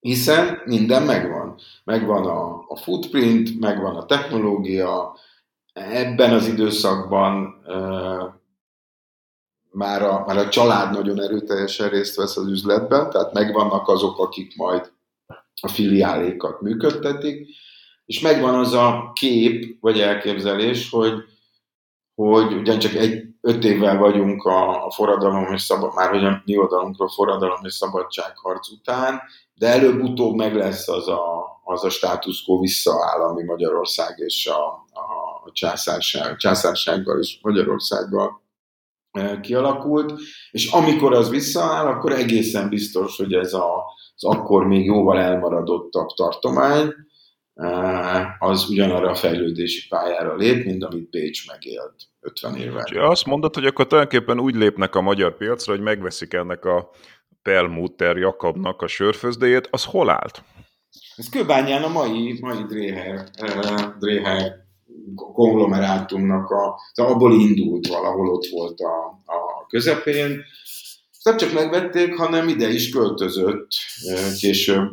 Hiszen 0.00 0.62
minden 0.64 1.02
megvan. 1.02 1.60
Megvan 1.84 2.26
a, 2.26 2.64
a 2.68 2.76
footprint, 2.76 3.60
megvan 3.60 3.96
a 3.96 4.06
technológia, 4.06 5.16
ebben 5.72 6.32
az 6.32 6.46
időszakban 6.46 7.64
már, 9.72 10.02
a, 10.02 10.24
már 10.26 10.36
a 10.36 10.48
család 10.48 10.92
nagyon 10.92 11.22
erőteljesen 11.22 11.88
részt 11.88 12.16
vesz 12.16 12.36
az 12.36 12.46
üzletben, 12.46 13.10
tehát 13.10 13.32
megvannak 13.32 13.88
azok, 13.88 14.18
akik 14.18 14.56
majd 14.56 14.92
a 15.60 15.68
filiálékat 15.68 16.60
működtetik, 16.60 17.48
és 18.06 18.20
megvan 18.20 18.54
az 18.54 18.72
a 18.72 19.10
kép 19.14 19.80
vagy 19.80 20.00
elképzelés, 20.00 20.90
hogy, 20.90 21.12
hogy 22.14 22.52
ugyancsak 22.52 22.94
egy 22.94 23.24
öt 23.40 23.64
évvel 23.64 23.98
vagyunk 23.98 24.44
a, 24.44 24.86
a 24.86 24.90
forradalom 24.90 25.52
és 25.52 25.62
szabad, 25.62 25.94
már 25.94 26.10
hogy 26.10 26.24
a 26.24 26.42
mi 26.44 26.56
oldalunkról 26.56 27.08
forradalom 27.08 27.60
és 27.64 27.74
szabadságharc 27.74 28.70
után, 28.70 29.20
de 29.54 29.66
előbb-utóbb 29.66 30.34
meg 30.34 30.54
lesz 30.54 30.88
az 30.88 31.08
a, 31.08 31.42
az 31.64 31.84
a 31.84 31.90
státusz 31.90 32.42
quo 32.44 32.60
visszaáll, 32.60 33.20
ami 33.20 33.42
Magyarország 33.42 34.18
és 34.18 34.46
a, 34.46 34.66
a, 34.92 35.42
a 35.44 35.50
császárság, 35.52 36.36
császársággal 36.36 37.18
és 37.18 37.38
Magyarországgal 37.42 38.41
kialakult, 39.40 40.20
és 40.50 40.70
amikor 40.70 41.12
az 41.12 41.30
visszaáll, 41.30 41.86
akkor 41.86 42.12
egészen 42.12 42.68
biztos, 42.68 43.16
hogy 43.16 43.32
ez 43.32 43.52
a, 43.52 43.84
az 44.14 44.24
akkor 44.24 44.66
még 44.66 44.84
jóval 44.84 45.18
elmaradottabb 45.18 46.08
tartomány, 46.08 46.92
az 48.38 48.68
ugyanarra 48.68 49.10
a 49.10 49.14
fejlődési 49.14 49.88
pályára 49.88 50.36
lép, 50.36 50.64
mint 50.64 50.84
amit 50.84 51.10
Bécs 51.10 51.48
megélt 51.48 51.94
50 52.20 52.56
évvel. 52.56 52.84
Ja, 52.92 53.08
azt 53.08 53.26
mondod, 53.26 53.54
hogy 53.54 53.66
akkor 53.66 53.86
tulajdonképpen 53.86 54.40
úgy 54.40 54.54
lépnek 54.54 54.94
a 54.94 55.00
magyar 55.00 55.36
piacra, 55.36 55.72
hogy 55.72 55.82
megveszik 55.82 56.32
ennek 56.32 56.64
a 56.64 56.90
Perlmutter 57.42 58.16
Jakabnak 58.16 58.82
a 58.82 58.86
sörfőzdéjét, 58.86 59.68
az 59.70 59.84
hol 59.84 60.10
állt? 60.10 60.44
Ez 61.16 61.28
Kőbányán 61.28 61.82
a 61.82 61.88
mai, 61.88 62.38
mai 62.40 62.62
Dréher, 62.62 63.28
Dréher 63.98 64.61
konglomerátumnak, 65.14 66.50
a, 66.50 66.80
abból 66.94 67.32
indult 67.32 67.86
valahol 67.86 68.28
ott 68.28 68.46
volt 68.46 68.80
a, 68.80 69.06
a 69.26 69.66
közepén. 69.68 70.44
Nem 71.22 71.36
csak 71.36 71.52
megvették, 71.52 72.16
hanem 72.16 72.48
ide 72.48 72.68
is 72.68 72.90
költözött 72.90 73.68
később 74.40 74.90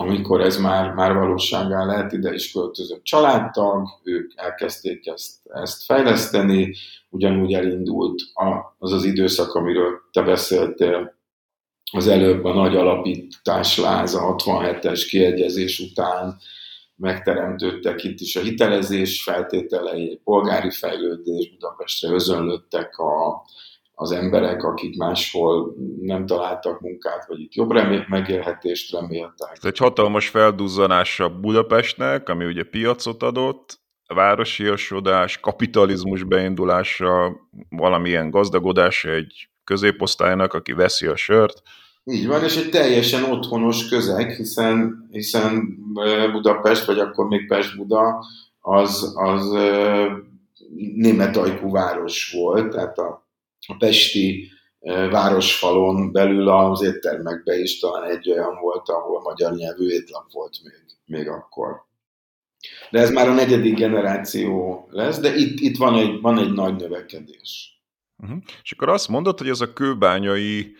amikor 0.00 0.40
ez 0.40 0.56
már, 0.56 0.92
már 0.92 1.14
valóságá 1.14 1.84
lehet, 1.84 2.12
ide 2.12 2.34
is 2.34 2.52
költözött 2.52 3.02
családtag, 3.02 3.88
ők 4.02 4.32
elkezdték 4.36 5.06
ezt, 5.06 5.34
ezt 5.44 5.84
fejleszteni, 5.84 6.74
ugyanúgy 7.10 7.52
elindult 7.52 8.22
az 8.78 8.92
az 8.92 9.04
időszak, 9.04 9.54
amiről 9.54 10.00
te 10.12 10.22
beszéltél, 10.22 11.16
az 11.92 12.06
előbb 12.06 12.44
a 12.44 12.54
nagy 12.54 12.76
alapítás 12.76 13.78
láza 13.78 14.34
67-es 14.36 15.06
kiegyezés 15.08 15.78
után 15.78 16.38
megteremtődtek 16.98 18.04
itt 18.04 18.20
is 18.20 18.36
a 18.36 18.40
hitelezés 18.40 19.22
feltételei, 19.22 20.20
polgári 20.24 20.70
fejlődés, 20.70 21.50
Budapestre 21.50 22.10
özönlöttek 22.10 22.98
a, 22.98 23.42
az 23.94 24.10
emberek, 24.10 24.62
akik 24.62 24.96
máshol 24.96 25.74
nem 26.00 26.26
találtak 26.26 26.80
munkát, 26.80 27.26
vagy 27.26 27.40
itt 27.40 27.54
jobb 27.54 27.70
remé- 27.70 28.08
megélhetést 28.08 28.92
reméltek. 28.92 29.50
Ez 29.52 29.64
egy 29.64 29.78
hatalmas 29.78 30.28
felduzzanása 30.28 31.28
Budapestnek, 31.28 32.28
ami 32.28 32.44
ugye 32.44 32.62
piacot 32.62 33.22
adott, 33.22 33.80
városiasodás, 34.14 35.40
kapitalizmus 35.40 36.22
beindulása, 36.22 37.36
valamilyen 37.68 38.30
gazdagodása 38.30 39.10
egy 39.10 39.48
középosztálynak, 39.64 40.54
aki 40.54 40.72
veszi 40.72 41.06
a 41.06 41.16
sört. 41.16 41.62
Így 42.10 42.26
van, 42.26 42.44
és 42.44 42.56
egy 42.56 42.70
teljesen 42.70 43.24
otthonos 43.24 43.88
közeg, 43.88 44.30
hiszen, 44.30 45.08
hiszen 45.10 45.78
Budapest, 46.32 46.84
vagy 46.84 46.98
akkor 46.98 47.26
még 47.26 47.46
Pest-Buda 47.46 48.24
az, 48.60 49.12
az 49.14 49.50
német 50.94 51.36
ajkú 51.36 51.70
város 51.70 52.32
volt, 52.32 52.70
tehát 52.70 52.98
a, 52.98 53.26
a 53.66 53.76
pesti 53.78 54.50
városfalon 55.10 56.12
belül 56.12 56.48
az 56.48 56.82
éttermekben 56.82 57.60
is 57.60 57.78
talán 57.78 58.10
egy 58.10 58.30
olyan 58.30 58.58
volt, 58.60 58.88
ahol 58.88 59.20
magyar 59.20 59.54
nyelvű 59.54 59.86
étlap 59.86 60.32
volt 60.32 60.58
még, 60.62 60.82
még 61.04 61.28
akkor. 61.28 61.86
De 62.90 63.00
ez 63.00 63.10
már 63.10 63.28
a 63.28 63.34
negyedik 63.34 63.76
generáció 63.76 64.86
lesz, 64.90 65.18
de 65.18 65.34
itt, 65.34 65.60
itt 65.60 65.76
van, 65.76 65.94
egy, 65.94 66.20
van 66.20 66.38
egy 66.38 66.52
nagy 66.52 66.76
növekedés. 66.76 67.82
Uh-huh. 68.22 68.38
És 68.62 68.72
akkor 68.72 68.88
azt 68.88 69.08
mondod, 69.08 69.38
hogy 69.38 69.48
ez 69.48 69.60
a 69.60 69.72
kőbányai 69.72 70.76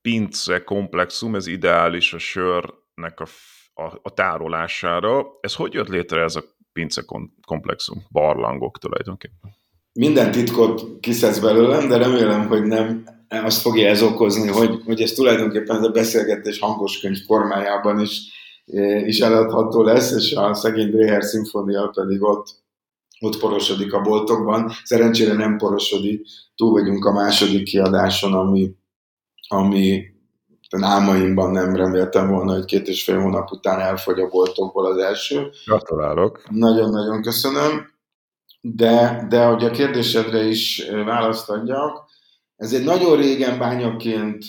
pince 0.00 0.64
komplexum, 0.64 1.34
ez 1.34 1.46
ideális 1.46 2.12
a 2.12 2.18
sörnek 2.18 3.20
a, 3.20 3.26
a, 3.82 3.98
a 4.02 4.14
tárolására. 4.14 5.26
Ez 5.40 5.54
hogy 5.54 5.72
jött 5.72 5.88
létre 5.88 6.22
ez 6.22 6.36
a 6.36 6.44
pince 6.72 7.04
komplexum? 7.46 8.06
Barlangok 8.10 8.78
tulajdonképpen. 8.78 9.54
Minden 9.92 10.30
titkot 10.30 11.00
kiszedsz 11.00 11.38
belőlem, 11.38 11.88
de 11.88 11.96
remélem, 11.96 12.46
hogy 12.46 12.62
nem 12.62 13.04
azt 13.28 13.60
fogja 13.60 13.88
ez 13.88 14.02
okozni, 14.02 14.48
hogy, 14.48 14.82
hogy 14.84 15.00
ez 15.00 15.12
tulajdonképpen 15.12 15.76
ez 15.76 15.82
a 15.82 15.90
beszélgetés 15.90 16.58
hangos 16.58 17.00
könyv 17.00 17.18
formájában 17.26 18.00
is, 18.00 18.20
eh, 18.66 19.06
is 19.06 19.20
eladható 19.20 19.82
lesz, 19.82 20.12
és 20.12 20.32
a 20.32 20.54
szegény 20.54 20.90
Dreher 20.90 21.22
szimfónia 21.22 21.90
pedig 21.94 22.22
ott, 22.22 22.46
ott 23.20 23.38
porosodik 23.38 23.92
a 23.92 24.00
boltokban. 24.00 24.70
Szerencsére 24.84 25.32
nem 25.32 25.56
porosodik, 25.56 26.26
túl 26.56 26.70
vagyunk 26.70 27.04
a 27.04 27.12
második 27.12 27.64
kiadáson, 27.64 28.32
ami, 28.32 28.74
ami 29.48 30.14
álmaimban 30.82 31.50
nem 31.50 31.76
reméltem 31.76 32.28
volna, 32.28 32.52
hogy 32.52 32.64
két 32.64 32.88
és 32.88 33.04
fél 33.04 33.20
hónap 33.20 33.50
után 33.50 33.80
elfogy 33.80 34.20
a 34.20 34.28
boltokból 34.28 34.86
az 34.86 34.96
első. 34.96 35.50
Gratulálok! 35.64 36.50
Nagyon-nagyon 36.50 37.22
köszönöm. 37.22 37.94
De, 38.60 39.26
de 39.28 39.44
hogy 39.44 39.64
a 39.64 39.70
kérdésedre 39.70 40.44
is 40.44 40.88
választ 41.04 41.50
adjak, 41.50 42.04
ez 42.56 42.72
egy 42.72 42.84
nagyon 42.84 43.16
régen 43.16 43.58
bányaként 43.58 44.44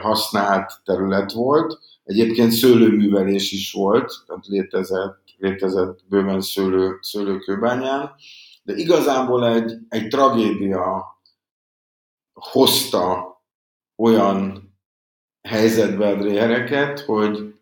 használt 0.00 0.72
terület 0.84 1.32
volt, 1.32 1.78
egyébként 2.04 2.52
szőlőművelés 2.52 3.52
is 3.52 3.72
volt, 3.72 4.12
tehát 4.26 4.46
létezett, 4.46 5.22
létezett 5.38 5.98
bőven 6.08 6.40
szőlő, 6.40 6.98
szőlőkőbányán, 7.00 8.10
de 8.62 8.74
igazából 8.74 9.46
egy, 9.48 9.72
egy 9.88 10.08
tragédia 10.08 11.04
hozta 12.32 13.35
olyan 13.96 14.66
helyzetbe 15.48 16.08
a 16.08 16.14
dréhereket, 16.14 17.00
hogy, 17.00 17.54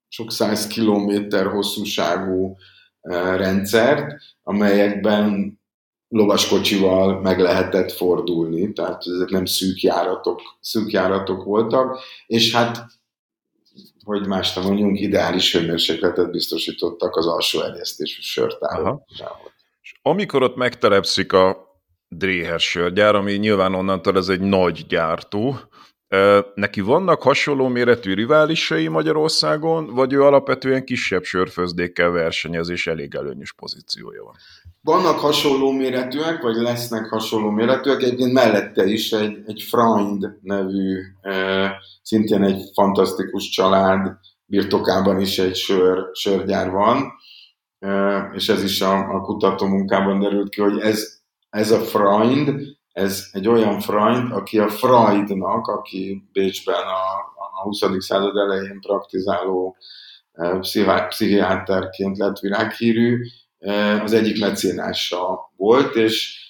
sok 0.09 0.32
száz 0.32 0.66
kilométer 0.66 1.47
hosszúságú 1.47 2.57
eh, 3.01 3.36
rendszert, 3.36 4.22
amelyekben 4.42 5.55
lovaskocsival 6.09 7.20
meg 7.20 7.40
lehetett 7.40 7.92
fordulni, 7.92 8.72
tehát 8.72 9.02
ezek 9.07 9.28
nem 9.28 9.44
szűk 9.44 9.80
járatok, 9.80 10.40
szűk 10.61 10.90
járatok 10.90 11.44
voltak, 11.44 11.98
és 12.26 12.54
hát, 12.54 12.86
hogy 14.04 14.26
más 14.26 14.54
nem 14.54 14.64
mondjunk, 14.64 15.00
ideális 15.00 15.52
hőmérsékletet 15.57 16.30
biztosítottak 16.30 17.16
az 17.16 17.26
alsó 17.26 17.61
erjesztésű 17.61 18.20
sörtáról. 18.20 19.07
És 19.82 19.94
amikor 20.02 20.42
ott 20.42 20.57
megtelepszik 20.57 21.32
a 21.32 21.64
Dréher 22.09 22.61
sörgyár, 22.61 23.14
ami 23.14 23.32
nyilván 23.32 23.74
onnantól 23.74 24.16
ez 24.16 24.28
egy 24.28 24.40
nagy 24.40 24.86
gyártó. 24.86 25.57
Neki 26.54 26.80
vannak 26.80 27.22
hasonló 27.22 27.68
méretű 27.68 28.14
riválisai 28.14 28.88
Magyarországon, 28.88 29.94
vagy 29.94 30.12
ő 30.12 30.22
alapvetően 30.22 30.84
kisebb 30.84 31.22
sörfőzdékkel 31.22 32.11
versenyez, 32.11 32.68
és 32.68 32.86
elég 32.86 33.14
előnyös 33.14 33.52
pozíciója 33.52 34.22
van? 34.22 34.34
Vannak 34.87 35.18
hasonló 35.18 35.70
méretűek, 35.70 36.43
vagy 36.43 36.55
lesznek 36.55 37.09
hasonló 37.09 37.51
méretűek, 37.51 38.03
egyébként 38.03 38.32
mellette 38.32 38.84
is 38.84 39.12
egy, 39.12 39.43
egy 39.47 39.62
Freund 39.62 40.39
nevű, 40.41 41.01
szintén 42.03 42.43
egy 42.43 42.62
fantasztikus 42.74 43.49
család 43.49 44.16
birtokában 44.45 45.20
is 45.20 45.39
egy 45.39 45.55
sör, 45.55 46.09
sörgyár 46.12 46.70
van, 46.70 47.12
és 48.34 48.49
ez 48.49 48.62
is 48.62 48.80
a, 48.80 49.14
a 49.14 49.20
kutató 49.20 49.66
munkában 49.66 50.20
derült 50.20 50.49
ki, 50.49 50.61
hogy 50.61 50.78
ez 50.78 51.20
ez 51.49 51.70
a 51.70 51.80
Freund, 51.80 52.61
ez 52.93 53.28
egy 53.32 53.49
olyan 53.49 53.80
Freund, 53.80 54.32
aki 54.32 54.59
a 54.59 54.68
Freudnak, 54.68 55.66
aki 55.66 56.28
Bécsben 56.32 56.82
a, 56.82 57.14
a 57.59 57.62
20. 57.62 57.78
század 57.99 58.37
elején 58.37 58.80
praktizáló 58.80 59.76
e, 60.32 60.59
pszichiáterként 61.09 62.18
lett 62.18 62.39
világhírű, 62.39 63.18
az 64.02 64.12
egyik 64.12 64.40
mecénása 64.40 65.52
volt, 65.56 65.94
és 65.94 66.44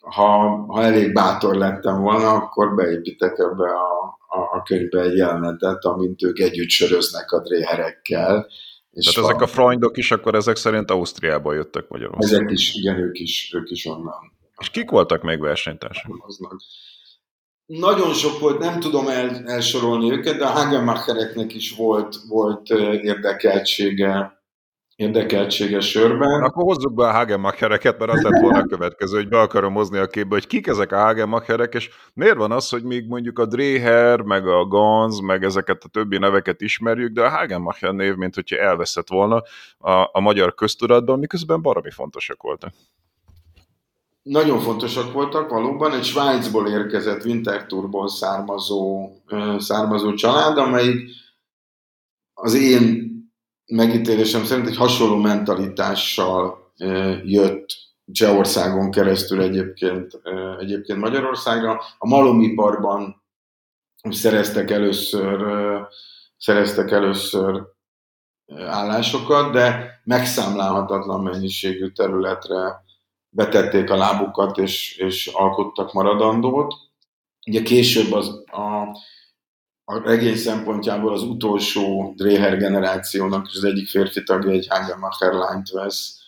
ha, 0.00 0.48
ha 0.66 0.82
elég 0.82 1.12
bátor 1.12 1.56
lettem 1.56 2.00
volna, 2.00 2.32
akkor 2.32 2.74
beépítek 2.74 3.38
ebbe 3.38 3.70
a, 3.70 4.18
a, 4.28 4.56
a 4.56 4.62
könyvbe 4.62 5.00
egy 5.00 5.16
jelenetet, 5.16 5.84
amint 5.84 6.22
ők 6.22 6.38
együtt 6.38 6.68
söröznek 6.68 7.32
a 7.32 7.42
dréherekkel. 7.42 8.46
És 8.90 9.04
Tehát 9.04 9.20
van, 9.20 9.30
ezek 9.30 9.42
a 9.42 9.52
freundok 9.52 9.96
is 9.96 10.10
akkor 10.10 10.34
ezek 10.34 10.56
szerint 10.56 10.90
Ausztriából 10.90 11.54
jöttek 11.54 11.88
Magyarországon. 11.88 12.40
Ezek 12.40 12.50
is, 12.50 12.74
igen, 12.74 12.98
ők 12.98 13.18
is, 13.18 13.52
ők 13.54 13.70
is 13.70 13.86
onnan. 13.86 14.32
És 14.60 14.70
kik 14.70 14.90
voltak 14.90 15.22
még 15.22 15.40
versenytársak? 15.40 16.12
Nagyon 17.66 18.12
sok 18.12 18.38
volt, 18.40 18.58
nem 18.58 18.80
tudom 18.80 19.08
el, 19.08 19.42
elsorolni 19.46 20.12
őket, 20.12 20.36
de 20.36 20.44
a 20.44 20.50
Hagenmachereknek 20.50 21.54
is 21.54 21.74
volt, 21.76 22.16
volt 22.28 22.70
érdekeltsége 23.02 24.37
érdekeltsége 24.98 25.80
sörben. 25.80 26.42
Akkor 26.42 26.62
hozzuk 26.62 26.94
be 26.94 27.06
a 27.06 27.12
Hagenmachereket, 27.12 27.98
mert 27.98 28.10
az 28.10 28.22
lett 28.22 28.40
volna 28.40 28.58
a 28.58 28.66
következő, 28.66 29.16
hogy 29.16 29.28
be 29.28 29.40
akarom 29.40 29.74
hozni 29.74 29.98
a 29.98 30.06
képbe, 30.06 30.34
hogy 30.34 30.46
kik 30.46 30.66
ezek 30.66 30.92
a 30.92 30.98
Hagenmacherek, 30.98 31.74
és 31.74 31.90
miért 32.14 32.36
van 32.36 32.52
az, 32.52 32.68
hogy 32.68 32.82
még 32.82 33.06
mondjuk 33.06 33.38
a 33.38 33.46
Dreher, 33.46 34.20
meg 34.20 34.46
a 34.46 34.66
Gans, 34.66 35.20
meg 35.20 35.44
ezeket 35.44 35.84
a 35.84 35.88
többi 35.88 36.18
neveket 36.18 36.60
ismerjük, 36.60 37.12
de 37.12 37.22
a 37.22 37.28
Hagenmacher 37.28 37.92
név, 37.92 38.14
mint 38.14 38.34
hogyha 38.34 38.56
elveszett 38.56 39.08
volna 39.08 39.42
a, 39.78 39.90
a 40.12 40.20
magyar 40.20 40.54
köztudatban, 40.54 41.18
miközben 41.18 41.62
baromi 41.62 41.90
fontosak 41.90 42.42
voltak 42.42 42.72
nagyon 44.22 44.60
fontosak 44.60 45.12
voltak 45.12 45.50
valóban, 45.50 45.92
egy 45.92 46.04
Svájcból 46.04 46.68
érkezett 46.68 47.24
Winterthurból 47.24 48.08
származó, 48.08 49.10
származó 49.58 50.14
család, 50.14 50.58
amelyik 50.58 51.10
az 52.34 52.54
én 52.54 53.17
megítélésem 53.68 54.44
szerint 54.44 54.66
egy 54.66 54.76
hasonló 54.76 55.16
mentalitással 55.16 56.72
jött 57.24 57.66
Csehországon 58.12 58.90
keresztül 58.90 59.42
egyébként, 59.42 60.20
egyébként 60.58 60.98
Magyarországra. 60.98 61.80
A 61.98 62.08
malomiparban 62.08 63.22
szereztek 64.10 64.70
először, 64.70 65.42
szereztek 66.36 66.90
először 66.90 67.62
állásokat, 68.66 69.52
de 69.52 70.00
megszámlálhatatlan 70.04 71.22
mennyiségű 71.22 71.88
területre 71.88 72.84
betették 73.28 73.90
a 73.90 73.96
lábukat, 73.96 74.58
és, 74.58 74.96
és 74.96 75.26
alkottak 75.26 75.92
maradandót. 75.92 76.74
Ugye 77.46 77.62
később 77.62 78.12
az, 78.12 78.28
a, 78.46 78.96
a 79.90 80.00
regény 80.02 80.36
szempontjából 80.36 81.12
az 81.12 81.22
utolsó 81.22 82.12
Dreher 82.16 82.58
generációnak, 82.58 83.46
és 83.48 83.56
az 83.56 83.64
egyik 83.64 83.88
férfi 83.88 84.22
tagja 84.22 84.50
egy 84.50 84.66
Hagelmacher 84.68 85.32
lányt 85.32 85.70
vesz, 85.70 86.18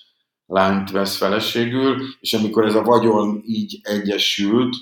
lányt 0.46 0.90
vesz 0.90 1.16
feleségül, 1.16 1.96
és 2.20 2.32
amikor 2.32 2.64
ez 2.64 2.74
a 2.74 2.82
vagyon 2.82 3.42
így 3.46 3.80
egyesült, 3.82 4.76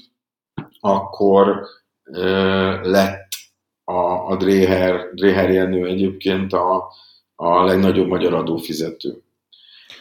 akkor 0.80 1.66
ö, 2.04 2.90
lett 2.90 3.28
a, 3.84 4.30
a 4.30 4.36
Dreher, 4.36 5.10
Dreher 5.14 5.50
Jenő 5.50 5.86
egyébként 5.86 6.52
a, 6.52 6.92
a 7.34 7.64
legnagyobb 7.64 8.08
magyar 8.08 8.34
adófizető. 8.34 9.22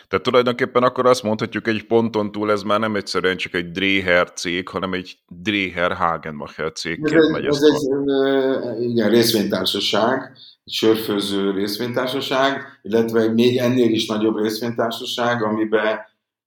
Tehát 0.07 0.25
tulajdonképpen 0.25 0.83
akkor 0.83 1.05
azt 1.05 1.23
mondhatjuk, 1.23 1.67
egy 1.67 1.87
ponton 1.87 2.31
túl 2.31 2.51
ez 2.51 2.61
már 2.61 2.79
nem 2.79 2.95
egyszerűen 2.95 3.37
csak 3.37 3.53
egy 3.53 3.71
Dreher 3.71 4.33
cég, 4.33 4.67
hanem 4.67 4.93
egy 4.93 5.17
Dreher 5.27 5.93
Hagenmacher 5.93 6.71
cégként 6.71 7.31
megy. 7.31 7.45
Ez 7.45 7.61
egy 7.61 8.81
igen, 8.81 9.09
részvénytársaság, 9.09 10.31
egy 10.63 10.73
sörfőző 10.73 11.51
részvénytársaság, 11.51 12.79
illetve 12.81 13.21
egy 13.21 13.33
még 13.33 13.57
ennél 13.57 13.89
is 13.89 14.07
nagyobb 14.07 14.37
részvénytársaság, 14.37 15.43
amiben, 15.43 15.99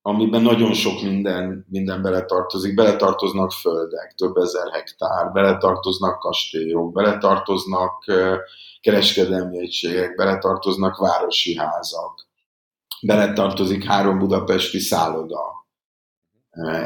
amiben 0.02 0.42
nagyon 0.42 0.72
sok 0.72 1.02
minden, 1.02 1.66
minden 1.68 2.02
beletartozik. 2.02 2.74
Beletartoznak 2.74 3.52
földek, 3.52 4.14
több 4.16 4.36
ezer 4.36 4.70
hektár, 4.72 5.32
beletartoznak 5.32 6.18
kastélyok, 6.18 6.92
beletartoznak 6.92 8.04
kereskedelmi 8.80 9.58
egységek, 9.58 10.14
beletartoznak 10.14 10.96
városi 10.96 11.56
házak, 11.56 12.28
beletartozik 13.02 13.84
három 13.84 14.18
budapesti 14.18 14.78
szálloda. 14.78 15.40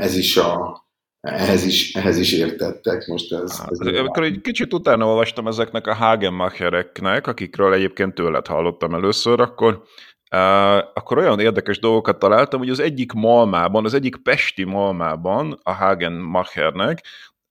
Ez 0.01 0.17
is 0.17 0.37
a, 0.37 0.83
ehhez 1.21 1.65
is, 1.65 1.95
ehhez 1.95 2.19
is 2.19 2.33
értettek 2.33 3.07
most 3.07 3.33
ez. 3.33 3.63
ez 3.69 3.97
Amikor 3.97 4.23
egy 4.23 4.41
kicsit 4.41 4.73
utána 4.73 5.07
olvastam 5.07 5.47
ezeknek 5.47 5.87
a 5.87 5.95
Hagenmachereknek, 5.95 7.27
akikről 7.27 7.73
egyébként 7.73 8.15
tőled 8.15 8.47
hallottam 8.47 8.95
először, 8.95 9.41
akkor 9.41 9.83
Uh, 10.31 10.77
akkor 10.77 11.19
olyan 11.19 11.41
érdekes 11.41 11.79
dolgokat 11.79 12.19
találtam, 12.19 12.59
hogy 12.59 12.71
az 12.71 12.79
egyik 12.81 13.13
malmában, 13.13 13.85
az 13.85 13.95
egyik 13.95 14.17
pesti 14.17 14.65
malmában 14.65 15.59
a 15.63 15.73
Hagenmachernek 15.73 17.05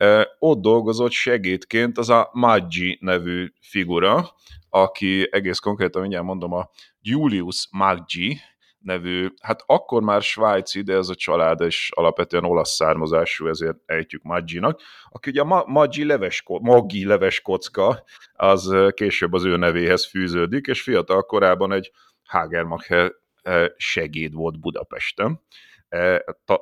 uh, 0.04 0.22
ott 0.40 0.62
dolgozott 0.62 1.12
segédként 1.12 1.98
az 1.98 2.10
a 2.10 2.30
Maggi 2.34 2.98
nevű 3.02 3.48
figura, 3.62 4.34
aki 4.70 5.28
egész 5.32 5.60
konkrétan 5.60 6.02
mindjárt 6.02 6.26
mondom 6.26 6.54
a 6.54 6.70
Julius 7.02 7.68
Maggi, 7.72 8.40
nevű, 8.84 9.28
hát 9.42 9.64
akkor 9.66 10.02
már 10.02 10.22
svájci, 10.22 10.82
de 10.82 10.94
ez 10.94 11.10
a 11.10 11.16
család 11.16 11.62
is 11.62 11.92
alapvetően 11.96 12.44
olasz 12.44 12.76
származású, 12.76 13.48
ezért 13.48 13.78
ejtjük 13.86 14.24
Maggi-nak, 14.24 14.82
aki 15.10 15.30
ugye 15.30 15.42
a 15.42 15.64
Maggi 15.68 16.06
leves, 16.06 16.44
Maggi 16.48 17.06
leves 17.06 17.42
kocka, 17.42 18.04
az 18.34 18.76
később 18.94 19.34
az 19.34 19.44
ő 19.46 19.58
nevéhez 19.58 20.06
fűződik, 20.10 20.68
és 20.68 20.82
fiatal 20.82 21.22
korában 21.22 21.72
egy 21.72 21.92
Hagermacher 22.24 23.12
segéd 23.76 24.34
volt 24.34 24.60
Budapesten. 24.60 25.42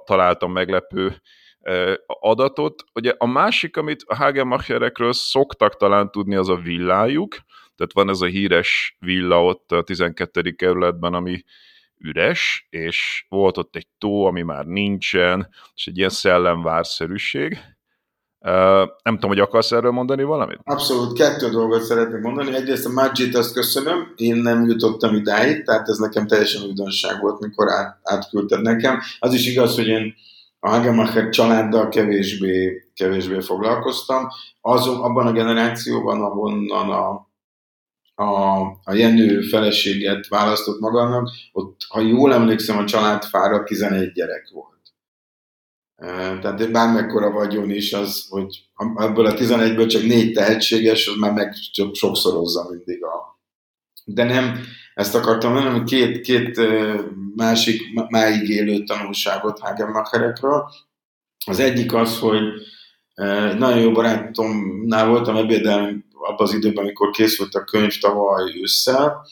Találtam 0.06 0.52
meglepő 0.52 1.22
adatot. 2.06 2.84
Ugye 2.94 3.14
a 3.18 3.26
másik, 3.26 3.78
amit 3.78 4.04
a 4.06 4.16
Hagermacherekről 4.16 5.14
szoktak 5.14 5.78
talán 5.78 6.12
tudni, 6.12 6.36
az 6.36 6.50
a 6.50 6.56
villájuk, 6.56 7.36
tehát 7.76 7.94
van 7.94 8.10
ez 8.10 8.22
a 8.22 8.26
híres 8.26 8.96
villa 9.00 9.44
ott 9.44 9.72
a 9.72 9.84
12. 9.84 10.52
kerületben, 10.52 11.14
ami 11.14 11.44
üres, 12.04 12.68
és 12.70 13.26
volt 13.30 13.58
ott 13.58 13.76
egy 13.76 13.88
tó, 13.98 14.26
ami 14.26 14.42
már 14.42 14.66
nincsen, 14.66 15.48
és 15.76 15.88
egy 15.88 15.98
ilyen 15.98 16.10
szellemvárszerűség. 16.10 17.60
Nem 19.04 19.14
tudom, 19.14 19.30
hogy 19.30 19.40
akarsz 19.40 19.72
erről 19.72 19.92
mondani 19.92 20.24
valamit? 20.24 20.60
Abszolút, 20.64 21.18
kettő 21.18 21.50
dolgot 21.50 21.82
szeretnék 21.82 22.22
mondani. 22.22 22.56
Egyrészt 22.56 22.86
a 22.86 22.92
Magit 22.92 23.36
azt 23.36 23.54
köszönöm, 23.54 24.14
én 24.16 24.36
nem 24.36 24.66
jutottam 24.66 25.16
idáig, 25.16 25.64
tehát 25.64 25.88
ez 25.88 25.98
nekem 25.98 26.28
teljesen 26.28 26.64
újdonság 26.64 27.22
volt, 27.22 27.40
mikor 27.40 27.70
át, 27.70 28.00
átküldted 28.04 28.62
nekem. 28.62 29.00
Az 29.20 29.34
is 29.34 29.48
igaz, 29.48 29.76
hogy 29.76 29.88
én 29.88 30.14
a 30.60 30.70
Hagemacher 30.70 31.30
családdal 31.30 31.90
kevésbé, 31.90 32.88
kevésbé 32.94 33.40
foglalkoztam. 33.40 34.28
Azon, 34.62 35.02
abban 35.02 35.28
a 35.28 35.32
generációban, 35.32 36.22
ahonnan 36.22 36.90
a 36.90 37.30
a, 38.22 38.62
a 38.84 38.94
Jenő 38.94 39.42
feleséget 39.42 40.28
választott 40.28 40.80
magának, 40.80 41.30
ott, 41.52 41.82
ha 41.90 42.00
jól 42.00 42.34
emlékszem, 42.34 42.78
a 42.78 42.86
családfára 42.86 43.64
11 43.64 44.12
gyerek 44.12 44.50
volt. 44.54 44.70
Tehát 46.42 46.72
bármekkora 46.72 47.32
vagyon 47.32 47.70
is 47.70 47.94
az, 47.94 48.26
hogy 48.30 48.70
ebből 48.96 49.26
a 49.26 49.34
11-ből 49.34 49.90
csak 49.90 50.04
négy 50.04 50.32
tehetséges, 50.32 51.08
az 51.08 51.16
már 51.20 51.34
meg 51.34 51.54
sokszorozza 51.94 52.70
mindig 52.70 53.04
a... 53.04 53.40
De 54.06 54.24
nem, 54.24 54.60
ezt 54.94 55.16
akartam 55.16 55.54
mondani, 55.54 55.84
két, 55.84 56.22
két 56.22 56.60
másik 57.36 57.82
máig 58.10 58.50
élő 58.50 58.84
tanulságot 58.84 59.60
Hagenmacherekről. 59.60 60.70
Az 61.46 61.60
egyik 61.60 61.94
az, 61.94 62.20
hogy 62.20 62.44
nagyon 63.58 63.80
jó 63.80 63.92
barátomnál 63.92 65.08
voltam 65.08 65.36
ebédelni 65.36 66.06
abban 66.22 66.48
az 66.48 66.54
időben, 66.54 66.84
amikor 66.84 67.10
készült 67.10 67.56
a 67.56 67.64
könyv 67.64 67.98
tavaly 68.00 68.60
ősszel, 68.62 69.26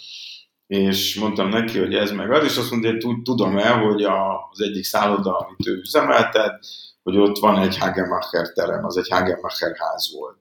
és 0.67 1.19
mondtam 1.19 1.49
neki, 1.49 1.79
hogy 1.79 1.93
ez 1.93 2.11
meg 2.11 2.31
az, 2.31 2.43
és 2.43 2.57
azt 2.57 2.71
mondta, 2.71 3.07
hogy 3.07 3.21
tudom 3.21 3.57
el, 3.57 3.77
hogy 3.79 4.03
az 4.03 4.61
egyik 4.61 4.83
szálloda, 4.83 5.37
amit 5.37 5.67
ő 5.67 5.77
üzemeltet, 5.77 6.65
hogy 7.03 7.17
ott 7.17 7.37
van 7.37 7.57
egy 7.57 7.77
Hagemacher 7.77 8.51
terem, 8.53 8.85
az 8.85 8.97
egy 8.97 9.09
Hagemacher 9.09 9.75
ház 9.77 10.13
volt. 10.13 10.37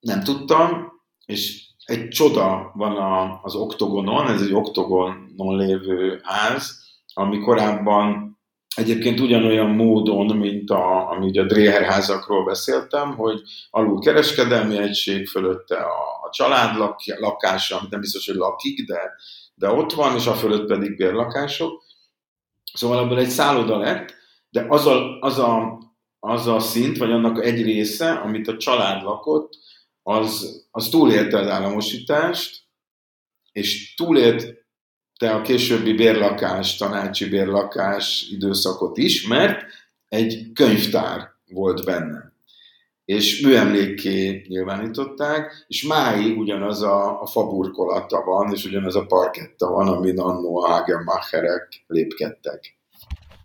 Nem 0.00 0.22
tudtam, 0.22 0.92
és 1.26 1.64
egy 1.84 2.08
csoda 2.08 2.72
van 2.74 2.96
a, 2.96 3.40
az 3.42 3.54
oktogonon, 3.54 4.28
ez 4.28 4.40
egy 4.40 4.54
oktogonon 4.54 5.56
lévő 5.56 6.20
ház, 6.22 6.84
ami 7.14 7.38
korábban 7.38 8.35
Egyébként 8.76 9.20
ugyanolyan 9.20 9.70
módon, 9.70 10.36
mint 10.36 10.70
a, 10.70 11.10
ami 11.10 11.38
a 11.38 11.44
Dreher 11.44 11.82
házakról 11.82 12.44
beszéltem, 12.44 13.14
hogy 13.14 13.42
alul 13.70 14.00
kereskedelmi 14.00 14.78
egység 14.78 15.26
fölötte 15.26 15.76
a, 15.76 16.26
a 16.26 16.30
család 16.30 16.76
lak, 16.76 17.00
lakása, 17.18 17.78
amit 17.78 17.90
nem 17.90 18.00
biztos, 18.00 18.26
hogy 18.26 18.34
lakik, 18.34 18.86
de, 18.86 19.00
de 19.54 19.70
ott 19.70 19.92
van, 19.92 20.16
és 20.16 20.26
a 20.26 20.34
fölött 20.34 20.66
pedig 20.66 20.96
bérlakások. 20.96 21.84
Szóval 22.72 23.04
ebből 23.04 23.18
egy 23.18 23.28
szálloda 23.28 23.78
lett, 23.78 24.14
de 24.50 24.66
az 24.68 24.86
a, 24.86 25.18
az, 25.20 25.38
a, 25.38 25.78
az 26.18 26.46
a 26.46 26.60
szint, 26.60 26.96
vagy 26.96 27.10
annak 27.10 27.44
egy 27.44 27.62
része, 27.62 28.12
amit 28.12 28.48
a 28.48 28.56
család 28.56 29.02
lakott, 29.02 29.52
az, 30.02 30.64
az 30.70 30.88
túlélte 30.88 31.38
az 31.38 31.48
államosítást, 31.48 32.64
és 33.52 33.94
túlélt 33.94 34.65
te 35.18 35.30
a 35.30 35.42
későbbi 35.42 35.92
bérlakás, 35.92 36.76
tanácsi 36.76 37.28
bérlakás 37.28 38.26
időszakot 38.30 38.98
is, 38.98 39.26
mert 39.26 39.64
egy 40.08 40.50
könyvtár 40.54 41.30
volt 41.48 41.84
benne. 41.84 42.34
És 43.04 43.40
műemlékké 43.40 44.44
nyilvánították, 44.48 45.64
és 45.68 45.82
máig 45.82 46.38
ugyanaz 46.38 46.82
a, 46.82 47.20
a 47.20 47.26
faburkolata 47.26 48.22
van, 48.24 48.52
és 48.52 48.64
ugyanaz 48.64 48.96
a 48.96 49.06
parketta 49.06 49.70
van, 49.70 49.88
amin 49.88 50.18
annó 50.18 50.64
a 50.64 50.68
Hagenmacherek 50.68 51.84
lépkedtek. 51.86 52.76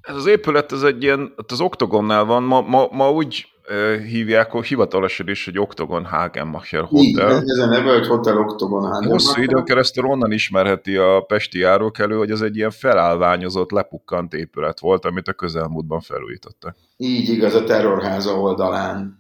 Ez 0.02 0.16
az 0.16 0.26
épület, 0.26 0.72
ez 0.72 0.84
egy 0.84 1.04
ilyen, 1.04 1.34
az 1.48 1.62
Oktogonnál 1.62 2.26
van, 2.26 2.44
ma, 2.44 2.62
ma, 2.62 2.88
ma 2.92 3.12
úgy 3.12 3.46
hívják, 4.08 4.52
hogy 4.52 4.66
hivatalosan 4.66 5.28
is, 5.28 5.46
hogy 5.46 5.60
Oktogon 5.60 6.06
Hagenmacher 6.06 6.84
Hotel. 6.84 7.44
ez 7.46 7.58
a 7.58 7.66
neve, 7.66 7.92
hogy 7.92 8.08
Hotel 8.08 8.38
Oktogon 8.38 8.82
Hagenmacher. 8.82 9.12
Hosszú 9.12 9.42
időn 9.42 9.64
keresztül 9.64 10.06
onnan 10.06 10.32
ismerheti 10.32 10.96
a 10.96 11.22
pesti 11.22 11.60
járókelő, 11.60 12.18
hogy 12.18 12.32
ez 12.32 12.42
egy 12.42 12.56
ilyen 12.56 12.72
felállványozott, 12.72 13.72
lepukkant 13.72 14.34
épület 14.34 14.80
volt, 14.80 15.06
amit 15.06 15.28
a 15.28 15.34
közelmúltban 15.34 16.00
felújítottak. 16.00 16.76
Így 16.98 17.30
igaz, 17.30 17.54
a 17.54 17.64
terrorháza 17.64 18.40
oldalán 18.40 19.20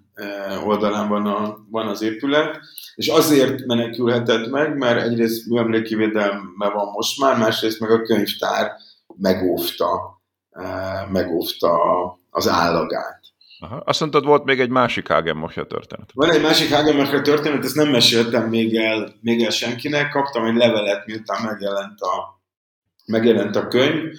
oldalán 0.65 1.09
van, 1.09 1.25
a, 1.25 1.57
van 1.69 1.87
az 1.87 2.01
épület, 2.01 2.59
és 2.95 3.07
azért 3.07 3.65
menekülhetett 3.65 4.49
meg, 4.49 4.77
mert 4.77 5.01
egyrészt 5.01 5.47
műemléki 5.47 5.95
védelme 5.95 6.69
van 6.73 6.91
most 6.93 7.19
már, 7.19 7.37
másrészt 7.37 7.79
meg 7.79 7.91
a 7.91 8.01
könyvtár 8.01 8.71
megóvta, 9.17 10.21
megóvta 11.11 11.79
az 12.29 12.47
állagát. 12.47 13.20
Aha. 13.63 13.81
Azt 13.85 13.99
mondtad, 13.99 14.25
volt 14.25 14.43
még 14.43 14.59
egy 14.59 14.69
másik 14.69 15.07
Hagenmacher 15.07 15.65
történet. 15.65 16.09
Van 16.13 16.31
egy 16.31 16.41
másik 16.41 16.73
Hagenmacher 16.73 17.21
történet, 17.21 17.63
ezt 17.63 17.75
nem 17.75 17.89
meséltem 17.89 18.49
még 18.49 18.75
el, 18.75 19.13
még 19.21 19.43
el 19.43 19.49
senkinek. 19.49 20.09
Kaptam 20.09 20.45
egy 20.45 20.55
levelet, 20.55 21.05
miután 21.05 21.41
megjelent 21.43 21.99
a, 21.99 22.41
megjelent 23.05 23.55
a 23.55 23.67
könyv, 23.67 24.13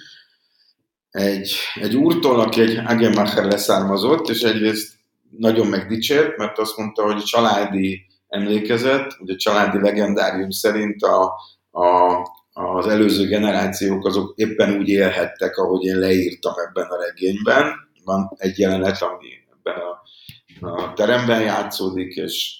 egy, 1.09 1.55
egy 1.73 1.95
úrtól, 1.95 2.39
aki 2.39 2.61
egy 2.61 2.81
Hagenmacher 2.85 3.45
leszármazott, 3.45 4.29
és 4.29 4.41
egyrészt 4.41 4.93
nagyon 5.37 5.67
megdicsért, 5.67 6.37
mert 6.37 6.59
azt 6.59 6.77
mondta, 6.77 7.03
hogy 7.03 7.21
a 7.21 7.25
családi 7.25 8.05
emlékezet, 8.27 9.13
hogy 9.13 9.29
a 9.29 9.35
családi 9.35 9.79
legendárium 9.79 10.49
szerint 10.49 11.01
a, 11.01 11.33
a, 11.71 12.17
az 12.53 12.87
előző 12.87 13.27
generációk 13.27 14.05
azok 14.05 14.33
éppen 14.35 14.77
úgy 14.77 14.89
élhettek, 14.89 15.57
ahogy 15.57 15.83
én 15.83 15.97
leírtam 15.97 16.53
ebben 16.67 16.85
a 16.85 17.01
regényben. 17.05 17.91
Van 18.03 18.31
egy 18.37 18.57
jelenet, 18.57 19.01
ami 19.01 19.27
ebben 19.51 19.79
a, 19.79 20.01
a 20.67 20.93
teremben 20.93 21.41
játszódik, 21.41 22.15
és, 22.15 22.55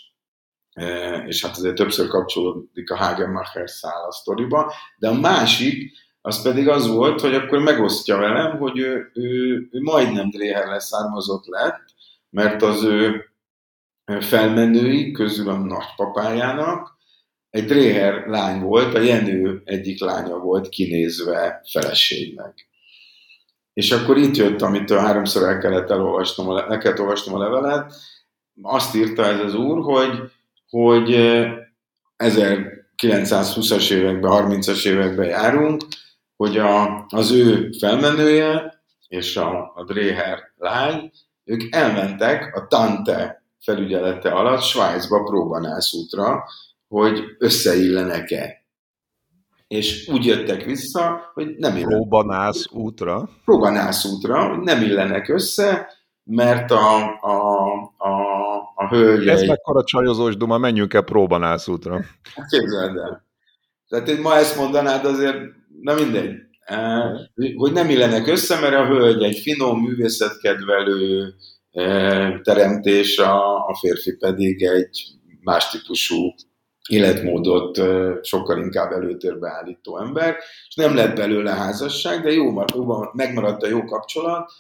e, 0.74 1.16
és 1.28 1.46
hát 1.46 1.58
azért 1.58 1.76
többször 1.76 2.08
kapcsolódik 2.08 2.90
a 2.90 2.98
Hagenmacher 2.98 3.70
szál 3.70 4.08
a 4.08 4.12
sztoriba, 4.12 4.74
de 4.98 5.08
a 5.10 5.20
másik, 5.20 5.92
az 6.22 6.42
pedig 6.42 6.68
az 6.68 6.88
volt, 6.88 7.22
hogy 7.22 7.34
akkor 7.34 7.60
megosztja 7.60 8.18
velem, 8.18 8.58
hogy 8.58 8.78
ő, 8.78 9.12
ő, 9.14 9.56
ő 9.72 9.82
majdnem 9.82 10.30
Dréher 10.30 10.68
leszármazott 10.68 11.46
lett, 11.46 11.84
mert 12.30 12.62
az 12.62 12.84
ő 12.84 13.26
felmenői 14.20 15.12
közül 15.12 15.50
a 15.50 15.58
nagypapájának 15.58 16.94
egy 17.50 17.66
Dréher 17.66 18.28
lány 18.28 18.62
volt, 18.62 18.94
a 18.94 19.00
Jenő 19.00 19.62
egyik 19.66 20.02
lánya 20.02 20.38
volt 20.38 20.70
kinézve 20.70 21.62
feleségnek. 21.72 22.68
És 23.74 23.92
akkor 23.92 24.18
itt 24.18 24.36
jött, 24.36 24.62
amit 24.62 24.92
a 24.92 25.00
háromszor 25.00 25.44
el 25.44 25.58
kellett 25.58 25.90
elolvasnom, 25.90 26.58
el 26.58 26.78
kellett 26.78 27.00
olvasnom 27.00 27.36
a 27.36 27.44
levelet, 27.44 27.94
azt 28.62 28.96
írta 28.96 29.26
ez 29.26 29.40
az 29.40 29.56
úr, 29.56 29.84
hogy, 29.84 30.32
hogy 30.70 31.10
1920-as 32.18 33.92
években, 33.92 34.32
30-as 34.32 34.86
években 34.88 35.26
járunk, 35.26 35.82
hogy 36.36 36.58
a, 36.58 37.06
az 37.08 37.32
ő 37.32 37.70
felmenője 37.80 38.82
és 39.08 39.38
a, 39.38 39.72
a 39.76 39.84
Dréher 39.84 40.40
lány, 40.58 41.12
ők 41.44 41.76
elmentek 41.76 42.56
a 42.56 42.68
Tante 42.68 43.44
felügyelete 43.60 44.30
alatt 44.30 44.62
Svájcba 44.62 45.24
próbanászútra, 45.24 46.44
hogy 46.88 47.24
összeillenek-e. 47.38 48.63
És 49.74 50.08
úgy 50.08 50.26
jöttek 50.26 50.64
vissza, 50.64 51.32
hogy 51.34 51.56
nem 51.58 51.76
illenek. 51.76 51.96
Próbanász 51.96 52.66
útra? 52.72 53.30
Próbanász 53.46 54.06
útra, 54.06 54.50
hogy 54.50 54.60
nem 54.60 54.82
illenek 54.82 55.30
össze, 55.30 55.88
mert 56.24 56.72
a, 56.72 56.98
a, 57.22 57.72
a, 57.98 58.12
a 58.76 58.88
hölgy... 58.90 59.28
Ez 59.28 59.44
mekkora 59.44 59.84
csajozós 59.84 60.38
duma, 60.38 60.58
menjünk 60.58 60.94
el 60.94 61.02
próbanász 61.02 61.68
útra. 61.68 61.94
Hát 62.36 62.50
képzeld 62.50 62.98
el. 62.98 63.26
Tehát 63.88 64.08
én 64.08 64.22
ma 64.22 64.36
ezt 64.36 64.58
mondanád 64.58 65.06
azért, 65.06 65.38
na 65.82 65.94
mindegy. 65.94 66.36
Hogy 67.56 67.72
nem 67.72 67.90
illenek 67.90 68.28
össze, 68.28 68.60
mert 68.60 68.76
a 68.76 68.86
hölgy 68.86 69.24
egy 69.24 69.40
finom, 69.40 69.80
művészetkedvelő 69.80 71.34
teremtés, 72.44 73.18
a, 73.18 73.56
a 73.68 73.78
férfi 73.80 74.16
pedig 74.16 74.64
egy 74.64 75.04
más 75.42 75.70
típusú 75.70 76.34
életmódot 76.90 77.82
sokkal 78.26 78.58
inkább 78.60 78.92
előtérbe 78.92 79.50
állító 79.50 79.98
ember, 79.98 80.36
és 80.68 80.76
nem 80.76 80.96
lett 80.96 81.16
belőle 81.16 81.52
házasság, 81.52 82.22
de 82.22 82.32
jó, 82.32 82.64
megmaradt 83.14 83.64
a 83.64 83.68
jó 83.68 83.84
kapcsolat, 83.84 84.52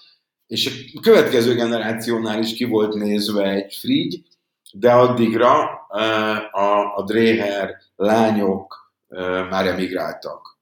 és 0.47 0.89
a 0.95 0.99
következő 0.99 1.55
generációnál 1.55 2.39
is 2.39 2.53
ki 2.53 2.63
volt 2.63 2.93
nézve 2.93 3.49
egy 3.49 3.74
Frigy, 3.74 4.24
de 4.74 4.91
addigra 4.91 5.61
a, 6.51 6.95
a 6.95 7.03
Dréher 7.05 7.76
lányok 7.95 8.93
már 9.49 9.67
emigráltak. 9.67 10.53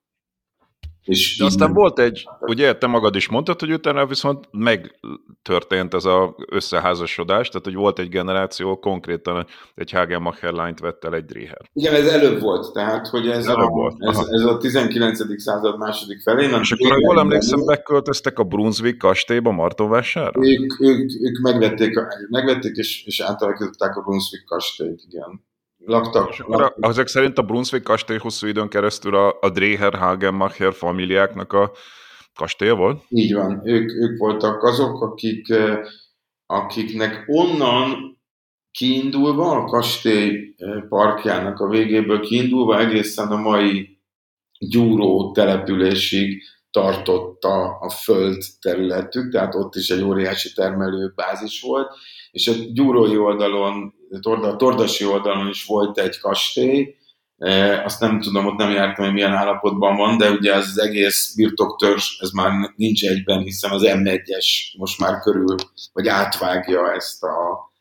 És 1.03 1.37
De 1.37 1.45
aztán 1.45 1.73
volt 1.73 1.99
egy, 1.99 2.27
ugye 2.39 2.77
te 2.77 2.87
magad 2.87 3.15
is 3.15 3.29
mondtad, 3.29 3.59
hogy 3.59 3.71
utána 3.71 4.05
viszont 4.05 4.47
megtörtént 4.51 5.93
ez 5.93 6.05
az 6.05 6.29
összeházasodás, 6.49 7.47
tehát 7.47 7.65
hogy 7.65 7.75
volt 7.75 7.99
egy 7.99 8.09
generáció, 8.09 8.79
konkrétan 8.79 9.45
egy 9.75 9.91
Hagenmacher 9.91 10.51
lányt 10.51 10.79
vett 10.79 11.05
el 11.05 11.15
egy 11.15 11.25
Dreher. 11.25 11.61
Igen, 11.73 11.93
ez 11.93 12.07
előbb 12.07 12.41
volt, 12.41 12.73
tehát 12.73 13.07
hogy 13.07 13.27
ez, 13.27 13.45
előbb 13.45 13.67
a, 13.67 13.69
volt. 13.69 13.95
Ez, 13.99 14.17
ez 14.17 14.41
a 14.41 14.57
19. 14.57 15.41
század 15.41 15.77
második 15.77 16.21
felén. 16.21 16.59
És 16.59 16.71
akkor 16.71 17.01
jól 17.01 17.19
emlékszem, 17.19 17.65
beköltöztek 17.65 18.39
a 18.39 18.43
Brunswick 18.43 18.97
kastélyba 18.97 19.51
Martonvásárra? 19.51 20.45
Ők, 20.45 20.81
ők, 20.81 21.09
ők 21.21 21.39
megvették, 21.41 21.99
megvették 22.29 22.75
és, 22.75 23.05
és 23.05 23.19
átalakították 23.19 23.95
a 23.95 24.01
Brunswick 24.01 24.45
kastélyt, 24.45 25.01
igen 25.09 25.49
laktak. 25.85 26.29
És 26.29 26.39
akkor 26.39 26.59
laktak. 26.59 26.85
ezek 26.89 27.07
szerint 27.07 27.37
a 27.37 27.41
Brunswick 27.41 27.83
kastély 27.83 28.17
hosszú 28.17 28.47
időn 28.47 28.67
keresztül 28.67 29.15
a, 29.15 29.37
a 29.41 29.49
Dreher 29.49 29.93
Hagenmacher 29.93 30.73
familiáknak 30.73 31.53
a 31.53 31.71
kastélya 32.35 32.75
volt? 32.75 33.03
Így 33.09 33.33
van. 33.33 33.61
Ők, 33.63 33.91
ők 33.91 34.17
voltak 34.17 34.63
azok, 34.63 35.01
akik, 35.01 35.49
eh, 35.49 35.79
akiknek 36.45 37.23
onnan 37.27 38.19
kiindulva, 38.71 39.51
a 39.51 39.63
kastély 39.63 40.55
eh, 40.57 40.81
parkjának 40.89 41.59
a 41.59 41.67
végéből 41.67 42.19
kiindulva 42.19 42.79
egészen 42.79 43.27
a 43.27 43.37
mai 43.37 43.99
gyúró 44.59 45.31
településig 45.31 46.43
tartotta 46.71 47.77
a 47.79 47.89
föld 47.89 48.43
területük, 48.61 49.31
tehát 49.31 49.55
ott 49.55 49.75
is 49.75 49.89
egy 49.89 50.01
óriási 50.01 50.53
termelőbázis 50.53 51.61
volt, 51.61 51.91
és 52.31 52.47
a 52.47 52.53
gyúrói 52.73 53.17
oldalon, 53.17 53.93
a 54.41 54.55
tordasi 54.55 55.05
oldalon 55.05 55.47
is 55.47 55.65
volt 55.65 55.97
egy 55.97 56.19
kastély, 56.19 56.95
e, 57.37 57.83
azt 57.83 57.99
nem 57.99 58.19
tudom, 58.19 58.45
ott 58.45 58.57
nem 58.57 58.71
jártam, 58.71 59.05
hogy 59.05 59.13
milyen 59.13 59.33
állapotban 59.33 59.95
van, 59.95 60.17
de 60.17 60.31
ugye 60.31 60.55
az 60.55 60.79
egész 60.79 61.33
birtoktörzs, 61.35 62.19
ez 62.19 62.29
már 62.29 62.51
nincs 62.75 63.03
egyben, 63.03 63.41
hiszen 63.41 63.71
az 63.71 63.81
M1-es 63.85 64.47
most 64.77 64.99
már 64.99 65.19
körül, 65.19 65.55
vagy 65.93 66.07
átvágja 66.07 66.93
ezt 66.93 67.23
a, 67.23 67.71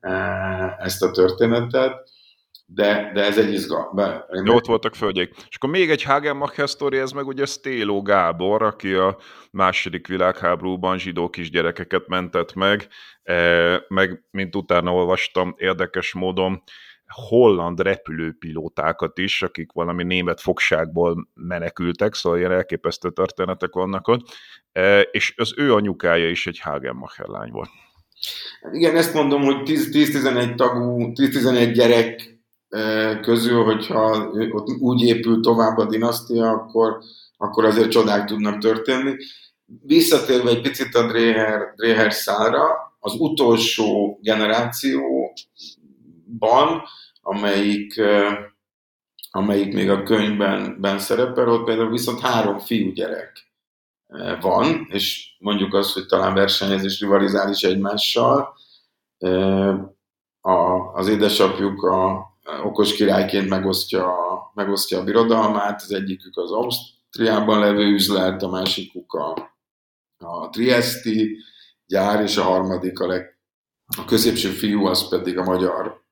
e, 0.00 0.12
ezt 0.80 1.02
a 1.02 1.10
történetet 1.10 2.07
de, 2.70 3.10
de 3.14 3.24
ez 3.24 3.38
egy 3.38 3.52
izgalmas. 3.52 4.22
Ott 4.44 4.66
voltak 4.66 4.94
földjék. 4.94 5.34
És 5.48 5.56
akkor 5.56 5.70
még 5.70 5.90
egy 5.90 6.02
Hagenmacher 6.02 6.68
sztori, 6.68 6.98
ez 6.98 7.10
meg 7.10 7.26
ugye 7.26 7.46
Stéló 7.46 8.02
Gábor, 8.02 8.62
aki 8.62 8.92
a 8.92 9.16
második 9.50 10.06
világháborúban 10.06 10.98
zsidó 10.98 11.30
kisgyerekeket 11.30 12.08
mentett 12.08 12.54
meg, 12.54 12.88
e, 13.22 13.84
meg 13.88 14.22
mint 14.30 14.56
utána 14.56 14.94
olvastam, 14.94 15.54
érdekes 15.56 16.14
módon 16.14 16.62
holland 17.06 17.80
repülőpilótákat 17.80 19.18
is, 19.18 19.42
akik 19.42 19.72
valami 19.72 20.04
német 20.04 20.40
fogságból 20.40 21.28
menekültek, 21.34 22.14
szóval 22.14 22.38
ilyen 22.38 22.52
elképesztő 22.52 23.10
történetek 23.10 23.72
vannak 23.72 24.08
ott, 24.08 24.26
e, 24.72 25.00
és 25.00 25.34
az 25.36 25.54
ő 25.56 25.74
anyukája 25.74 26.30
is 26.30 26.46
egy 26.46 26.58
Hagenmacher 26.58 27.26
lány 27.26 27.50
volt. 27.50 27.70
Igen, 28.72 28.96
ezt 28.96 29.14
mondom, 29.14 29.42
hogy 29.42 29.56
10-11 29.64 30.54
tagú, 30.54 31.12
10-11 31.14 31.70
gyerek 31.74 32.37
közül, 33.22 33.64
hogyha 33.64 34.30
ott 34.50 34.68
úgy 34.80 35.02
épül 35.02 35.40
tovább 35.40 35.76
a 35.78 35.86
dinasztia, 35.86 36.50
akkor, 36.50 36.98
akkor 37.36 37.64
azért 37.64 37.90
csodák 37.90 38.24
tudnak 38.24 38.58
történni. 38.58 39.16
Visszatérve 39.82 40.50
egy 40.50 40.60
picit 40.60 40.94
a 40.94 41.06
Dreher, 41.06 41.72
Dreher 41.76 42.12
szára, 42.12 42.88
az 43.00 43.14
utolsó 43.18 44.18
generációban, 44.22 45.32
amelyik, 47.20 48.00
amelyik 49.30 49.72
még 49.72 49.90
a 49.90 50.02
könyvben 50.02 50.76
ben 50.80 50.98
szerepel, 50.98 51.48
ott 51.48 51.64
például 51.64 51.90
viszont 51.90 52.20
három 52.20 52.58
fiúgyerek 52.58 53.46
van, 54.40 54.86
és 54.90 55.36
mondjuk 55.38 55.74
azt, 55.74 55.92
hogy 55.92 56.06
talán 56.06 56.34
versenyez 56.34 56.84
és 56.84 57.00
rivalizál 57.00 57.50
is 57.50 57.62
egymással. 57.62 58.56
A, 60.40 60.92
az 60.94 61.08
édesapjuk 61.08 61.82
a, 61.82 62.27
okos 62.62 62.94
királyként 62.94 63.48
megosztja, 63.48 64.14
megosztja 64.54 64.98
a 64.98 65.04
birodalmát, 65.04 65.82
az 65.82 65.92
egyikük 65.92 66.36
az 66.36 66.52
Ausztriában 66.52 67.58
levő 67.58 67.92
üzlet, 67.92 68.42
a 68.42 68.48
másikuk 68.48 69.12
a, 69.12 69.56
a 70.18 70.48
Triesti 70.48 71.36
gyár, 71.86 72.22
és 72.22 72.36
a 72.36 72.42
harmadik 72.42 73.00
a, 73.00 73.06
leg, 73.06 73.38
a 73.96 74.04
középső 74.04 74.48
fiú, 74.48 74.84
az 74.84 75.08
pedig 75.08 75.38
a 75.38 75.44
magyar 75.44 76.02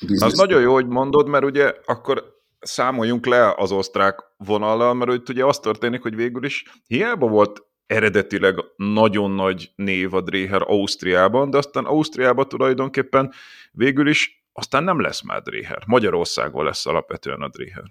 biznisz. 0.00 0.22
Az 0.22 0.38
nagyon 0.38 0.60
jó, 0.60 0.72
hogy 0.72 0.86
mondod, 0.86 1.28
mert 1.28 1.44
ugye 1.44 1.74
akkor 1.84 2.32
számoljunk 2.60 3.26
le 3.26 3.54
az 3.56 3.72
osztrák 3.72 4.18
vonallal, 4.36 4.94
mert 4.94 5.28
ugye 5.28 5.44
az 5.44 5.58
történik, 5.58 6.02
hogy 6.02 6.14
végül 6.14 6.44
is 6.44 6.64
hiába 6.86 7.28
volt 7.28 7.62
eredetileg 7.86 8.54
nagyon 8.76 9.30
nagy 9.30 9.72
név 9.76 10.14
a 10.14 10.20
Dreher 10.20 10.62
Ausztriában, 10.62 11.50
de 11.50 11.56
aztán 11.56 11.84
Ausztriában 11.84 12.48
tulajdonképpen 12.48 13.32
végül 13.72 14.08
is 14.08 14.43
aztán 14.56 14.84
nem 14.84 15.00
lesz 15.00 15.22
már 15.22 15.42
Dréher. 15.42 15.82
Magyarországon 15.86 16.64
lesz 16.64 16.86
alapvetően 16.86 17.40
a 17.40 17.48
Dréher. 17.48 17.84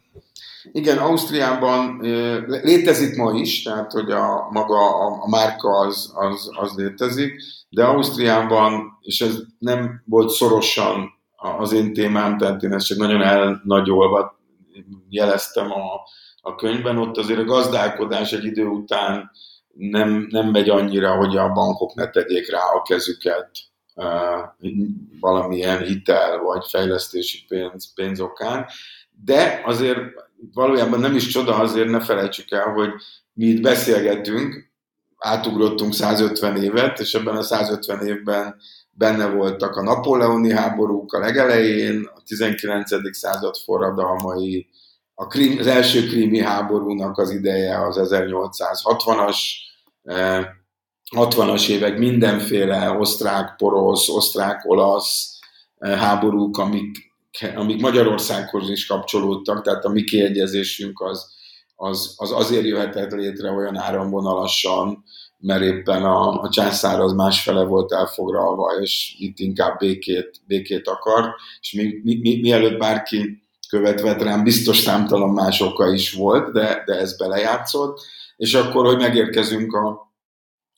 Igen, 0.72 0.98
Ausztriában 0.98 2.00
létezik 2.48 3.16
ma 3.16 3.32
is, 3.32 3.64
tehát 3.64 3.92
hogy 3.92 4.12
a 4.12 4.48
maga 4.52 4.78
a, 4.78 5.22
a 5.22 5.30
márka 5.30 5.70
az, 5.70 6.12
az, 6.16 6.50
az 6.52 6.76
létezik, 6.76 7.42
de 7.70 7.86
Ausztriában, 7.86 8.98
és 9.02 9.22
ez 9.22 9.38
nem 9.60 10.04
volt 10.06 10.30
szorosan 10.30 11.10
az 11.36 11.72
én 11.72 11.94
témám, 11.94 12.38
tehát 12.38 12.64
én 12.64 12.74
ezt 12.74 12.86
csak 12.86 12.98
nagyon 12.98 13.22
elnagyolva 13.22 14.40
jeleztem 15.10 15.72
a, 15.72 16.02
a 16.42 16.56
könyvben, 16.56 16.98
ott 16.98 17.18
azért 17.18 17.40
a 17.40 17.44
gazdálkodás 17.44 18.32
egy 18.32 18.46
idő 18.46 18.66
után 18.66 19.32
nem, 19.74 20.28
nem 20.30 20.48
megy 20.48 20.70
annyira, 20.70 21.16
hogy 21.16 21.38
a 21.38 21.52
bankok 21.52 21.94
ne 21.94 22.10
tegyék 22.10 22.52
rá 22.52 22.60
a 22.60 22.82
kezüket 22.82 23.50
valamilyen 25.20 25.84
hitel 25.84 26.40
vagy 26.40 26.66
fejlesztési 26.70 27.46
pénz, 27.48 27.94
pénz 27.94 28.20
okán, 28.20 28.66
de 29.26 29.62
azért 29.66 30.00
valójában 30.54 31.00
nem 31.00 31.16
is 31.16 31.28
csoda, 31.28 31.56
azért 31.56 31.90
ne 31.90 32.00
felejtsük 32.00 32.52
el, 32.52 32.72
hogy 32.72 32.90
mi 33.34 33.46
itt 33.46 33.62
beszélgetünk, 33.62 34.72
átugrottunk 35.18 35.94
150 35.94 36.64
évet, 36.64 37.00
és 37.00 37.14
ebben 37.14 37.36
a 37.36 37.42
150 37.42 38.06
évben 38.06 38.56
benne 38.92 39.26
voltak 39.26 39.76
a 39.76 39.84
napóleoni 39.84 40.52
háborúk 40.52 41.14
a 41.14 41.20
legelején, 41.20 42.10
a 42.16 42.22
19. 42.26 43.16
század 43.16 43.56
forradalmai, 43.58 44.68
a 45.14 45.28
krím, 45.28 45.58
az 45.60 45.68
első 45.68 46.08
krími 46.08 46.40
háborúnak 46.40 47.18
az 47.18 47.32
ideje 47.32 47.86
az 47.86 47.98
1860-as, 48.02 49.38
60-as 51.14 51.70
eh, 51.70 51.76
évek 51.76 51.98
mindenféle 51.98 52.92
osztrák-porosz, 52.92 54.10
osztrák-olasz 54.10 55.40
eh, 55.78 56.00
háborúk, 56.00 56.58
amik, 56.58 57.12
amik 57.56 57.82
Magyarországhoz 57.82 58.70
is 58.70 58.86
kapcsolódtak, 58.86 59.62
tehát 59.62 59.86
a 59.86 59.90
mi 59.90 60.04
kiegyezésünk 60.04 61.02
az, 61.02 61.32
az, 61.76 62.14
az 62.18 62.32
azért 62.32 62.66
jöhetett 62.66 63.12
létre 63.12 63.52
olyan 63.52 63.78
áramvonalassan, 63.78 65.04
mert 65.38 65.62
éppen 65.62 66.04
a, 66.04 66.42
a 66.42 66.50
császár 66.50 67.00
az 67.00 67.14
másfele 67.14 67.64
volt 67.64 67.92
elfoglalva, 67.92 68.80
és 68.82 69.16
itt 69.18 69.40
inkább 69.40 69.78
békét, 69.78 70.42
békét 70.48 70.88
akart, 70.88 71.36
és 71.60 71.74
mi, 71.74 72.00
mi, 72.04 72.20
mi, 72.22 72.40
mielőtt 72.42 72.78
bárki 72.78 73.44
követvet 73.70 74.22
rám, 74.22 74.44
biztos 74.44 74.78
számtalan 74.78 75.30
más 75.30 75.62
oka 75.62 75.94
is 75.94 76.14
volt, 76.14 76.52
de, 76.52 76.84
de 76.86 76.94
ez 76.94 77.18
belejátszott, 77.18 78.02
és 78.38 78.54
akkor, 78.54 78.86
hogy 78.86 78.98
megérkezünk 78.98 79.74
a, 79.74 80.13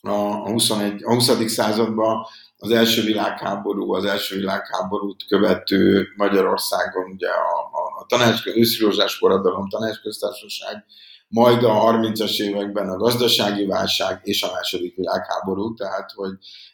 a, 0.08 0.44
a, 0.46 0.50
21, 0.50 1.04
a 1.04 1.14
20. 1.14 1.52
században, 1.52 2.26
az 2.58 2.72
első 2.72 3.02
világháború, 3.02 3.94
az 3.94 4.06
első 4.06 4.36
világháborút 4.36 5.26
követő 5.28 6.08
Magyarországon 6.18 7.12
ugye 7.12 7.30
a, 7.30 7.70
a, 7.72 8.02
a 8.02 8.06
tanács, 8.08 8.46
őszilózsás 8.46 9.16
forradalom, 9.16 9.70
tanácsköztársaság, 9.70 10.86
majd 11.28 11.64
a 11.64 11.70
30-as 11.70 12.42
években 12.42 12.90
a 12.90 12.98
gazdasági 12.98 13.66
válság 13.66 14.20
és 14.24 14.44
a 14.44 14.52
második 14.54 14.96
világháború, 14.96 15.74
tehát 15.74 16.12
hogy 16.16 16.32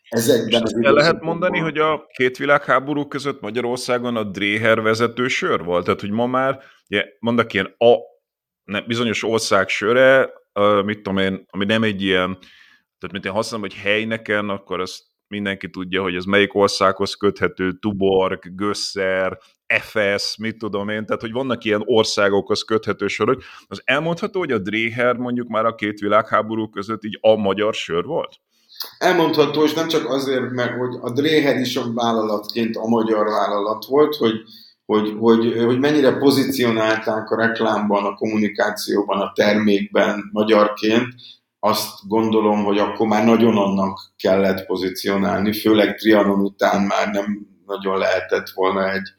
ezekben 0.09 0.61
az 0.63 0.75
El 0.81 0.93
lehet 0.93 1.21
mondani, 1.21 1.59
hogy 1.59 1.77
a 1.77 2.05
két 2.07 2.37
világháború 2.37 3.07
között 3.07 3.41
Magyarországon 3.41 4.15
a 4.15 4.23
Dréher 4.23 4.81
vezető 4.81 5.27
sör 5.27 5.63
volt? 5.63 5.85
Tehát, 5.85 5.99
hogy 5.99 6.11
ma 6.11 6.25
már, 6.25 6.59
ugye, 6.89 7.05
mondok 7.19 7.53
ilyen 7.53 7.75
a 7.77 7.95
ne, 8.63 8.81
bizonyos 8.81 9.23
ország 9.23 9.67
söre, 9.67 10.29
mit 10.85 11.01
tudom 11.01 11.17
én, 11.17 11.45
ami 11.49 11.65
nem 11.65 11.83
egy 11.83 12.01
ilyen, 12.01 12.37
tehát 13.01 13.11
mint 13.11 13.25
én 13.25 13.31
használom, 13.31 13.61
hogy 13.69 13.79
helyneken, 13.79 14.49
akkor 14.49 14.79
azt 14.79 15.03
mindenki 15.27 15.69
tudja, 15.69 16.01
hogy 16.01 16.15
ez 16.15 16.23
melyik 16.23 16.55
országhoz 16.55 17.13
köthető, 17.13 17.71
Tuborg, 17.79 18.55
Gösser, 18.55 19.37
FS, 19.79 20.37
mit 20.37 20.57
tudom 20.57 20.89
én, 20.89 21.05
tehát 21.05 21.21
hogy 21.21 21.31
vannak 21.31 21.63
ilyen 21.63 21.81
országokhoz 21.85 22.63
köthető 22.63 23.07
sorok. 23.07 23.41
Az 23.67 23.81
elmondható, 23.85 24.39
hogy 24.39 24.51
a 24.51 24.57
Dréher 24.57 25.15
mondjuk 25.15 25.47
már 25.47 25.65
a 25.65 25.75
két 25.75 25.99
világháború 25.99 26.69
között 26.69 27.03
így 27.03 27.17
a 27.21 27.35
magyar 27.35 27.73
sör 27.73 28.03
volt? 28.03 28.35
Elmondható, 28.97 29.63
és 29.63 29.73
nem 29.73 29.87
csak 29.87 30.09
azért, 30.09 30.51
mert 30.51 30.77
hogy 30.77 30.97
a 31.01 31.11
Dréher 31.11 31.59
is 31.59 31.75
a 31.75 31.93
vállalatként 31.93 32.75
a 32.75 32.87
magyar 32.87 33.25
vállalat 33.25 33.85
volt, 33.85 34.15
hogy, 34.15 34.33
hogy, 34.85 35.13
hogy, 35.19 35.63
hogy 35.65 35.79
mennyire 35.79 36.17
pozícionálták 36.17 37.29
a 37.29 37.35
reklámban, 37.35 38.05
a 38.05 38.15
kommunikációban, 38.15 39.19
a 39.19 39.31
termékben 39.35 40.29
magyarként, 40.31 41.13
azt 41.63 42.07
gondolom, 42.07 42.63
hogy 42.63 42.77
akkor 42.77 43.07
már 43.07 43.25
nagyon 43.25 43.57
annak 43.57 43.99
kellett 44.17 44.65
pozícionálni, 44.65 45.53
főleg 45.53 45.95
Trianon 45.95 46.39
után 46.39 46.81
már 46.81 47.11
nem 47.11 47.47
nagyon 47.65 47.97
lehetett 47.97 48.49
volna 48.49 48.91
egy, 48.91 49.09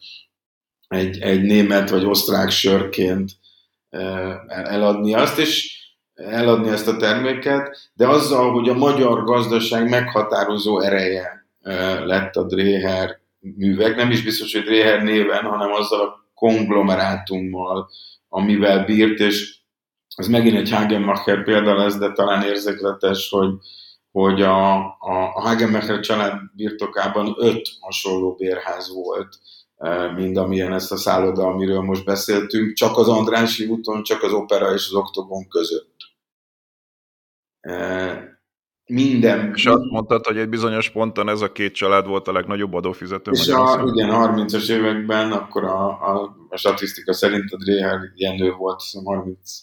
egy, 0.88 1.20
egy 1.20 1.42
német 1.42 1.90
vagy 1.90 2.04
osztrák 2.04 2.50
sörként 2.50 3.30
eladni 4.48 5.14
azt, 5.14 5.38
és 5.38 5.80
eladni 6.14 6.68
ezt 6.68 6.88
a 6.88 6.96
terméket, 6.96 7.90
de 7.94 8.08
azzal, 8.08 8.52
hogy 8.52 8.68
a 8.68 8.74
magyar 8.74 9.24
gazdaság 9.24 9.88
meghatározó 9.88 10.80
ereje 10.80 11.46
lett 12.04 12.36
a 12.36 12.46
Dréher 12.46 13.20
művek, 13.38 13.96
nem 13.96 14.10
is 14.10 14.22
biztos, 14.22 14.52
hogy 14.52 14.62
Dréher 14.62 15.02
néven, 15.02 15.44
hanem 15.44 15.72
azzal 15.72 16.00
a 16.00 16.30
konglomerátummal, 16.34 17.90
amivel 18.28 18.84
bírt, 18.84 19.18
és 19.18 19.61
ez 20.14 20.26
megint 20.26 20.56
egy 20.56 20.70
Hagenmacher 20.70 21.44
példa 21.44 21.74
lesz, 21.74 21.98
de 21.98 22.12
talán 22.12 22.42
érzékletes, 22.42 23.30
hogy, 23.30 23.54
hogy 24.10 24.42
a, 24.42 24.76
a, 24.84 25.32
a 25.34 25.40
Hagenmacher 25.40 26.00
család 26.00 26.40
birtokában 26.56 27.34
öt 27.38 27.68
hasonló 27.80 28.34
bérház 28.34 28.94
volt, 28.94 29.38
e, 29.76 30.12
mint 30.12 30.36
amilyen 30.36 30.72
ezt 30.72 30.92
a 30.92 30.96
szálloda, 30.96 31.46
amiről 31.46 31.80
most 31.80 32.04
beszéltünk, 32.04 32.72
csak 32.72 32.96
az 32.96 33.08
Andrási 33.08 33.66
úton, 33.66 34.02
csak 34.02 34.22
az 34.22 34.32
Opera 34.32 34.74
és 34.74 34.86
az 34.86 34.94
Oktogon 34.94 35.48
között. 35.48 35.96
E, 37.60 38.40
minden. 38.86 39.52
És 39.54 39.66
azt 39.66 39.90
mondtad, 39.90 40.26
hogy 40.26 40.36
egy 40.36 40.48
bizonyos 40.48 40.90
ponton 40.90 41.28
ez 41.28 41.40
a 41.40 41.52
két 41.52 41.74
család 41.74 42.06
volt 42.06 42.28
a 42.28 42.32
legnagyobb 42.32 42.74
adófizető. 42.74 43.30
És 43.30 43.48
a, 43.48 43.82
igen, 43.94 44.10
30-as 44.12 44.68
években 44.70 45.32
akkor 45.32 45.64
a, 45.64 45.88
a, 45.88 46.36
a 46.48 46.56
statisztika 46.56 47.12
szerint 47.12 47.52
a 47.52 47.56
Dréher 47.56 47.98
Jenő 48.14 48.50
volt, 48.52 48.82
30 49.04 49.58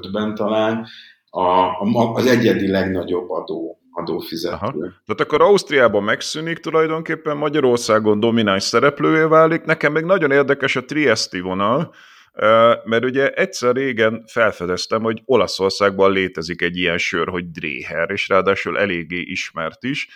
2005-ben 0.00 0.34
talán, 0.34 0.86
a, 1.30 1.40
a, 1.40 2.12
az 2.14 2.26
egyedi 2.26 2.70
legnagyobb 2.70 3.30
adó 3.30 3.78
adófizető. 3.94 4.54
Aha. 4.54 4.72
Tehát 4.72 5.20
akkor 5.20 5.42
Ausztriában 5.42 6.02
megszűnik, 6.02 6.58
tulajdonképpen 6.58 7.36
Magyarországon 7.36 8.20
domináns 8.20 8.62
szereplővé 8.62 9.22
válik. 9.22 9.64
Nekem 9.64 9.92
még 9.92 10.04
nagyon 10.04 10.30
érdekes 10.30 10.76
a 10.76 10.84
Triesti 10.84 11.40
vonal, 11.40 11.94
mert 12.84 13.04
ugye 13.04 13.30
egyszer 13.30 13.74
régen 13.74 14.24
felfedeztem, 14.26 15.02
hogy 15.02 15.22
Olaszországban 15.24 16.12
létezik 16.12 16.62
egy 16.62 16.76
ilyen 16.76 16.98
sör, 16.98 17.28
hogy 17.28 17.50
Dréher, 17.50 18.10
és 18.10 18.28
ráadásul 18.28 18.78
eléggé 18.78 19.20
ismert 19.20 19.84
is 19.84 20.08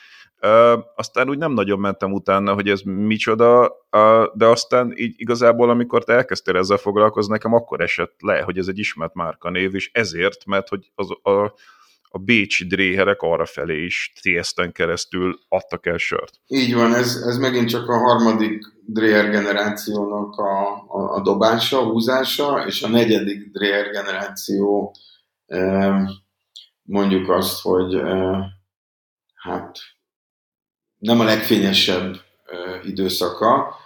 aztán 0.94 1.28
úgy 1.28 1.38
nem 1.38 1.52
nagyon 1.52 1.78
mentem 1.78 2.12
utána, 2.12 2.54
hogy 2.54 2.68
ez 2.68 2.80
micsoda, 2.80 3.76
de 4.34 4.46
aztán 4.46 4.92
így 4.96 5.14
igazából, 5.16 5.70
amikor 5.70 6.04
te 6.04 6.12
elkezdtél 6.12 6.56
ezzel 6.56 6.76
foglalkozni, 6.76 7.32
nekem 7.32 7.54
akkor 7.54 7.80
esett 7.80 8.14
le, 8.18 8.40
hogy 8.40 8.58
ez 8.58 8.68
egy 8.68 8.78
ismert 8.78 9.14
márkanév, 9.14 9.74
és 9.74 9.90
ezért, 9.92 10.46
mert 10.46 10.68
hogy 10.68 10.90
az, 10.94 11.08
a, 11.22 11.54
a 12.10 12.18
bécsi 12.18 12.66
dréherek 12.66 13.22
arra 13.22 13.46
felé 13.46 13.84
is 13.84 14.12
Triesten 14.20 14.72
keresztül 14.72 15.38
adtak 15.48 15.86
el 15.86 15.96
sört. 15.96 16.40
Így 16.46 16.74
van, 16.74 16.94
ez, 16.94 17.22
ez 17.26 17.38
megint 17.38 17.68
csak 17.68 17.88
a 17.88 17.98
harmadik 17.98 18.64
dréher 18.86 19.30
generációnak 19.30 20.38
a, 20.38 20.68
a, 20.88 21.14
a 21.14 21.20
dobása, 21.20 21.82
húzása, 21.82 22.66
és 22.66 22.82
a 22.82 22.88
negyedik 22.88 23.50
dréher 23.50 23.90
generáció 23.90 24.94
mondjuk 26.82 27.28
azt, 27.28 27.62
hogy 27.62 28.00
hát 29.34 29.78
nem 30.98 31.20
a 31.20 31.24
legfényesebb 31.24 32.16
időszaka. 32.84 33.76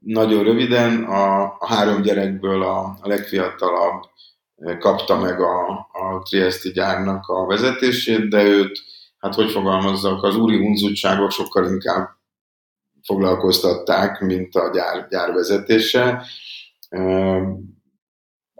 Nagyon 0.00 0.44
röviden 0.44 1.04
a, 1.04 1.42
a 1.42 1.66
három 1.66 2.02
gyerekből 2.02 2.62
a, 2.62 2.78
a 3.00 3.08
legfiatalabb 3.08 4.02
kapta 4.78 5.18
meg 5.18 5.40
a, 5.40 5.68
a 5.92 6.22
Triesti 6.28 6.70
gyárnak 6.70 7.26
a 7.26 7.46
vezetését, 7.46 8.28
de 8.28 8.42
őt, 8.42 8.78
hát 9.18 9.34
hogy 9.34 9.50
fogalmazzak, 9.50 10.22
az 10.22 10.36
úri 10.36 10.56
hunzutságok 10.56 11.30
sokkal 11.30 11.66
inkább 11.66 12.08
foglalkoztatták, 13.02 14.20
mint 14.20 14.54
a 14.54 14.70
gyár, 14.70 15.06
gyár 15.08 15.32
vezetése. 15.32 16.26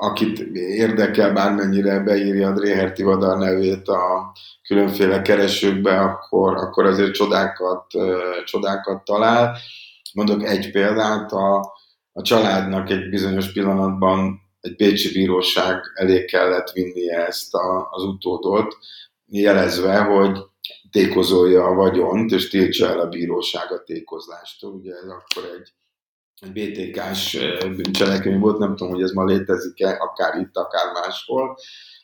Akit 0.03 0.39
érdekel, 0.55 1.33
bármennyire 1.33 1.99
beírja 1.99 2.49
a 2.49 2.53
Dréher 2.53 2.93
Tivadar 2.93 3.39
nevét 3.39 3.89
a 3.89 4.33
különféle 4.63 5.23
keresőkbe, 5.23 6.01
akkor, 6.01 6.57
akkor 6.57 6.85
azért 6.85 7.13
csodákat, 7.13 7.87
csodákat 8.45 9.05
talál. 9.05 9.57
Mondok 10.13 10.45
egy 10.45 10.71
példát, 10.71 11.33
a, 11.33 11.73
a 12.13 12.23
családnak 12.23 12.91
egy 12.91 13.09
bizonyos 13.09 13.53
pillanatban 13.53 14.41
egy 14.61 14.77
bécsi 14.77 15.13
bíróság 15.13 15.81
elé 15.95 16.25
kellett 16.25 16.71
vinnie 16.71 17.27
ezt 17.27 17.55
a, 17.55 17.89
az 17.91 18.03
utódot, 18.03 18.77
jelezve, 19.27 19.99
hogy 19.99 20.39
tékozolja 20.91 21.65
a 21.65 21.75
vagyont, 21.75 22.31
és 22.31 22.49
tiltsa 22.49 22.89
el 22.89 23.01
a 23.01 23.09
bíróság 23.09 23.73
a 23.73 23.83
tékozlástól. 23.83 24.73
Ugye 24.73 24.95
ez 24.95 25.09
akkor 25.09 25.51
egy, 25.59 25.73
egy 26.43 26.53
BTK-s 26.53 27.39
bűncselekmény 27.77 28.39
volt, 28.39 28.59
nem 28.59 28.77
tudom, 28.77 28.93
hogy 28.93 29.03
ez 29.03 29.11
ma 29.11 29.25
létezik-e, 29.25 29.97
akár 30.01 30.41
itt, 30.41 30.57
akár 30.57 30.93
máshol, 30.93 31.57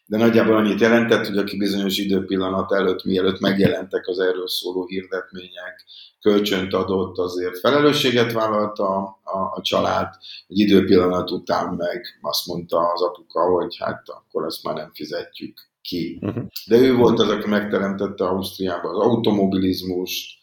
de 0.07 0.17
nagyjából 0.17 0.57
annyit 0.57 0.81
jelentett, 0.81 1.27
hogy 1.27 1.37
aki 1.37 1.57
bizonyos 1.57 1.99
időpillanat 1.99 2.73
előtt, 2.73 3.05
mielőtt 3.05 3.41
megjelentek 3.41 4.07
az 4.07 4.19
erről 4.19 4.49
szóló 4.49 4.87
hirdetmények, 4.87 5.85
kölcsönt 6.21 6.73
adott, 6.73 7.19
azért 7.19 7.59
felelősséget 7.59 8.33
vállalta 8.33 8.97
a, 8.97 9.21
a, 9.23 9.39
a 9.55 9.61
család, 9.63 10.15
egy 10.49 10.59
időpillanat 10.59 11.31
után 11.31 11.75
meg 11.75 12.05
azt 12.21 12.47
mondta 12.47 12.93
az 12.93 13.03
apuka, 13.03 13.41
hogy 13.41 13.77
hát 13.79 14.03
akkor 14.07 14.45
ezt 14.45 14.63
már 14.63 14.75
nem 14.75 14.91
fizetjük 14.95 15.59
ki. 15.83 16.19
Uh-huh. 16.21 16.45
De 16.67 16.77
ő 16.77 16.95
volt 16.95 17.19
az, 17.19 17.29
aki 17.29 17.49
megteremtette 17.49 18.25
Ausztriában 18.25 18.95
az 18.95 18.99
automobilizmust, 18.99 20.38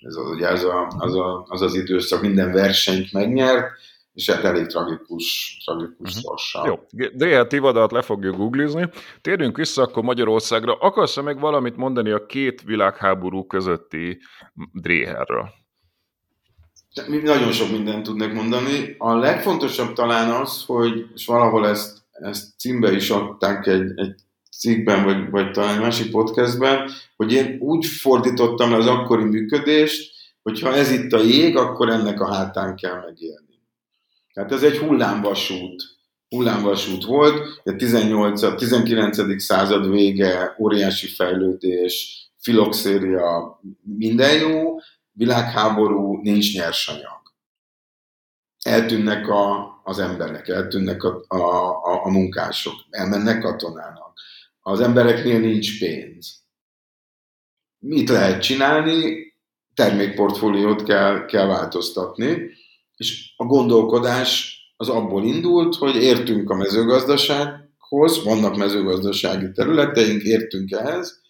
ez 0.00 0.14
az, 0.14 0.30
ugye 0.30 0.48
az, 0.48 0.64
a, 0.64 0.92
az, 0.98 1.14
a, 1.14 1.44
az 1.48 1.62
az 1.62 1.74
időszak 1.74 2.20
minden 2.20 2.52
versenyt 2.52 3.12
megnyert, 3.12 3.70
és 4.12 4.30
hát 4.30 4.44
elég 4.44 4.66
tragikus, 4.66 5.56
tragikus 5.64 6.16
uh-huh. 6.16 6.22
sorsa. 6.22 6.66
Jó, 6.66 7.08
DLT 7.12 7.58
vadat 7.58 7.92
le 7.92 8.02
fogjuk 8.02 8.36
googlizni. 8.36 8.88
Térjünk 9.20 9.56
vissza 9.56 9.82
akkor 9.82 10.02
Magyarországra. 10.02 10.74
Akarsz-e 10.74 11.22
meg 11.22 11.40
valamit 11.40 11.76
mondani 11.76 12.10
a 12.10 12.26
két 12.26 12.62
világháború 12.62 13.46
közötti 13.46 14.20
Dréherről? 14.72 15.48
Nagyon 17.08 17.52
sok 17.52 17.70
mindent 17.70 18.04
tudnék 18.04 18.32
mondani. 18.32 18.94
A 18.98 19.14
legfontosabb 19.14 19.92
talán 19.92 20.30
az, 20.30 20.64
hogy, 20.66 21.06
és 21.14 21.26
valahol 21.26 21.68
ezt, 21.68 21.98
ezt 22.10 22.58
címbe 22.58 22.92
is 22.92 23.10
adták 23.10 23.66
egy, 23.66 23.92
egy 23.94 24.14
cikkben, 24.60 25.04
vagy, 25.04 25.30
vagy 25.30 25.50
talán 25.50 25.74
egy 25.74 25.80
másik 25.80 26.10
podcastben, 26.10 26.90
hogy 27.16 27.32
én 27.32 27.56
úgy 27.60 27.86
fordítottam 27.86 28.70
le 28.70 28.76
az 28.76 28.86
akkori 28.86 29.24
működést, 29.24 30.12
hogy 30.42 30.60
ha 30.60 30.74
ez 30.74 30.90
itt 30.90 31.12
a 31.12 31.22
jég, 31.22 31.56
akkor 31.56 31.88
ennek 31.88 32.20
a 32.20 32.34
hátán 32.34 32.76
kell 32.76 33.00
megélni. 33.04 33.62
Tehát 34.32 34.52
ez 34.52 34.62
egy 34.62 34.78
hullámvasút, 34.78 35.82
hullámvasút 36.28 37.04
volt, 37.04 37.60
a 37.64 37.76
18, 37.76 38.42
a 38.42 38.54
19. 38.54 39.42
század 39.42 39.90
vége, 39.90 40.56
óriási 40.58 41.06
fejlődés, 41.06 42.24
filoxéria, 42.36 43.60
minden 43.96 44.38
jó, 44.38 44.76
világháború, 45.12 46.20
nincs 46.22 46.54
nyersanyag. 46.54 47.20
Eltűnnek 48.62 49.28
a, 49.28 49.80
az 49.84 49.98
emberek, 49.98 50.48
eltűnnek 50.48 51.02
a, 51.02 51.24
a, 51.28 51.36
a, 51.36 52.04
a 52.04 52.10
munkások, 52.10 52.74
elmennek 52.90 53.40
katonának. 53.40 54.18
Az 54.60 54.80
embereknél 54.80 55.40
nincs 55.40 55.78
pénz. 55.78 56.44
Mit 57.78 58.08
lehet 58.08 58.42
csinálni? 58.42 59.28
Termékportfóliót 59.74 60.82
kell, 60.82 61.24
kell 61.24 61.46
változtatni, 61.46 62.50
és 62.96 63.32
a 63.36 63.44
gondolkodás 63.44 64.58
az 64.76 64.88
abból 64.88 65.24
indult, 65.24 65.74
hogy 65.74 65.96
értünk 65.96 66.50
a 66.50 66.54
mezőgazdasághoz, 66.54 68.24
vannak 68.24 68.56
mezőgazdasági 68.56 69.52
területeink, 69.52 70.22
értünk 70.22 70.70
ehhez, 70.70 71.20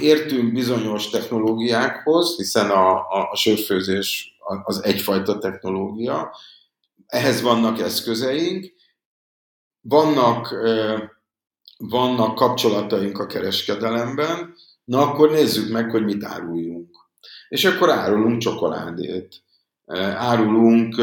értünk 0.00 0.52
bizonyos 0.52 1.10
technológiákhoz, 1.10 2.36
hiszen 2.36 2.70
a, 2.70 2.90
a, 2.92 3.28
a 3.30 3.36
sörfőzés 3.36 4.36
az 4.62 4.82
egyfajta 4.84 5.38
technológia, 5.38 6.36
ehhez 7.06 7.42
vannak 7.42 7.80
eszközeink, 7.80 8.72
vannak, 9.80 10.54
vannak 11.88 12.34
kapcsolataink 12.34 13.18
a 13.18 13.26
kereskedelemben, 13.26 14.54
na 14.84 15.00
akkor 15.00 15.30
nézzük 15.30 15.72
meg, 15.72 15.90
hogy 15.90 16.04
mit 16.04 16.24
áruljunk. 16.24 16.90
És 17.48 17.64
akkor 17.64 17.90
árulunk 17.90 18.40
csokoládét, 18.40 19.42
árulunk 20.16 20.96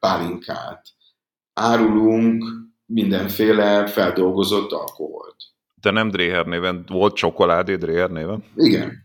pálinkát, 0.00 0.86
árulunk 1.52 2.44
mindenféle 2.86 3.86
feldolgozott 3.86 4.72
alkoholt. 4.72 5.36
De 5.80 5.90
nem 5.90 6.10
Dréher 6.10 6.46
néven, 6.46 6.84
volt 6.88 7.14
csokoládé 7.14 7.74
Dréher 7.74 8.10
néven? 8.10 8.44
Igen. 8.56 9.02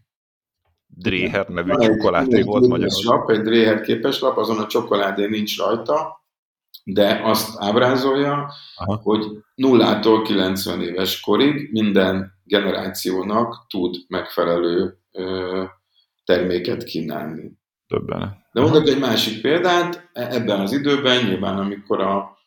Dréher 0.88 1.48
nevű 1.48 1.72
csokoládé 1.72 2.42
volt 2.42 2.68
Magyarországon. 2.68 3.36
Egy 3.36 3.42
Dréher 3.42 3.82
képeslap, 3.82 4.38
azon 4.38 4.60
a 4.60 4.68
csokoládé 4.68 5.26
nincs 5.26 5.58
rajta, 5.58 6.19
de 6.84 7.22
azt 7.24 7.56
ábrázolja, 7.60 8.52
Aha. 8.76 9.00
hogy 9.04 9.26
nullától 9.56 10.22
90 10.22 10.82
éves 10.82 11.20
korig 11.20 11.72
minden 11.72 12.34
generációnak 12.44 13.66
tud 13.70 13.96
megfelelő 14.08 14.98
ö, 15.12 15.64
terméket 16.24 16.84
kínálni. 16.84 17.58
Többen. 17.88 18.46
De 18.52 18.62
mondok 18.62 18.88
egy 18.88 19.00
másik 19.00 19.42
példát, 19.42 20.10
e- 20.14 20.28
ebben 20.32 20.60
az 20.60 20.72
időben 20.72 21.26
nyilván, 21.26 21.58
amikor 21.58 22.02
a, 22.02 22.38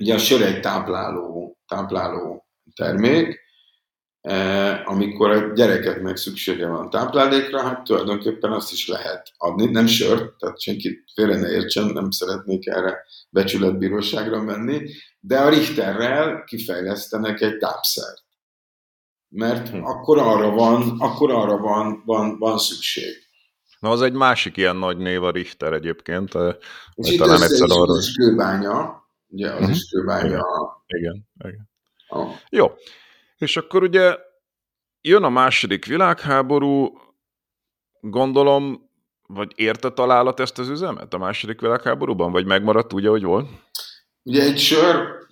ugye 0.00 0.14
a 0.14 0.18
sör 0.18 0.42
egy 0.42 0.60
tápláló, 0.60 1.58
tápláló 1.66 2.46
termék, 2.74 3.40
amikor 4.84 5.30
a 5.30 5.52
gyerekeknek 5.52 6.16
szüksége 6.16 6.66
van 6.66 6.90
táplálékra, 6.90 7.62
hát 7.62 7.84
tulajdonképpen 7.84 8.52
azt 8.52 8.72
is 8.72 8.88
lehet 8.88 9.32
adni, 9.36 9.70
nem 9.70 9.86
sört, 9.86 10.38
tehát 10.38 10.60
senki 10.60 11.04
félre 11.14 11.36
ne 11.36 11.50
értsen, 11.50 11.84
nem 11.84 12.10
szeretnék 12.10 12.66
erre 12.66 13.04
becsületbíróságra 13.30 14.42
menni, 14.42 14.90
de 15.20 15.38
a 15.38 15.48
Richterrel 15.48 16.44
kifejlesztenek 16.44 17.40
egy 17.40 17.56
tápszert. 17.56 18.24
Mert 19.28 19.68
hm. 19.68 19.84
akkor 19.84 20.18
arra 20.18 20.50
van, 20.50 20.96
akkor 20.98 21.30
arra 21.30 21.56
van, 21.56 22.02
van, 22.04 22.38
van 22.38 22.58
szükség. 22.58 23.28
Na, 23.80 23.90
az 23.90 24.02
egy 24.02 24.12
másik 24.12 24.56
ilyen 24.56 24.76
nagy 24.76 24.96
név 24.96 25.22
a 25.22 25.30
Richter 25.30 25.72
egyébként. 25.72 26.32
És 26.94 27.10
itt 27.10 27.18
talán 27.18 27.42
egyszer 27.42 27.68
arra... 27.70 27.98
is 27.98 28.12
kőbánya, 28.12 29.04
ugye 29.26 29.48
az 29.48 29.58
uh-huh. 29.58 29.70
is 29.70 29.88
kőbánya. 29.90 30.46
Igen, 30.86 31.28
igen. 31.38 31.70
Oh. 32.08 32.30
Jó. 32.50 32.72
És 33.40 33.56
akkor 33.56 33.82
ugye 33.82 34.16
jön 35.00 35.22
a 35.22 35.28
második 35.28 35.84
világháború, 35.84 36.98
gondolom, 38.00 38.90
vagy 39.26 39.52
érte 39.54 39.90
találat 39.90 40.40
ezt 40.40 40.58
az 40.58 40.68
üzemet 40.68 41.14
a 41.14 41.18
második 41.18 41.60
világháborúban, 41.60 42.32
vagy 42.32 42.46
megmaradt 42.46 42.92
úgy, 42.92 43.06
ahogy 43.06 43.22
volt? 43.22 43.48
Ugye 44.22 44.42
egy 44.42 44.58
sör 44.58 45.26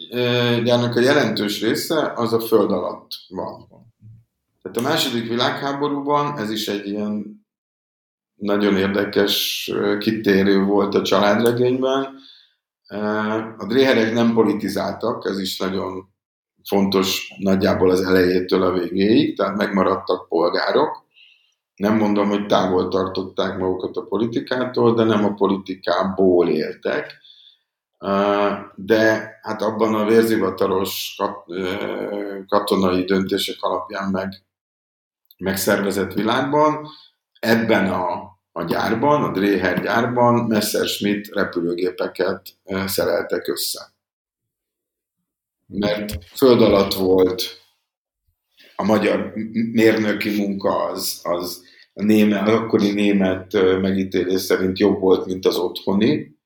gyárnak 0.65 0.97
a 0.97 1.01
jelentős 1.01 1.61
része 1.61 2.13
az 2.17 2.33
a 2.33 2.41
föld 2.41 2.71
alatt 2.71 3.11
van. 3.29 3.69
Tehát 4.63 4.77
a 4.77 4.83
második 4.83 5.29
világháborúban 5.29 6.39
ez 6.39 6.51
is 6.51 6.69
egy 6.69 6.87
ilyen 6.87 7.47
nagyon 8.35 8.77
érdekes 8.77 9.71
kitérő 9.99 10.65
volt 10.65 10.95
a 10.95 11.03
családregényben. 11.03 12.15
A 13.59 13.67
dréherek 13.67 14.13
nem 14.13 14.35
politizáltak, 14.35 15.25
ez 15.27 15.39
is 15.39 15.59
nagyon 15.59 16.17
fontos 16.69 17.35
nagyjából 17.39 17.91
az 17.91 18.03
elejétől 18.03 18.63
a 18.63 18.73
végéig, 18.73 19.37
tehát 19.37 19.57
megmaradtak 19.57 20.29
polgárok. 20.29 21.07
Nem 21.77 21.97
mondom, 21.97 22.29
hogy 22.29 22.47
távol 22.47 22.89
tartották 22.89 23.59
magukat 23.59 23.97
a 23.97 24.05
politikától, 24.05 24.95
de 24.95 25.05
nem 25.05 25.25
a 25.25 25.35
politikából 25.35 26.49
éltek. 26.49 27.17
De 28.75 29.31
hát 29.43 29.63
abban 29.63 29.95
a 29.95 30.05
vérzivatalos 30.05 31.17
katonai 32.49 33.05
döntések 33.05 33.57
alapján 33.61 34.11
meg 34.11 34.29
megszervezett 35.39 36.13
világban 36.13 36.89
ebben 37.41 37.91
a, 37.93 38.39
a 38.53 38.63
gyárban, 38.65 39.23
a 39.23 39.31
Dréher 39.33 39.83
gyárban 39.83 40.35
Messerschmitt 40.35 41.35
repülőgépeket 41.35 42.49
szereltek 42.87 43.49
össze. 43.49 43.97
Mert 45.73 46.25
föld 46.25 46.63
alatt 46.63 46.95
volt 46.95 47.43
a 48.77 48.85
magyar 48.85 49.33
mérnöki 49.73 50.37
munka, 50.37 50.85
az, 50.85 51.21
az 51.23 51.65
a 51.95 52.03
német, 52.03 52.49
az 52.49 52.55
akkori 52.55 52.93
német 52.93 53.53
megítélés 53.81 54.41
szerint 54.41 54.79
jobb 54.79 55.01
volt, 55.01 55.27
mint 55.27 55.47
az 55.47 55.57
otthoni. 55.57 56.37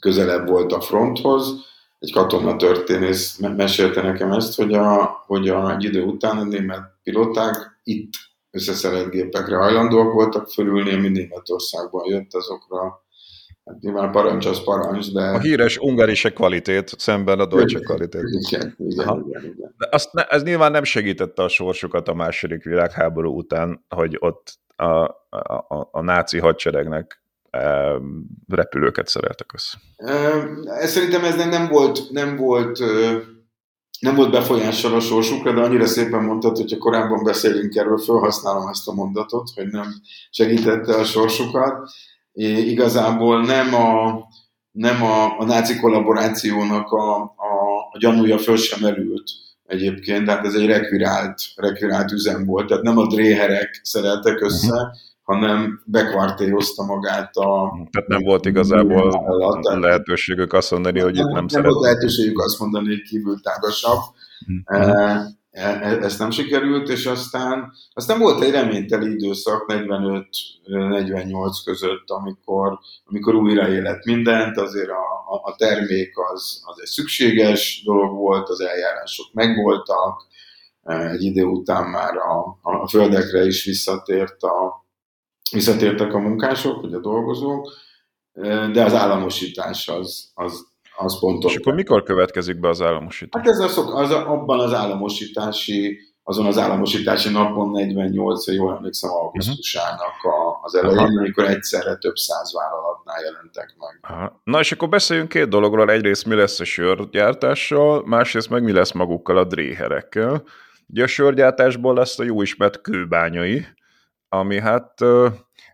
Közelebb 0.00 0.48
volt 0.48 0.72
a 0.72 0.80
fronthoz. 0.80 1.64
Egy 1.98 2.12
katonatörténész 2.12 3.38
mesélte 3.38 4.02
nekem 4.02 4.32
ezt, 4.32 4.56
hogy, 4.56 4.74
a, 4.74 5.22
hogy 5.26 5.48
a, 5.48 5.74
egy 5.74 5.84
idő 5.84 6.02
után 6.02 6.38
a 6.38 6.44
német 6.44 6.82
piloták 7.02 7.80
itt 7.82 8.12
összeszerelt 8.50 9.10
gépekre 9.10 9.56
hajlandóak 9.56 10.12
voltak 10.12 10.48
fölülni, 10.48 10.92
ami 10.92 11.08
Németországban 11.08 12.06
jött 12.06 12.34
azokra 12.34 13.05
Hát 13.66 13.80
nyilván 13.80 14.10
parancs 14.10 14.46
az 14.46 14.64
parancs, 14.64 15.12
de... 15.12 15.22
A 15.22 15.38
híres 15.38 15.78
ungarise 15.78 16.32
kvalitét 16.32 16.94
szemben 16.98 17.40
a 17.40 17.46
deutsche 17.46 17.78
kvalitét. 17.78 18.22
Igen, 18.22 18.74
igen, 18.78 19.24
igen, 19.28 19.44
igen. 19.44 19.74
De 19.78 19.88
azt 19.90 20.12
ne, 20.12 20.24
ez 20.24 20.42
nyilván 20.42 20.70
nem 20.70 20.84
segítette 20.84 21.42
a 21.42 21.48
sorsukat 21.48 22.08
a 22.08 22.14
második 22.14 22.62
világháború 22.62 23.36
után, 23.36 23.84
hogy 23.88 24.16
ott 24.18 24.58
a, 24.76 24.86
a, 24.86 25.88
a 25.90 26.00
náci 26.00 26.38
hadseregnek 26.38 27.22
e, 27.50 27.92
repülőket 28.48 29.08
szereltek 29.08 29.52
össze. 29.54 29.78
E, 30.66 30.86
szerintem 30.86 31.24
ez 31.24 31.36
nem 31.36 31.68
volt, 31.68 32.10
nem 32.10 32.36
volt 32.36 32.78
nem 34.00 34.14
volt 34.14 34.30
befolyással 34.30 34.94
a 34.94 35.00
sorsukra, 35.00 35.52
de 35.52 35.60
annyira 35.60 35.86
szépen 35.86 36.22
mondtad, 36.22 36.56
hogyha 36.56 36.78
korábban 36.78 37.24
beszélünk 37.24 37.74
erről, 37.74 37.98
felhasználom 37.98 38.68
ezt 38.68 38.88
a 38.88 38.92
mondatot, 38.92 39.50
hogy 39.54 39.66
nem 39.66 39.94
segítette 40.30 40.94
a 40.94 41.04
sorsukat. 41.04 41.90
Igazából 42.42 43.44
nem 43.44 43.74
a, 43.74 44.20
nem 44.70 45.02
a, 45.02 45.38
a 45.38 45.44
náci 45.44 45.80
kollaborációnak 45.80 46.90
a, 46.90 47.22
a, 47.22 47.30
a 47.92 47.98
gyanúja 47.98 48.38
föl 48.38 48.56
sem 48.56 48.78
merült 48.80 49.30
egyébként, 49.66 50.26
tehát 50.26 50.46
ez 50.46 50.54
egy 50.54 50.66
rekvirált, 50.66 51.40
rekvirált 51.54 52.12
üzem 52.12 52.44
volt, 52.44 52.66
tehát 52.66 52.82
nem 52.82 52.98
a 52.98 53.06
dréherek 53.06 53.80
szereltek 53.82 54.40
össze, 54.40 54.74
uh-huh 54.74 55.04
hanem 55.26 55.82
bekvártéozta 55.84 56.84
magát 56.84 57.36
a... 57.36 57.72
Tehát 57.90 58.08
nem 58.08 58.22
volt 58.22 58.46
igazából 58.46 59.16
állat, 59.16 59.80
lehetőségük 59.80 60.52
azt 60.52 60.70
mondani, 60.70 61.00
hogy 61.00 61.16
itt 61.16 61.24
nem, 61.24 61.32
nem 61.32 61.46
Nem 61.48 61.62
volt 61.62 61.82
lehetőségük 61.82 62.38
azt 62.38 62.58
mondani, 62.58 62.88
hogy 62.88 63.02
kívül 63.02 63.40
tágasabb. 63.40 63.98
Hmm. 64.46 64.62
e, 64.64 65.20
e, 65.56 65.98
ezt 66.02 66.18
nem 66.18 66.30
sikerült, 66.30 66.88
és 66.88 67.06
aztán, 67.06 67.72
aztán 67.92 68.18
volt 68.18 68.42
egy 68.42 68.50
reményteli 68.50 69.10
időszak 69.12 69.64
45-48 69.68 71.60
között, 71.64 72.10
amikor, 72.10 72.78
amikor 73.04 73.34
újra 73.34 73.68
élet 73.68 74.04
mindent, 74.04 74.56
azért 74.56 74.90
a, 74.90 75.32
a, 75.34 75.40
a 75.42 75.54
termék 75.56 76.18
az, 76.32 76.62
az 76.64 76.80
egy 76.80 76.86
szükséges 76.86 77.82
dolog 77.84 78.16
volt, 78.16 78.48
az 78.48 78.60
eljárások 78.60 79.26
megvoltak, 79.32 80.26
egy 80.86 81.22
idő 81.22 81.44
után 81.44 81.90
már 81.90 82.16
a, 82.16 82.58
a 82.62 82.88
földekre 82.88 83.44
is 83.44 83.64
visszatért 83.64 84.42
a, 84.42 84.86
visszatértek 85.50 86.14
a 86.14 86.18
munkások, 86.18 86.80
vagy 86.80 86.94
a 86.94 87.00
dolgozók, 87.00 87.72
de 88.72 88.84
az 88.84 88.94
államosítás 88.94 89.88
az, 89.88 90.30
az, 90.34 90.66
az 90.96 91.20
pontos. 91.20 91.52
És 91.52 91.58
akkor 91.58 91.74
mikor 91.74 92.02
következik 92.02 92.60
be 92.60 92.68
az 92.68 92.82
államosítás? 92.82 93.42
Hát 93.42 93.52
ez 93.52 93.58
a 93.58 93.68
szok, 93.68 93.94
az 93.94 94.10
a, 94.10 94.30
abban 94.30 94.60
az 94.60 94.72
államosítási, 94.72 95.98
azon 96.22 96.46
az 96.46 96.58
államosítási 96.58 97.30
napon 97.30 97.70
48, 97.70 98.44
hogy 98.44 98.54
jól 98.54 98.74
emlékszem, 98.76 99.10
augusztusának 99.10 100.22
a, 100.22 100.58
az 100.62 100.74
elején, 100.74 100.98
Aha. 100.98 101.18
amikor 101.18 101.44
egyszerre 101.44 101.96
több 101.96 102.16
száz 102.16 102.52
vállalatnál 102.54 103.20
jelentek 103.24 103.74
meg. 103.78 103.98
Aha. 104.02 104.40
Na 104.44 104.60
és 104.60 104.72
akkor 104.72 104.88
beszéljünk 104.88 105.28
két 105.28 105.48
dologról. 105.48 105.90
Egyrészt 105.90 106.26
mi 106.26 106.34
lesz 106.34 106.60
a 106.60 106.64
sörgyártással, 106.64 108.02
másrészt 108.06 108.50
meg 108.50 108.62
mi 108.62 108.72
lesz 108.72 108.92
magukkal 108.92 109.36
a 109.36 109.44
dréherekkel. 109.44 110.42
Ugye 110.88 111.02
a 111.02 111.06
sörgyártásból 111.06 111.94
lesz 111.94 112.18
a 112.18 112.24
jó 112.24 112.42
ismert 112.42 112.80
kőbányai, 112.80 113.66
ami 114.38 114.60
hát 114.60 115.00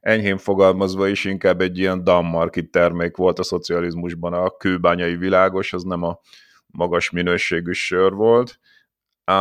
enyhén 0.01 0.39
fogalmazva 0.39 1.09
is 1.09 1.25
inkább 1.25 1.61
egy 1.61 1.79
ilyen 1.79 2.05
dammarki 2.05 2.69
termék 2.69 3.17
volt 3.17 3.39
a 3.39 3.43
szocializmusban, 3.43 4.33
a 4.33 4.57
kőbányai 4.57 5.17
világos, 5.17 5.73
az 5.73 5.83
nem 5.83 6.03
a 6.03 6.19
magas 6.67 7.11
minőségű 7.11 7.73
sör 7.73 8.13
volt, 8.13 8.61
Uh, 9.27 9.35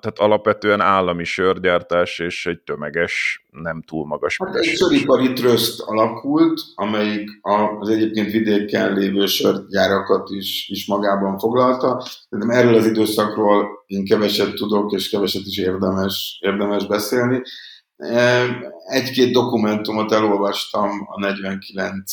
tehát 0.00 0.18
alapvetően 0.18 0.80
állami 0.80 1.24
sörgyártás 1.24 2.18
és 2.18 2.46
egy 2.46 2.60
tömeges, 2.60 3.46
nem 3.50 3.82
túl 3.82 4.06
magas 4.06 4.36
hát 4.44 4.54
Egy 4.54 4.76
söripari 4.76 5.32
tröszt 5.32 5.80
alakult, 5.80 6.60
amelyik 6.74 7.30
az 7.80 7.88
egyébként 7.88 8.30
vidéken 8.30 8.94
lévő 8.94 9.26
sörgyárakat 9.26 10.30
is, 10.30 10.68
is 10.68 10.86
magában 10.86 11.38
foglalta. 11.38 12.06
De 12.28 12.54
erről 12.54 12.74
az 12.74 12.86
időszakról 12.86 13.66
én 13.86 14.04
keveset 14.04 14.54
tudok, 14.54 14.92
és 14.92 15.10
keveset 15.10 15.46
is 15.46 15.58
érdemes, 15.58 16.38
érdemes 16.42 16.86
beszélni. 16.86 17.42
Egy-két 18.86 19.32
dokumentumot 19.32 20.12
elolvastam 20.12 20.90
a 21.06 21.20
49 21.20 22.12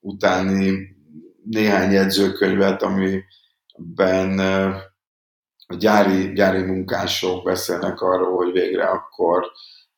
utáni 0.00 0.96
néhány 1.44 1.90
jegyzőkönyvet, 1.90 2.82
amiben 2.82 4.38
a 5.66 5.74
gyári, 5.74 6.32
gyári 6.32 6.62
munkások 6.62 7.44
beszélnek 7.44 8.00
arról, 8.00 8.36
hogy 8.36 8.52
végre 8.52 8.84
akkor 8.84 9.50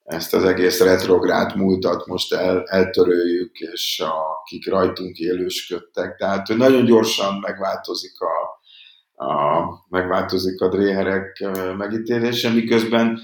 ezt 0.05 0.35
az 0.35 0.45
egész 0.45 0.80
retrográd 0.80 1.57
múltat 1.57 2.07
most 2.07 2.33
el, 2.33 2.62
eltöröljük, 2.66 3.59
és 3.59 4.03
akik 4.05 4.68
rajtunk 4.68 5.16
élősködtek. 5.16 6.16
Tehát 6.16 6.47
hogy 6.47 6.57
nagyon 6.57 6.85
gyorsan 6.85 7.39
megváltozik 7.39 8.20
a, 8.20 8.61
a, 9.24 9.64
megváltozik 9.89 10.61
a 10.61 10.68
dréherek 10.68 11.45
megítélése, 11.76 12.51
miközben 12.51 13.18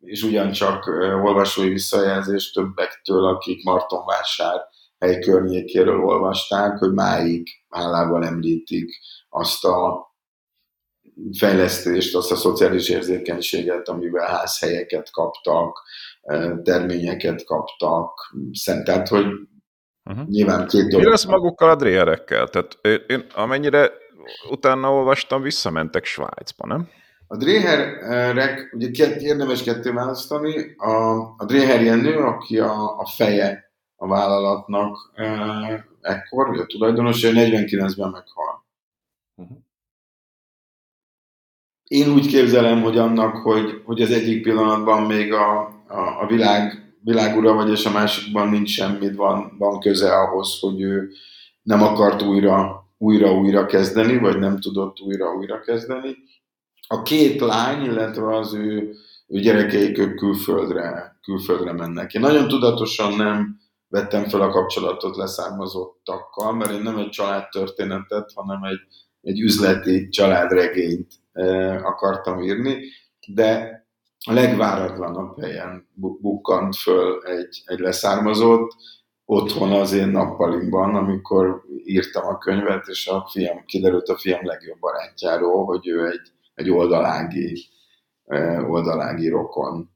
és 0.00 0.22
ugyancsak 0.22 0.86
olvasói 1.22 1.68
visszajelzés 1.68 2.50
többektől, 2.50 3.24
akik 3.24 3.64
Martonvásár 3.64 4.60
hely 4.98 5.18
környékéről 5.18 6.00
olvasták, 6.00 6.78
hogy 6.78 6.92
máig 6.92 7.48
állával 7.68 8.24
említik 8.24 8.98
azt 9.28 9.64
a 9.64 10.06
fejlesztést, 11.38 12.14
azt 12.16 12.30
a 12.30 12.36
szociális 12.36 12.88
érzékenységet, 12.88 13.88
amivel 13.88 14.26
házhelyeket 14.26 15.10
kaptak, 15.10 15.82
terményeket 16.62 17.44
kaptak, 17.44 18.34
tehát 18.84 19.08
hogy 19.08 19.26
uh-huh. 20.04 20.26
nyilván 20.26 20.66
két 20.66 20.88
dolog. 20.88 21.04
Mi 21.04 21.10
lesz 21.10 21.24
magukkal 21.24 21.70
a 21.70 21.76
dréherekkel? 21.76 22.48
Tehát 22.48 22.78
én 23.06 23.26
amennyire 23.34 23.92
utána 24.50 24.92
olvastam, 24.92 25.42
visszamentek 25.42 26.04
Svájcba, 26.04 26.66
nem? 26.66 26.88
A 27.30 27.36
Dréherek, 27.36 28.70
ugye 28.72 29.16
érdemes 29.20 29.62
kettő 29.62 29.92
választani, 29.92 30.74
a, 30.76 31.18
a 31.36 31.44
Dréher 31.46 31.82
Jenő, 31.82 32.16
aki 32.16 32.58
a, 32.58 32.98
a 32.98 33.06
feje 33.06 33.70
a 33.96 34.06
vállalatnak 34.06 35.12
e, 35.14 35.86
ekkor, 36.00 36.48
vagy 36.48 36.58
a 36.58 36.66
tulajdonos, 36.66 37.20
49-ben 37.22 38.10
meghal. 38.10 38.64
Uh-huh. 39.34 39.56
Én 41.84 42.12
úgy 42.12 42.26
képzelem, 42.26 42.82
hogy 42.82 42.98
annak, 42.98 43.36
hogy, 43.36 43.82
hogy 43.84 44.02
az 44.02 44.10
egyik 44.10 44.42
pillanatban 44.42 45.02
még 45.02 45.32
a, 45.32 45.60
a, 45.86 46.22
a 46.22 46.26
világ, 46.26 46.92
világura 47.00 47.52
vagy, 47.52 47.70
és 47.70 47.86
a 47.86 47.90
másikban 47.90 48.48
nincs 48.48 48.70
semmit, 48.70 49.14
van, 49.14 49.56
van 49.58 49.80
köze 49.80 50.12
ahhoz, 50.12 50.58
hogy 50.60 50.80
ő 50.80 51.10
nem 51.62 51.82
akart 51.82 52.22
újra, 52.22 52.86
újra, 52.98 53.34
újra 53.34 53.66
kezdeni, 53.66 54.18
vagy 54.18 54.38
nem 54.38 54.60
tudott 54.60 55.00
újra, 55.00 55.34
újra 55.34 55.60
kezdeni 55.60 56.16
a 56.88 57.02
két 57.02 57.40
lány, 57.40 57.84
illetve 57.84 58.36
az 58.36 58.54
ő, 58.54 58.94
ő 59.26 59.40
gyerekeik 59.40 59.98
ők 59.98 60.16
külföldre, 60.16 61.18
külföldre 61.22 61.72
mennek. 61.72 62.12
Én 62.12 62.20
nagyon 62.20 62.48
tudatosan 62.48 63.12
nem 63.12 63.60
vettem 63.88 64.28
fel 64.28 64.40
a 64.40 64.50
kapcsolatot 64.50 65.16
leszármazottakkal, 65.16 66.52
mert 66.52 66.70
én 66.70 66.82
nem 66.82 66.98
egy 66.98 67.08
családtörténetet, 67.08 68.32
hanem 68.34 68.62
egy, 68.62 68.80
egy 69.22 69.40
üzleti 69.40 70.08
családregényt 70.08 71.12
e, 71.32 71.74
akartam 71.74 72.42
írni, 72.42 72.78
de 73.26 73.82
a 74.26 74.32
legváratlanabb 74.32 75.40
helyen 75.40 75.88
bukkant 75.94 76.76
föl 76.76 77.22
egy, 77.24 77.62
egy 77.64 77.78
leszármazott, 77.78 78.70
otthon 79.24 79.72
az 79.72 79.92
én 79.92 80.08
nappalimban, 80.08 80.94
amikor 80.94 81.64
írtam 81.84 82.26
a 82.26 82.38
könyvet, 82.38 82.86
és 82.86 83.06
a 83.06 83.28
fiam, 83.30 83.64
kiderült 83.64 84.08
a 84.08 84.18
fiam 84.18 84.46
legjobb 84.46 84.78
barátjáról, 84.78 85.64
hogy 85.64 85.88
ő 85.88 86.06
egy 86.06 86.32
egy 86.58 86.70
oldalági, 86.70 87.68
oldalági 88.68 89.28
rokon. 89.28 89.90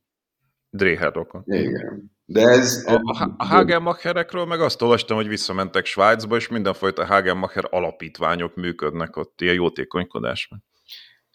Dréher 0.71 1.13
rokon. 1.13 1.43
Igen. 1.47 2.11
De 2.25 2.49
ez... 2.49 2.85
A, 2.87 2.93
a, 2.93 3.35
a 3.37 3.45
Hagenmacherekről 3.45 4.45
meg 4.45 4.61
azt 4.61 4.83
olvastam, 4.83 5.17
hogy 5.17 5.29
visszamentek 5.29 5.85
Svájcba, 5.85 6.37
és 6.37 6.49
mindenfajta 6.49 7.07
Hagenmacher 7.07 7.67
alapítványok 7.71 8.55
működnek 8.55 9.17
ott, 9.17 9.41
ilyen 9.41 9.55
jótékonykodásban. 9.55 10.65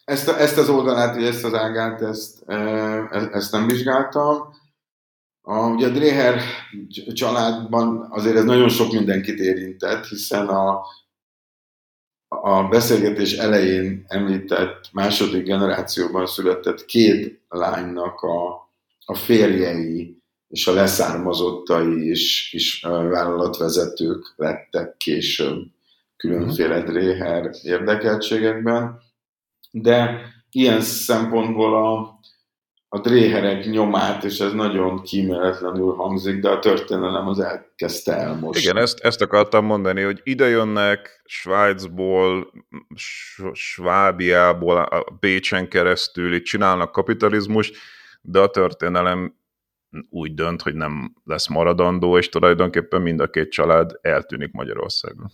Ezt, 0.04 0.28
a, 0.28 0.40
ezt 0.40 0.58
az 0.58 0.68
oldalát, 0.68 1.16
ezt 1.16 1.44
az 1.44 1.54
ágát, 1.54 2.02
ezt, 2.02 2.50
ezt 3.32 3.52
nem 3.52 3.66
vizsgáltam. 3.66 4.36
A, 5.40 5.68
ugye 5.68 5.86
a 5.86 5.90
Dréher 5.90 6.40
családban 7.12 8.06
azért 8.10 8.36
ez 8.36 8.44
nagyon 8.44 8.68
sok 8.68 8.92
mindenkit 8.92 9.38
érintett, 9.38 10.04
hiszen 10.04 10.46
a, 10.46 10.80
a 12.28 12.68
beszélgetés 12.68 13.32
elején 13.32 14.04
említett 14.06 14.88
második 14.92 15.44
generációban 15.44 16.26
született 16.26 16.84
két 16.84 17.40
lánynak 17.48 18.20
a, 18.20 18.70
a 19.04 19.14
férjei 19.14 20.16
és 20.48 20.66
a 20.66 20.72
leszármazottai 20.72 22.10
is, 22.10 22.52
is 22.52 22.80
vállalatvezetők 22.82 24.32
lettek 24.36 24.96
később 24.96 25.66
különféle 26.16 26.78
mhm. 26.78 26.90
dréher 26.90 27.50
érdekeltségekben, 27.62 29.00
de 29.70 30.20
ilyen 30.50 30.80
szempontból 30.80 31.74
a, 31.74 32.17
a 32.90 33.00
dréherek 33.00 33.64
nyomát, 33.64 34.24
és 34.24 34.38
ez 34.38 34.52
nagyon 34.52 35.02
kíméletlenül 35.02 35.94
hangzik, 35.94 36.40
de 36.40 36.48
a 36.48 36.58
történelem 36.58 37.28
az 37.28 37.38
elkezdte 37.40 38.16
elmosni. 38.16 38.62
Igen, 38.62 38.76
ezt, 38.76 39.00
ezt 39.00 39.22
akartam 39.22 39.64
mondani, 39.64 40.02
hogy 40.02 40.20
ide 40.22 40.48
jönnek 40.48 41.22
Svájcból, 41.24 42.52
Svábiából, 43.52 44.76
a 44.76 45.16
Bécsen 45.20 45.68
keresztül, 45.68 46.34
itt 46.34 46.44
csinálnak 46.44 46.92
kapitalizmus, 46.92 47.72
de 48.20 48.38
a 48.38 48.50
történelem 48.50 49.36
úgy 50.10 50.34
dönt, 50.34 50.62
hogy 50.62 50.74
nem 50.74 51.14
lesz 51.24 51.48
maradandó, 51.48 52.18
és 52.18 52.28
tulajdonképpen 52.28 53.02
mind 53.02 53.20
a 53.20 53.30
két 53.30 53.50
család 53.50 53.98
eltűnik 54.00 54.52
Magyarországon. 54.52 55.30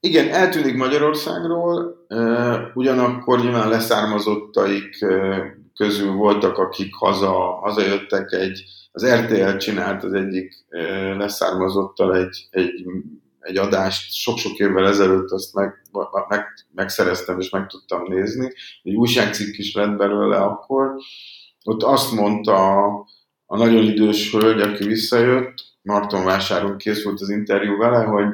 Igen, 0.00 0.28
eltűnik 0.28 0.76
Magyarországról, 0.76 2.06
ugyanakkor 2.74 3.40
nyilván 3.40 3.68
leszármazottaik 3.68 5.04
közül 5.74 6.12
voltak, 6.12 6.58
akik 6.58 6.94
haza, 6.94 7.32
hazajöttek 7.32 8.32
egy, 8.32 8.64
az 8.92 9.06
RTL 9.06 9.56
csinált 9.56 10.04
az 10.04 10.12
egyik 10.12 10.66
leszármazottal 11.16 12.16
egy, 12.16 12.48
egy, 12.50 12.84
egy 13.40 13.56
adást 13.56 14.12
sok-sok 14.12 14.58
évvel 14.58 14.86
ezelőtt, 14.86 15.30
azt 15.30 15.54
meg, 15.54 15.82
meg, 16.28 16.44
megszereztem 16.74 17.40
és 17.40 17.50
meg 17.50 17.66
tudtam 17.66 18.02
nézni. 18.08 18.52
Egy 18.82 18.94
újságcikk 18.94 19.58
is 19.58 19.74
lett 19.74 19.96
belőle 19.96 20.36
akkor. 20.36 20.94
Ott 21.64 21.82
azt 21.82 22.12
mondta 22.12 22.84
a, 22.84 23.06
a 23.46 23.56
nagyon 23.56 23.82
idős 23.82 24.32
hölgy, 24.32 24.60
aki 24.60 24.84
visszajött, 24.84 25.54
Martonvásáron 25.82 26.76
készült 26.76 27.20
az 27.20 27.28
interjú 27.28 27.76
vele, 27.76 28.04
hogy 28.04 28.26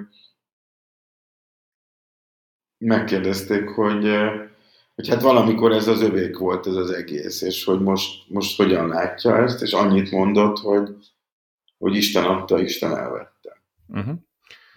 megkérdezték, 2.79 3.69
hogy 3.69 4.05
hogy 5.01 5.09
hát 5.09 5.23
valamikor 5.23 5.73
ez 5.73 5.89
az 5.89 6.03
övék 6.03 6.39
volt 6.39 6.67
ez 6.67 6.75
az 6.75 6.91
egész, 6.91 7.43
és 7.43 7.65
hogy 7.65 7.81
most, 7.81 8.23
most 8.29 8.57
hogyan 8.57 8.89
látja 8.89 9.37
ezt, 9.37 9.63
és 9.63 9.73
annyit 9.73 10.11
mondott, 10.11 10.59
hogy, 10.59 10.91
hogy 11.79 11.95
Isten 11.95 12.25
adta, 12.25 12.61
Isten 12.61 12.97
elvette. 12.97 13.63
Uh-huh. 13.89 14.15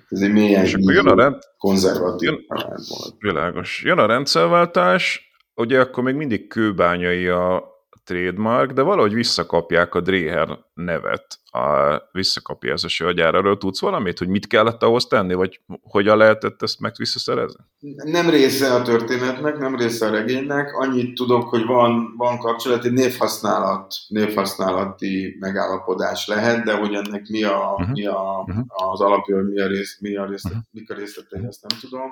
Ez 0.09 0.21
egy 0.21 0.31
mélyen 0.31 0.63
és 0.63 0.75
jön 0.77 1.07
a 1.07 1.15
rend... 1.15 1.35
konzervatív 1.57 2.29
jön... 2.29 2.45
volt. 2.47 3.15
Világos. 3.19 3.83
Jön 3.83 3.97
a 3.97 4.05
rendszerváltás, 4.05 5.31
ugye 5.55 5.79
akkor 5.79 6.03
még 6.03 6.15
mindig 6.15 6.47
kőbányai 6.47 7.27
a 7.27 7.72
trademark, 8.03 8.71
de 8.71 8.81
valahogy 8.81 9.13
visszakapják 9.13 9.95
a 9.95 10.01
Dreher 10.01 10.59
nevet, 10.73 11.39
a, 11.51 11.97
visszakapja 12.11 12.71
ez 12.71 12.83
a 12.83 12.87
sörgyár. 12.87 13.35
Erről 13.35 13.57
tudsz 13.57 13.81
valamit, 13.81 14.17
hogy 14.17 14.27
mit 14.27 14.47
kellett 14.47 14.83
ahhoz 14.83 15.05
tenni, 15.05 15.33
vagy 15.33 15.59
hogyan 15.81 16.17
lehetett 16.17 16.61
ezt 16.61 16.79
meg 16.79 16.93
visszaszerezni? 16.97 17.63
Nem 18.03 18.29
része 18.29 18.73
a 18.73 18.81
történetnek, 18.81 19.57
nem 19.57 19.75
része 19.75 20.05
a 20.05 20.09
regénynek. 20.09 20.73
Annyit 20.73 21.15
tudok, 21.15 21.49
hogy 21.49 21.65
van, 21.65 22.13
van 22.17 22.37
kapcsolat, 22.37 22.85
egy 22.85 22.93
névhasználat, 22.93 23.95
névhasználati 24.07 25.37
megállapodás 25.39 26.27
lehet, 26.27 26.63
de 26.63 26.75
hogy 26.75 26.93
ennek 26.93 27.27
mi, 27.27 27.43
a, 27.43 27.75
uh-huh. 27.77 27.91
mi 27.91 28.05
a, 28.05 28.43
uh-huh. 28.47 28.91
az 28.91 29.01
alapja, 29.01 29.37
mi 29.37 29.59
a, 29.59 29.67
rész, 29.67 29.97
mi 29.99 30.15
a, 30.15 30.25
rész, 30.25 30.43
uh-huh. 30.43 30.61
mik 30.71 30.91
a 30.91 30.93
részletei, 30.95 31.45
ezt 31.47 31.65
nem 31.69 31.79
tudom. 31.79 32.11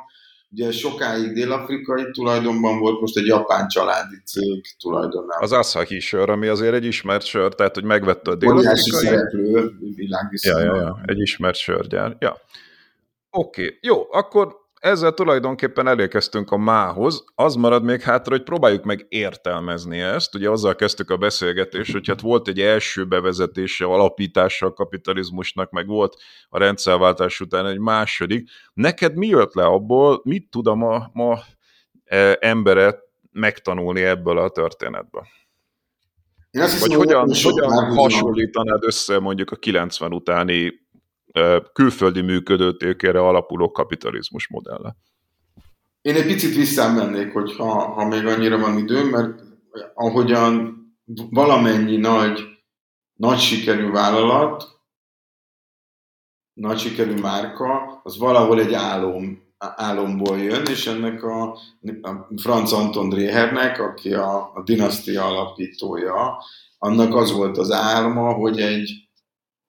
Ugye 0.54 0.72
sokáig 0.72 1.34
dél-afrikai 1.34 2.12
tulajdonban 2.12 2.80
volt, 2.80 3.02
most 3.02 3.18
egy 3.18 3.26
japán 3.26 3.68
családi 3.68 4.16
cég 4.26 4.66
tulajdonában. 4.80 5.44
Az 5.44 5.52
Asahi 5.52 6.00
sör, 6.00 6.30
ami 6.30 6.48
azért 6.48 6.74
egy 6.74 6.86
ismert 6.86 7.26
sör, 7.26 7.56
tehát 7.56 7.76
hogy 7.76 7.84
megvette 7.84 8.32
a 8.32 8.36
dél-afrikai... 8.36 8.82
szereplő 8.82 9.72
Ja, 10.42 10.60
ja, 10.60 10.76
ja, 10.76 11.02
egy 11.06 11.20
ismert 11.20 11.58
sörgyár. 11.58 12.16
Ja. 12.20 12.38
Oké, 13.30 13.66
okay. 13.66 13.78
jó, 13.82 14.08
akkor 14.12 14.61
ezzel 14.82 15.14
tulajdonképpen 15.14 15.88
elérkeztünk 15.88 16.52
a 16.52 16.58
mához. 16.58 17.24
Az 17.36 17.56
marad 17.56 17.84
még 17.84 18.02
hátra, 18.02 18.36
hogy 18.36 18.44
próbáljuk 18.44 18.84
meg 18.84 19.06
értelmezni 19.10 20.00
ezt. 20.00 20.36
Ugye 20.36 20.50
azzal 20.50 20.76
kezdtük 20.76 21.10
a 21.10 21.18
beszélgetést, 21.18 21.92
hogy 21.92 22.08
hát 22.08 22.22
volt 22.22 22.48
egy 22.48 22.60
első 22.60 23.06
bevezetése, 23.06 23.86
alapítása 23.86 24.66
a 24.66 24.74
kapitalizmusnak, 24.74 25.72
meg 25.72 25.88
volt 25.88 26.16
a 26.50 26.58
rendszerváltás 26.58 27.40
után 27.40 27.66
egy 27.66 27.80
második. 27.80 28.50
Neked 28.74 29.16
mi 29.16 29.28
jött 29.28 29.54
le 29.54 29.66
abból, 29.66 30.22
mit 30.24 30.50
tud 30.50 30.68
a 30.68 30.76
ma, 30.76 31.10
ma 31.14 31.40
e, 32.04 32.38
emberet 32.40 33.00
megtanulni 33.32 34.02
ebből 34.02 34.38
a 34.38 34.50
történetből? 34.50 35.24
Én 36.52 36.62
azt 36.62 36.74
hiszem, 36.74 36.98
Vagy 36.98 36.98
hogyan, 36.98 37.30
hogyan 37.42 37.96
hasonlítanád 37.96 38.84
össze 38.84 39.20
mondjuk 39.20 39.52
a 39.52 39.56
90 39.56 40.14
utáni 40.14 40.81
külföldi 41.74 42.22
működőtőkére 42.22 43.20
alapuló 43.20 43.72
kapitalizmus 43.72 44.48
modelle. 44.48 44.96
Én 46.02 46.16
egy 46.16 46.26
picit 46.26 46.56
visszamennék, 46.56 47.34
hogyha 47.34 47.66
ha 47.66 48.06
még 48.06 48.26
annyira 48.26 48.58
van 48.58 48.78
időm, 48.78 49.08
mert 49.08 49.42
ahogyan 49.94 50.80
valamennyi 51.30 51.98
nagy, 51.98 52.42
nagy 53.14 53.40
sikerű 53.40 53.90
vállalat, 53.90 54.80
nagy 56.54 56.80
sikerű 56.80 57.14
márka, 57.14 58.02
az 58.04 58.18
valahol 58.18 58.60
egy 58.60 58.74
álom, 58.74 59.50
álomból 59.58 60.38
jön, 60.38 60.66
és 60.66 60.88
ennek 60.88 61.24
a, 61.24 61.58
a 62.02 62.28
Franz 62.42 62.74
Anton 62.74 63.10
Drehernek, 63.10 63.80
aki 63.80 64.14
a, 64.14 64.52
a 64.54 64.62
dinasztia 64.64 65.26
alapítója, 65.26 66.44
annak 66.78 67.16
az 67.16 67.32
volt 67.32 67.58
az 67.58 67.72
álma, 67.72 68.34
hogy 68.34 68.60
egy, 68.60 69.10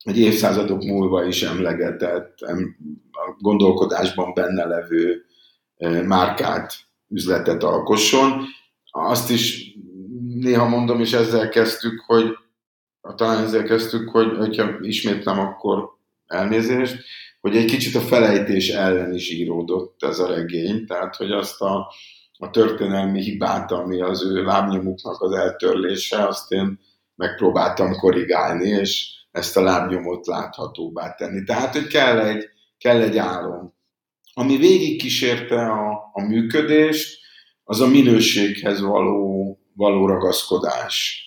egy 0.03 0.19
évszázadok 0.19 0.83
múlva 0.83 1.25
is 1.25 1.43
emlegetett, 1.43 2.39
a 3.11 3.37
gondolkodásban 3.39 4.33
benne 4.35 4.65
levő 4.65 5.25
e, 5.77 6.03
márkát, 6.03 6.75
üzletet 7.09 7.63
alkosson. 7.63 8.45
Azt 8.91 9.31
is 9.31 9.75
néha 10.35 10.69
mondom, 10.69 11.01
és 11.01 11.13
ezzel 11.13 11.49
kezdtük, 11.49 12.01
hogy 12.07 12.37
talán 13.17 13.45
ezzel 13.45 13.65
kezdtük, 13.65 14.09
hogy 14.09 14.37
hogyha 14.37 14.79
ismétlem, 14.81 15.39
akkor 15.39 15.91
elnézést, 16.27 17.05
hogy 17.41 17.57
egy 17.57 17.65
kicsit 17.65 17.95
a 17.95 18.01
felejtés 18.01 18.69
ellen 18.69 19.15
is 19.15 19.31
íródott 19.31 20.03
ez 20.03 20.19
a 20.19 20.27
regény, 20.27 20.87
tehát 20.87 21.17
hogy 21.17 21.31
azt 21.31 21.61
a, 21.61 21.93
a 22.39 22.51
történelmi 22.51 23.23
hibát, 23.23 23.73
ami 23.73 24.01
az 24.01 24.25
ő 24.25 24.43
lábnyomuknak 24.43 25.21
az 25.21 25.33
eltörlése, 25.33 26.27
azt 26.27 26.53
én 26.53 26.81
megpróbáltam 27.15 27.97
korrigálni, 27.97 28.69
és 28.69 29.22
ezt 29.33 29.57
a 29.57 29.63
lábnyomot 29.63 30.27
láthatóbbá 30.27 31.15
tenni. 31.15 31.43
Tehát, 31.45 31.73
hogy 31.73 31.87
kell 31.87 32.21
egy, 32.21 32.49
kell 32.79 33.01
egy 33.01 33.19
álom. 33.19 33.75
Ami 34.35 34.57
végig 34.57 34.99
a, 35.51 36.11
a 36.13 36.23
működést, 36.23 37.21
az 37.65 37.81
a 37.81 37.87
minőséghez 37.87 38.81
való, 38.81 39.59
való 39.75 40.07
ragaszkodás. 40.07 41.27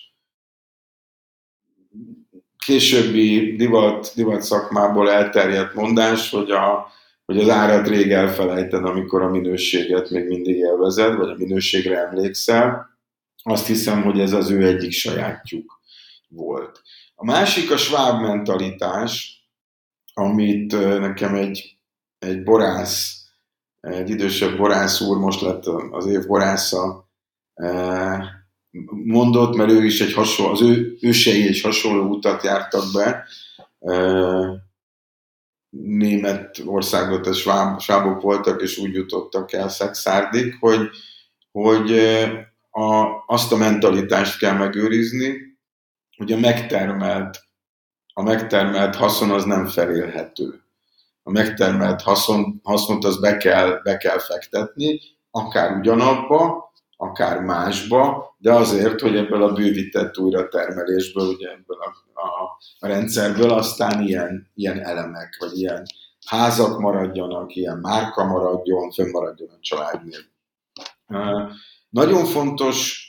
Későbbi 2.66 3.56
divat, 3.56 4.12
divat 4.14 4.42
szakmából 4.42 5.10
elterjedt 5.10 5.74
mondás, 5.74 6.30
hogy, 6.30 6.50
a, 6.50 6.86
hogy 7.24 7.38
az 7.38 7.48
árat 7.48 7.88
rég 7.88 8.12
elfelejted, 8.12 8.84
amikor 8.84 9.22
a 9.22 9.30
minőséget 9.30 10.10
még 10.10 10.26
mindig 10.26 10.56
élvezed, 10.56 11.16
vagy 11.16 11.28
a 11.28 11.36
minőségre 11.36 11.98
emlékszel. 11.98 12.98
Azt 13.42 13.66
hiszem, 13.66 14.02
hogy 14.02 14.20
ez 14.20 14.32
az 14.32 14.50
ő 14.50 14.66
egyik 14.66 14.92
sajátjuk 14.92 15.80
volt. 16.28 16.82
A 17.18 17.24
másik 17.24 17.70
a 17.70 17.76
sváb 17.76 18.20
mentalitás, 18.20 19.40
amit 20.14 20.72
nekem 20.98 21.34
egy, 21.34 21.78
egy 22.18 22.42
borász, 22.42 23.24
egy 23.80 24.10
idősebb 24.10 24.56
borász 24.56 25.00
úr, 25.00 25.18
most 25.18 25.40
lett 25.40 25.64
az 25.90 26.06
év 26.06 26.26
borásza, 26.26 27.08
mondott, 29.04 29.56
mert 29.56 29.70
ő 29.70 29.84
is 29.84 30.00
egy 30.00 30.12
hasonló, 30.12 30.52
az 30.52 30.62
ő 30.62 30.96
ősei 31.00 31.46
egy 31.46 31.60
hasonló 31.60 32.08
utat 32.08 32.42
jártak 32.42 32.84
be, 32.92 33.26
német 35.68 36.62
országot, 36.64 37.26
a 37.26 37.32
sváb, 37.32 37.80
svábok 37.80 38.20
voltak, 38.20 38.62
és 38.62 38.78
úgy 38.78 38.94
jutottak 38.94 39.52
el 39.52 39.68
Szexárdig, 39.68 40.56
hogy, 40.60 40.90
hogy 41.52 41.98
a, 42.70 43.06
azt 43.26 43.52
a 43.52 43.56
mentalitást 43.56 44.38
kell 44.38 44.56
megőrizni, 44.56 45.55
hogy 46.16 46.32
a 46.32 46.38
megtermelt, 46.38 47.44
a 48.12 48.22
megtermelt 48.22 48.94
haszon 48.94 49.30
az 49.30 49.44
nem 49.44 49.66
felélhető. 49.66 50.60
A 51.22 51.30
megtermelt 51.30 52.02
haszon, 52.02 52.60
hasznot 52.64 53.04
az 53.04 53.20
be 53.20 53.36
kell, 53.36 53.80
be 53.82 53.96
kell 53.96 54.18
fektetni, 54.18 55.00
akár 55.30 55.76
ugyanabba, 55.76 56.72
akár 56.96 57.40
másba, 57.40 58.34
de 58.38 58.52
azért, 58.52 59.00
hogy 59.00 59.16
ebből 59.16 59.42
a 59.42 59.52
bővített 59.52 60.18
újratermelésből, 60.18 61.26
ugye 61.26 61.50
ebből 61.50 61.76
a, 61.80 62.20
a, 62.20 62.58
a 62.78 62.86
rendszerből 62.86 63.50
aztán 63.50 64.02
ilyen, 64.06 64.50
ilyen 64.54 64.84
elemek, 64.84 65.36
vagy 65.38 65.58
ilyen 65.58 65.82
házak 66.26 66.78
maradjanak, 66.78 67.54
ilyen 67.54 67.78
márka 67.78 68.24
maradjon, 68.24 68.90
fönnmaradjon 68.90 69.48
a 69.48 69.58
családnél. 69.60 70.18
Nagyon 71.88 72.24
fontos 72.24 73.04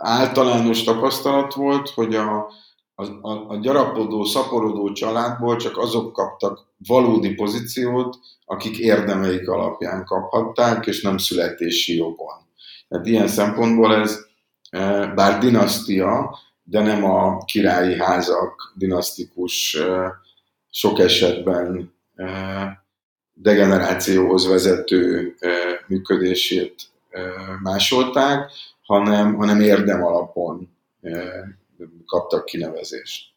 általános 0.00 0.82
tapasztalat 0.82 1.54
volt, 1.54 1.88
hogy 1.88 2.14
a, 2.14 2.52
a, 2.94 3.30
a 3.48 3.58
gyarapodó, 3.60 4.24
szaporodó 4.24 4.92
családból 4.92 5.56
csak 5.56 5.78
azok 5.78 6.12
kaptak 6.12 6.66
valódi 6.86 7.34
pozíciót, 7.34 8.18
akik 8.44 8.78
érdemeik 8.78 9.48
alapján 9.48 10.04
kaphatták, 10.04 10.86
és 10.86 11.02
nem 11.02 11.18
születési 11.18 11.96
jogon. 11.96 12.48
Tehát 12.88 13.06
ilyen 13.06 13.28
szempontból 13.28 13.94
ez 13.94 14.18
e, 14.70 15.06
bár 15.06 15.38
dinasztia, 15.38 16.38
de 16.62 16.80
nem 16.80 17.04
a 17.04 17.44
királyi 17.44 17.98
házak 17.98 18.72
dinasztikus, 18.74 19.74
e, 19.74 20.12
sok 20.70 20.98
esetben 20.98 21.92
e, 22.14 22.26
degenerációhoz 23.32 24.46
vezető 24.46 25.34
működését 25.86 26.74
másolták, 27.62 28.50
hanem, 28.90 29.34
hanem 29.34 29.60
érdem 29.60 30.04
alapon 30.04 30.76
kaptak 32.06 32.44
kinevezést. 32.44 33.34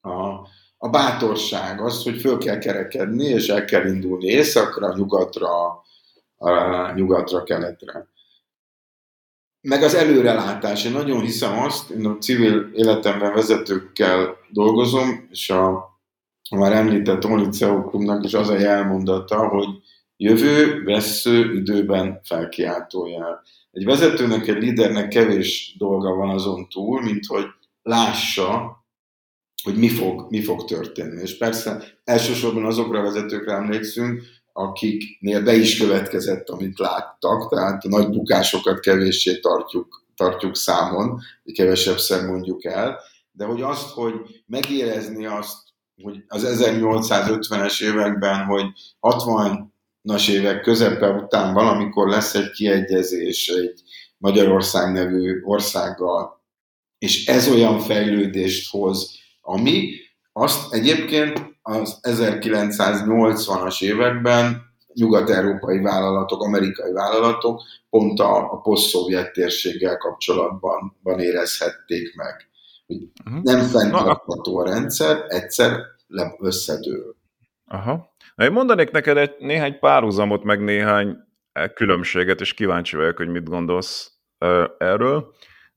A, 0.00 0.18
a 0.76 0.88
bátorság 0.90 1.80
az, 1.80 2.02
hogy 2.02 2.20
föl 2.20 2.38
kell 2.38 2.58
kerekedni, 2.58 3.24
és 3.24 3.48
el 3.48 3.64
kell 3.64 3.86
indulni 3.86 4.26
északra, 4.26 4.94
nyugatra, 4.94 5.82
nyugatra, 6.94 7.42
keletre. 7.42 8.06
Meg 9.60 9.82
az 9.82 9.94
előrelátás. 9.94 10.84
Én 10.84 10.92
nagyon 10.92 11.20
hiszem 11.20 11.58
azt, 11.58 11.90
én 11.90 12.06
a 12.06 12.18
civil 12.18 12.70
életemben 12.74 13.34
vezetőkkel 13.34 14.36
dolgozom, 14.48 15.28
és 15.30 15.50
a, 15.50 15.68
a 16.50 16.56
már 16.56 16.72
említett 16.72 17.24
Oniceo 17.24 17.84
Klubnak 17.84 18.24
is 18.24 18.34
az 18.34 18.48
a 18.48 18.58
jelmondata, 18.58 19.48
hogy 19.48 19.68
jövő, 20.22 20.82
vesző, 20.84 21.54
időben 21.54 22.20
felkiáltójel. 22.24 23.42
Egy 23.70 23.84
vezetőnek, 23.84 24.48
egy 24.48 24.62
lídernek 24.62 25.08
kevés 25.08 25.74
dolga 25.78 26.14
van 26.14 26.28
azon 26.28 26.68
túl, 26.68 27.02
mint 27.02 27.26
hogy 27.26 27.44
lássa, 27.82 28.76
hogy 29.62 29.76
mi 29.76 29.88
fog, 29.88 30.26
mi 30.30 30.42
fog 30.42 30.64
történni. 30.64 31.20
És 31.20 31.36
persze 31.36 31.84
elsősorban 32.04 32.64
azokra 32.64 32.98
a 32.98 33.02
vezetőkre 33.02 33.52
emlékszünk, 33.52 34.22
akiknél 34.52 35.42
be 35.42 35.54
is 35.54 35.78
következett, 35.78 36.48
amit 36.48 36.78
láttak, 36.78 37.48
tehát 37.48 37.84
a 37.84 37.88
nagy 37.88 38.08
bukásokat 38.08 38.80
kevéssé 38.80 39.40
tartjuk, 39.40 40.04
tartjuk 40.16 40.56
számon, 40.56 41.20
kevesebb 41.54 42.26
mondjuk 42.26 42.64
el, 42.64 42.98
de 43.32 43.44
hogy 43.44 43.62
azt, 43.62 43.90
hogy 43.90 44.14
megérezni 44.46 45.26
azt, 45.26 45.58
hogy 46.02 46.24
az 46.28 46.62
1850-es 46.62 47.82
években, 47.82 48.44
hogy 48.44 48.64
60-as 50.02 50.30
évek 50.30 50.60
közepe 50.60 51.08
után 51.08 51.54
valamikor 51.54 52.08
lesz 52.08 52.34
egy 52.34 52.50
kiegyezés 52.50 53.48
egy 53.48 53.82
Magyarország 54.18 54.92
nevű 54.92 55.40
országgal, 55.44 56.40
és 56.98 57.26
ez 57.26 57.48
olyan 57.48 57.78
fejlődést 57.78 58.70
hoz, 58.70 59.10
ami 59.40 59.90
azt 60.32 60.72
egyébként 60.72 61.56
az 61.62 61.98
1980-as 62.02 63.82
években 63.82 64.70
nyugat-európai 64.94 65.78
vállalatok, 65.78 66.42
amerikai 66.42 66.92
vállalatok 66.92 67.62
pont 67.90 68.20
a, 68.20 68.52
a 68.52 68.60
poszt-szovjet 68.60 69.32
térséggel 69.32 69.96
kapcsolatban 69.96 70.96
van 71.02 71.20
érezhették 71.20 72.14
meg. 72.14 72.48
Uh-huh. 72.86 73.42
Nem 73.42 73.60
fenntartható 73.60 74.58
a 74.58 74.64
rendszer, 74.64 75.24
egyszer 75.28 75.80
összedől. 76.38 77.16
Aha. 77.66 78.11
Na, 78.34 78.44
én 78.44 78.52
mondanék 78.52 78.90
neked 78.90 79.16
egy, 79.16 79.34
néhány 79.38 79.78
párhuzamot, 79.78 80.44
meg 80.44 80.60
néhány 80.60 81.16
különbséget, 81.74 82.40
és 82.40 82.54
kíváncsi 82.54 82.96
vagyok, 82.96 83.16
hogy 83.16 83.28
mit 83.28 83.48
gondolsz 83.48 84.12
erről. 84.78 85.34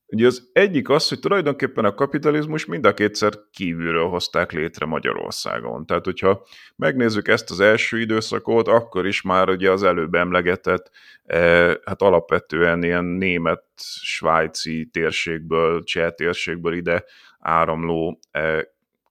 Ugye 0.08 0.26
az 0.26 0.50
egyik 0.52 0.88
az, 0.88 1.08
hogy 1.08 1.18
tulajdonképpen 1.18 1.84
a 1.84 1.94
kapitalizmus 1.94 2.64
mind 2.64 2.86
a 2.86 2.94
kétszer 2.94 3.32
kívülről 3.50 4.08
hozták 4.08 4.52
létre 4.52 4.86
Magyarországon. 4.86 5.86
Tehát, 5.86 6.04
hogyha 6.04 6.46
megnézzük 6.76 7.28
ezt 7.28 7.50
az 7.50 7.60
első 7.60 8.00
időszakot, 8.00 8.68
akkor 8.68 9.06
is 9.06 9.22
már 9.22 9.48
ugye 9.48 9.70
az 9.70 9.82
előbb 9.82 10.14
emlegetett, 10.14 10.90
eh, 11.22 11.74
hát 11.84 12.02
alapvetően 12.02 12.82
ilyen 12.82 13.04
német-svájci 13.04 14.88
térségből, 14.92 15.82
cseh 15.84 16.10
térségből 16.10 16.74
ide 16.74 17.04
áramló 17.38 18.18
eh, 18.30 18.60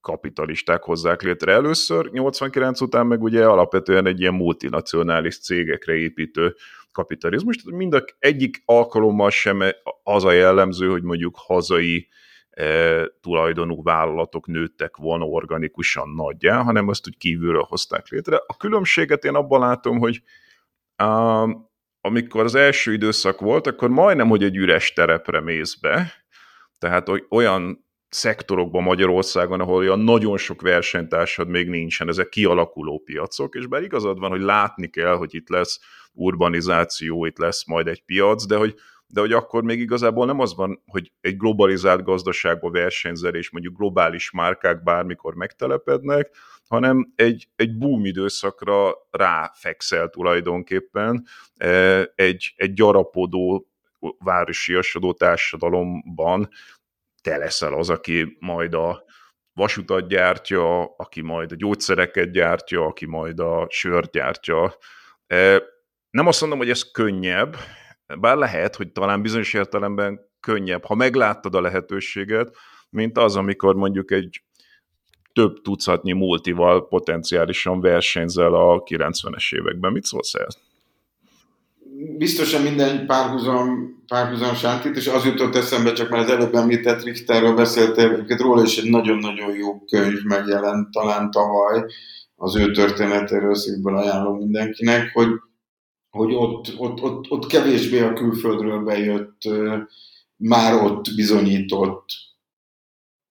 kapitalisták 0.06 0.84
hozzák 0.84 1.22
létre 1.22 1.52
először, 1.52 2.10
89 2.12 2.82
után 2.82 3.08
meg 3.08 3.22
ugye 3.22 3.46
alapvetően 3.46 4.06
egy 4.06 4.20
ilyen 4.20 4.34
multinacionális 4.34 5.40
cégekre 5.40 5.94
építő 5.94 6.56
kapitalizmus. 6.92 7.56
Tehát 7.56 7.80
mind 7.80 7.94
a, 7.94 8.04
egyik 8.20 8.62
alkalommal 8.66 9.30
sem 9.30 9.64
az 10.04 10.24
a 10.24 10.32
jellemző, 10.32 10.90
hogy 10.90 11.04
mondjuk 11.04 11.36
hazai 11.38 12.08
e, 12.50 13.06
tulajdonú 13.22 13.84
vállalatok 13.84 14.48
nőttek 14.48 14.98
volna 14.98 15.26
organikusan 15.26 16.10
nagyjá, 16.10 16.62
hanem 16.62 16.88
azt 16.88 17.08
úgy 17.08 17.18
kívülről 17.18 17.66
hozták 17.68 18.08
létre. 18.08 18.36
A 18.48 18.58
különbséget 18.58 19.24
én 19.24 19.36
abban 19.36 19.60
látom, 19.60 20.00
hogy 20.00 20.22
a, 20.96 21.44
amikor 22.02 22.44
az 22.44 22.56
első 22.56 22.94
időszak 22.94 23.40
volt, 23.40 23.68
akkor 23.68 23.90
majdnem, 23.90 24.28
hogy 24.28 24.44
egy 24.44 24.56
üres 24.56 24.94
terepre 24.94 25.40
mész 25.40 25.76
be, 25.76 26.14
tehát 26.78 27.08
olyan 27.30 27.85
szektorokban 28.16 28.84
Magyarországon, 28.84 29.60
ahol 29.60 29.76
olyan 29.76 30.00
nagyon 30.00 30.38
sok 30.38 30.62
versenytársad 30.62 31.48
még 31.48 31.70
nincsen, 31.70 32.08
ezek 32.08 32.30
kialakuló 32.30 33.00
piacok, 33.06 33.56
és 33.56 33.68
bár 33.68 33.84
igazad 33.84 34.20
van, 34.20 34.30
hogy 34.30 34.42
látni 34.42 34.88
kell, 34.88 35.16
hogy 35.16 35.36
itt 35.36 35.50
lesz 35.50 35.80
urbanizáció, 36.14 37.26
itt 37.26 37.38
lesz 37.38 37.66
majd 37.66 37.88
egy 37.88 38.04
piac, 38.04 38.46
de 38.46 38.56
hogy, 38.56 38.76
de 39.08 39.20
hogy 39.20 39.32
akkor 39.32 39.64
még 39.64 39.80
igazából 39.80 40.26
nem 40.26 40.40
az 40.40 40.56
van, 40.56 40.84
hogy 40.86 41.12
egy 41.22 41.38
globalizált 41.38 42.04
gazdaságban 42.04 42.72
versenyzel, 42.72 43.36
és 43.36 43.52
mondjuk 43.52 43.78
globális 43.78 44.32
márkák 44.32 44.84
bármikor 44.84 45.34
megtelepednek, 45.34 46.36
hanem 46.68 47.14
egy, 47.16 47.48
egy 47.56 47.78
boom 47.78 48.06
időszakra 48.06 48.92
ráfekszel 49.12 50.10
tulajdonképpen 50.10 51.26
e, 51.56 52.02
egy, 52.16 52.54
egy 52.56 52.74
gyarapodó 52.74 53.68
városiasodó 54.20 55.14
társadalomban 55.14 56.50
te 57.26 57.38
leszel 57.38 57.74
az, 57.74 57.90
aki 57.90 58.38
majd 58.40 58.74
a 58.74 59.04
vasutat 59.54 60.08
gyártja, 60.08 60.84
aki 60.84 61.22
majd 61.22 61.52
a 61.52 61.56
gyógyszereket 61.56 62.32
gyártja, 62.32 62.86
aki 62.86 63.06
majd 63.06 63.40
a 63.40 63.68
sört 63.70 64.12
gyártja. 64.12 64.78
E, 65.28 65.64
nem 66.10 66.28
azt 66.28 66.42
mondom, 66.42 66.60
hogy 66.60 66.70
ez 66.70 66.92
könnyebb, 66.92 67.56
bár 68.20 68.38
lehet, 68.38 68.76
hogy 68.76 68.92
talán 68.92 69.22
bizonyos 69.22 69.54
értelemben 69.54 70.20
könnyebb, 70.40 70.86
ha 70.86 70.96
megláttad 70.96 71.56
a 71.56 71.62
lehetőséget, 71.62 72.56
mint 72.90 73.18
az, 73.18 73.36
amikor 73.36 73.76
mondjuk 73.76 74.12
egy 74.12 74.44
több 75.34 75.62
tucatnyi 75.62 76.12
multival 76.12 76.88
potenciálisan 76.88 77.82
versenyzel 77.82 78.54
a 78.54 78.84
90-es 78.84 79.56
években. 79.56 79.92
Mit 79.92 80.04
szólsz 80.04 80.34
ehhez? 80.34 80.62
Biztosan 82.18 82.62
minden 82.62 83.06
párhuzam, 83.06 83.94
párhuzam 84.08 84.56
sántít, 84.56 84.96
és 84.96 85.08
az 85.08 85.26
jutott 85.26 85.56
eszembe, 85.56 85.94
csak 85.94 86.10
már 86.10 86.20
az 86.20 86.30
előbb 86.30 86.56
említett 86.56 87.04
Richterről 87.04 87.56
beszéltél, 87.56 88.12
egyébként 88.12 88.40
róla 88.40 88.64
is 88.64 88.78
egy 88.78 88.90
nagyon-nagyon 88.90 89.56
jó 89.56 89.80
könyv 89.80 90.24
megjelent 90.24 90.92
talán 90.92 91.32
tavaly, 91.32 91.86
az 92.36 92.56
ő 92.56 92.72
történetéről 92.72 93.56
szívből 93.56 93.98
ajánlom 93.98 94.38
mindenkinek, 94.38 95.12
hogy, 95.14 95.30
hogy 96.10 96.34
ott, 96.34 96.74
ott, 96.78 97.02
ott, 97.02 97.30
ott 97.30 97.48
kevésbé 97.48 98.02
a 98.02 98.14
külföldről 98.14 98.84
bejött, 98.84 99.42
már 100.36 100.84
ott 100.84 101.16
bizonyított 101.16 102.06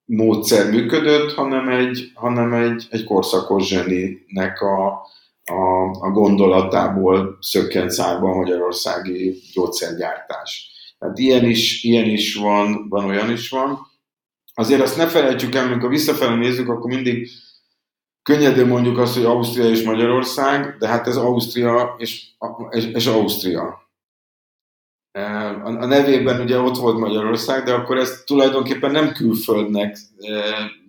módszer 0.05 0.69
működött, 0.71 1.31
hanem 1.31 1.69
egy, 1.69 2.11
hanem 2.13 2.53
egy, 2.53 2.87
egy 2.89 3.03
korszakos 3.03 3.67
zseninek 3.67 4.61
a, 4.61 5.07
a, 5.45 5.89
a 5.99 6.09
gondolatából 6.11 7.37
szökkent 7.41 7.91
szárba 7.91 8.29
a 8.29 8.35
magyarországi 8.35 9.41
gyógyszergyártás. 9.53 10.69
Tehát 10.99 11.17
ilyen 11.17 11.45
is, 11.45 11.83
ilyen 11.83 12.05
is 12.05 12.35
van, 12.35 12.89
van, 12.89 13.05
olyan 13.05 13.31
is 13.31 13.49
van. 13.49 13.79
Azért 14.53 14.81
azt 14.81 14.97
ne 14.97 15.07
felejtsük 15.07 15.55
el, 15.55 15.65
amikor 15.65 15.89
visszafelé 15.89 16.35
nézzük, 16.35 16.69
akkor 16.69 16.89
mindig 16.89 17.29
könnyedén 18.23 18.67
mondjuk 18.67 18.97
azt, 18.97 19.13
hogy 19.13 19.25
Ausztria 19.25 19.69
és 19.69 19.83
Magyarország, 19.83 20.77
de 20.77 20.87
hát 20.87 21.07
ez 21.07 21.17
Ausztria 21.17 21.95
és, 21.97 22.27
és, 22.69 22.85
és 22.85 23.05
Ausztria. 23.05 23.89
E, 25.11 25.49
a 25.63 25.85
nevében 25.85 26.41
ugye 26.41 26.59
ott 26.59 26.77
volt 26.77 26.97
Magyarország, 26.97 27.63
de 27.63 27.73
akkor 27.73 27.97
ez 27.97 28.23
tulajdonképpen 28.25 28.91
nem 28.91 29.11
külföldnek 29.11 29.97
e, 30.17 30.31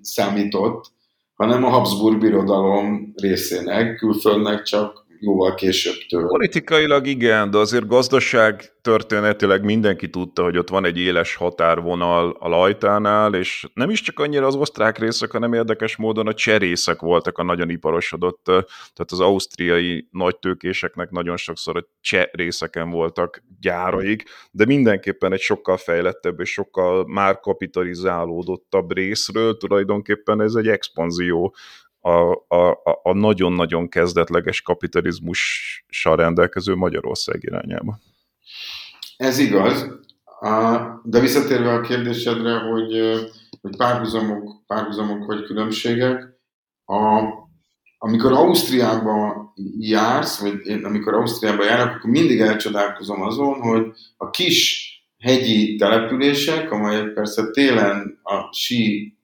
számított, 0.01 0.91
hanem 1.37 1.65
a 1.65 1.69
Habsburg 1.69 2.19
birodalom 2.19 3.13
részének, 3.17 3.97
külföldnek 3.97 4.63
csak 4.63 5.06
jóval 5.27 5.55
később 5.55 5.95
től. 6.09 6.27
Politikailag 6.27 7.07
igen, 7.07 7.51
de 7.51 7.59
azért 7.59 7.87
gazdaság 7.87 8.75
történetileg 8.81 9.65
mindenki 9.65 10.11
tudta, 10.11 10.43
hogy 10.43 10.59
ott 10.59 10.69
van 10.69 10.85
egy 10.85 10.99
éles 10.99 11.35
határvonal 11.35 12.37
a 12.39 12.49
Lajtánál, 12.49 13.35
és 13.35 13.67
nem 13.75 13.91
is 13.91 14.01
csak 14.01 14.19
annyira 14.19 14.47
az 14.47 14.55
osztrák 14.55 14.99
részek, 14.99 15.31
hanem 15.31 15.53
érdekes 15.53 15.97
módon 15.97 16.27
a 16.27 16.35
cserészek 16.35 17.01
voltak 17.01 17.39
a 17.39 17.43
nagyon 17.43 17.71
iparosodott, 17.71 18.45
tehát 18.45 19.11
az 19.11 19.21
ausztriai 19.21 20.09
nagytőkéseknek 20.11 21.11
nagyon 21.11 21.37
sokszor 21.37 21.77
a 21.77 21.87
cseh 22.01 22.27
részeken 22.33 22.91
voltak 22.91 23.43
gyáraik, 23.61 24.23
de 24.51 24.65
mindenképpen 24.65 25.33
egy 25.33 25.41
sokkal 25.41 25.77
fejlettebb 25.77 26.41
és 26.41 26.51
sokkal 26.51 27.05
már 27.07 27.41
kapitalizálódottabb 27.41 28.93
részről 28.93 29.57
tulajdonképpen 29.57 30.41
ez 30.41 30.55
egy 30.55 30.69
expanzió 30.69 31.55
a, 32.07 32.45
a, 32.49 32.81
a 33.03 33.13
nagyon-nagyon 33.13 33.89
kezdetleges 33.89 34.61
kapitalizmussal 34.63 36.17
rendelkező 36.17 36.75
Magyarország 36.75 37.43
irányába. 37.43 37.99
Ez 39.17 39.39
igaz, 39.39 39.87
de 41.03 41.21
visszatérve 41.21 41.73
a 41.73 41.81
kérdésedre, 41.81 42.59
hogy, 42.59 43.21
hogy 43.61 43.77
párhuzamok, 43.77 44.65
párhuzamok 44.67 45.27
vagy 45.27 45.43
különbségek, 45.43 46.23
a, 46.85 47.23
amikor 47.99 48.33
Ausztriába 48.33 49.53
jársz, 49.79 50.41
vagy 50.41 50.67
én 50.67 50.85
amikor 50.85 51.15
Ausztriába 51.15 51.65
járok, 51.65 51.95
akkor 51.95 52.11
mindig 52.11 52.41
elcsodálkozom 52.41 53.23
azon, 53.23 53.61
hogy 53.61 53.87
a 54.17 54.31
kis 54.31 54.91
hegyi 55.19 55.77
települések, 55.77 56.71
amelyek 56.71 57.13
persze 57.13 57.51
télen 57.51 58.21
a 58.23 58.53
sí 58.53 59.15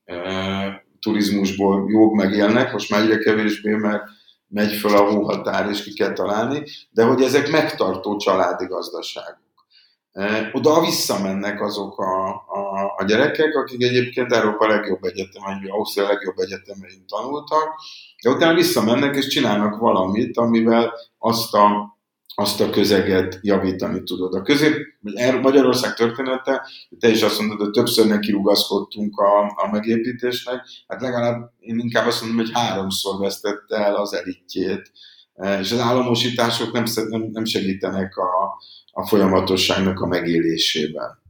turizmusból 1.03 1.91
jók 1.91 2.15
megélnek, 2.15 2.73
most 2.73 2.91
már 2.91 3.01
egyre 3.01 3.19
kevésbé, 3.19 3.75
mert 3.75 4.03
megy 4.49 4.73
föl 4.73 4.97
a 4.97 5.11
hóhatár, 5.11 5.71
és 5.71 5.83
ki 5.83 5.93
kell 5.93 6.13
találni, 6.13 6.63
de 6.91 7.05
hogy 7.05 7.23
ezek 7.23 7.51
megtartó 7.51 8.17
családi 8.17 8.67
gazdaságok. 8.67 9.41
E, 10.13 10.51
oda 10.53 10.81
visszamennek 10.81 11.61
azok 11.61 11.99
a, 11.99 12.29
a, 12.29 12.95
a 12.97 13.05
gyerekek, 13.05 13.55
akik 13.55 13.83
egyébként 13.83 14.33
Európa 14.33 14.67
legjobb 14.67 15.05
egyetemein, 15.05 15.61
vagy 15.61 15.71
Ausztria 15.71 16.07
legjobb 16.07 16.39
egyetemein 16.39 17.05
tanultak, 17.07 17.69
de 18.23 18.31
utána 18.31 18.55
visszamennek 18.55 19.17
és 19.17 19.27
csinálnak 19.27 19.79
valamit, 19.79 20.37
amivel 20.37 20.93
azt 21.19 21.55
a 21.55 21.92
azt 22.35 22.61
a 22.61 22.71
közeget 22.71 23.39
javítani 23.43 24.03
tudod. 24.03 24.35
A 24.35 24.43
közép, 24.43 24.77
Magyarország 25.43 25.95
története, 25.95 26.67
te 26.99 27.09
is 27.09 27.23
azt 27.23 27.39
mondod, 27.39 27.59
hogy 27.59 27.71
többször 27.71 28.07
nekirugaszkodtunk 28.07 29.19
a, 29.19 29.41
a 29.43 29.69
megépítésnek, 29.71 30.61
hát 30.89 31.01
legalább 31.01 31.53
én 31.59 31.79
inkább 31.79 32.07
azt 32.07 32.21
mondom, 32.21 32.39
hogy 32.39 32.51
háromszor 32.53 33.19
vesztette 33.21 33.77
el 33.77 33.95
az 33.95 34.15
elitjét 34.15 34.93
és 35.61 35.73
az 35.73 35.79
államosítások 35.79 36.73
nem, 36.73 36.85
nem 37.33 37.45
segítenek 37.45 38.17
a, 38.17 38.59
a 38.93 39.07
folyamatosságnak 39.07 40.01
a 40.01 40.07
megélésében. 40.07 41.22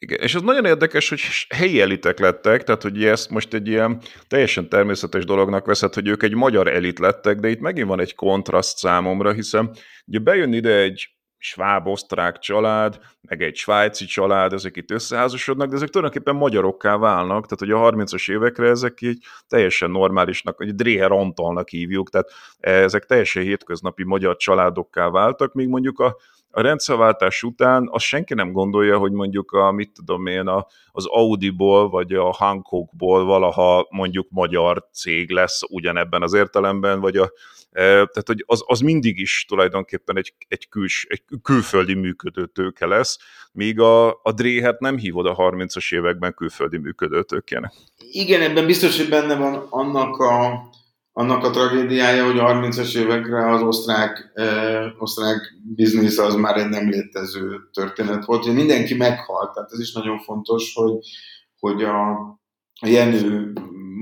Igen, 0.00 0.18
és 0.20 0.34
az 0.34 0.42
nagyon 0.42 0.64
érdekes, 0.64 1.08
hogy 1.08 1.20
helyi 1.48 1.80
elitek 1.80 2.18
lettek, 2.18 2.64
tehát 2.64 2.82
hogy 2.82 3.04
ezt 3.04 3.30
most 3.30 3.54
egy 3.54 3.68
ilyen 3.68 4.00
teljesen 4.28 4.68
természetes 4.68 5.24
dolognak 5.24 5.66
veszed, 5.66 5.94
hogy 5.94 6.08
ők 6.08 6.22
egy 6.22 6.34
magyar 6.34 6.68
elit 6.68 6.98
lettek, 6.98 7.38
de 7.38 7.48
itt 7.48 7.60
megint 7.60 7.88
van 7.88 8.00
egy 8.00 8.14
kontraszt 8.14 8.78
számomra, 8.78 9.32
hiszen 9.32 9.70
ugye 10.06 10.18
bejön 10.18 10.52
ide 10.52 10.76
egy 10.76 11.18
sváb-osztrák 11.38 12.38
család, 12.38 12.98
meg 13.20 13.42
egy 13.42 13.56
svájci 13.56 14.04
család, 14.04 14.52
ezek 14.52 14.76
itt 14.76 14.90
összeházasodnak, 14.90 15.68
de 15.68 15.74
ezek 15.74 15.88
tulajdonképpen 15.88 16.34
magyarokká 16.34 16.96
válnak, 16.96 17.46
tehát 17.46 17.58
hogy 17.58 17.70
a 17.70 17.90
30-as 17.92 18.30
évekre 18.30 18.68
ezek 18.68 19.00
így 19.00 19.24
teljesen 19.48 19.90
normálisnak, 19.90 20.56
hogy 20.56 20.74
Dreher 20.74 21.12
Antalnak 21.12 21.68
hívjuk, 21.68 22.10
tehát 22.10 22.30
ezek 22.60 23.04
teljesen 23.04 23.42
hétköznapi 23.42 24.04
magyar 24.04 24.36
családokká 24.36 25.08
váltak, 25.08 25.52
míg 25.52 25.68
mondjuk 25.68 25.98
a 25.98 26.16
a 26.58 26.60
rendszerváltás 26.60 27.42
után 27.42 27.88
azt 27.92 28.04
senki 28.04 28.34
nem 28.34 28.52
gondolja, 28.52 28.98
hogy 28.98 29.12
mondjuk 29.12 29.52
a, 29.52 29.72
mit 29.72 29.92
tudom 29.94 30.26
én, 30.26 30.46
a, 30.46 30.66
az 30.92 31.06
Audi-ból 31.06 31.88
vagy 31.88 32.12
a 32.12 32.32
Hankookból 32.32 33.24
valaha 33.24 33.86
mondjuk 33.90 34.26
magyar 34.30 34.88
cég 34.92 35.30
lesz 35.30 35.60
ugyanebben 35.68 36.22
az 36.22 36.32
értelemben, 36.32 37.00
vagy 37.00 37.16
a, 37.16 37.32
e, 37.70 37.82
tehát 37.82 38.26
hogy 38.26 38.44
az, 38.46 38.62
az 38.66 38.80
mindig 38.80 39.18
is 39.18 39.44
tulajdonképpen 39.48 40.16
egy, 40.16 40.34
egy, 40.48 40.68
küls, 40.68 41.06
egy 41.08 41.22
külföldi 41.42 41.94
működő 41.94 42.46
tőke 42.46 42.86
lesz, 42.86 43.18
míg 43.52 43.80
a, 43.80 44.08
a 44.08 44.32
Dréhet 44.34 44.80
nem 44.80 44.96
hívod 44.96 45.26
a 45.26 45.34
30-as 45.34 45.94
években 45.94 46.34
külföldi 46.34 46.78
működő 46.78 47.22
tőkének. 47.22 47.72
Igen, 48.10 48.40
ebben 48.40 48.66
biztos, 48.66 48.96
hogy 48.96 49.08
benne 49.08 49.36
van 49.36 49.66
annak 49.70 50.16
a 50.16 50.68
annak 51.18 51.44
a 51.44 51.50
tragédiája, 51.50 52.24
hogy 52.24 52.38
a 52.38 52.44
30-as 52.44 52.96
évekre 52.96 53.50
az 53.50 53.62
osztrák, 53.62 54.30
eh, 54.34 55.02
osztrák 55.02 55.54
biznisz 55.74 56.18
az 56.18 56.34
már 56.34 56.56
egy 56.56 56.68
nem 56.68 56.88
létező 56.88 57.60
történet 57.72 58.24
volt, 58.24 58.44
hogy 58.44 58.54
mindenki 58.54 58.94
meghalt, 58.94 59.52
tehát 59.54 59.72
ez 59.72 59.80
is 59.80 59.92
nagyon 59.92 60.18
fontos, 60.18 60.74
hogy, 60.74 60.92
hogy 61.58 61.82
a, 61.82 62.10
a 62.80 62.86
Jenő 62.86 63.52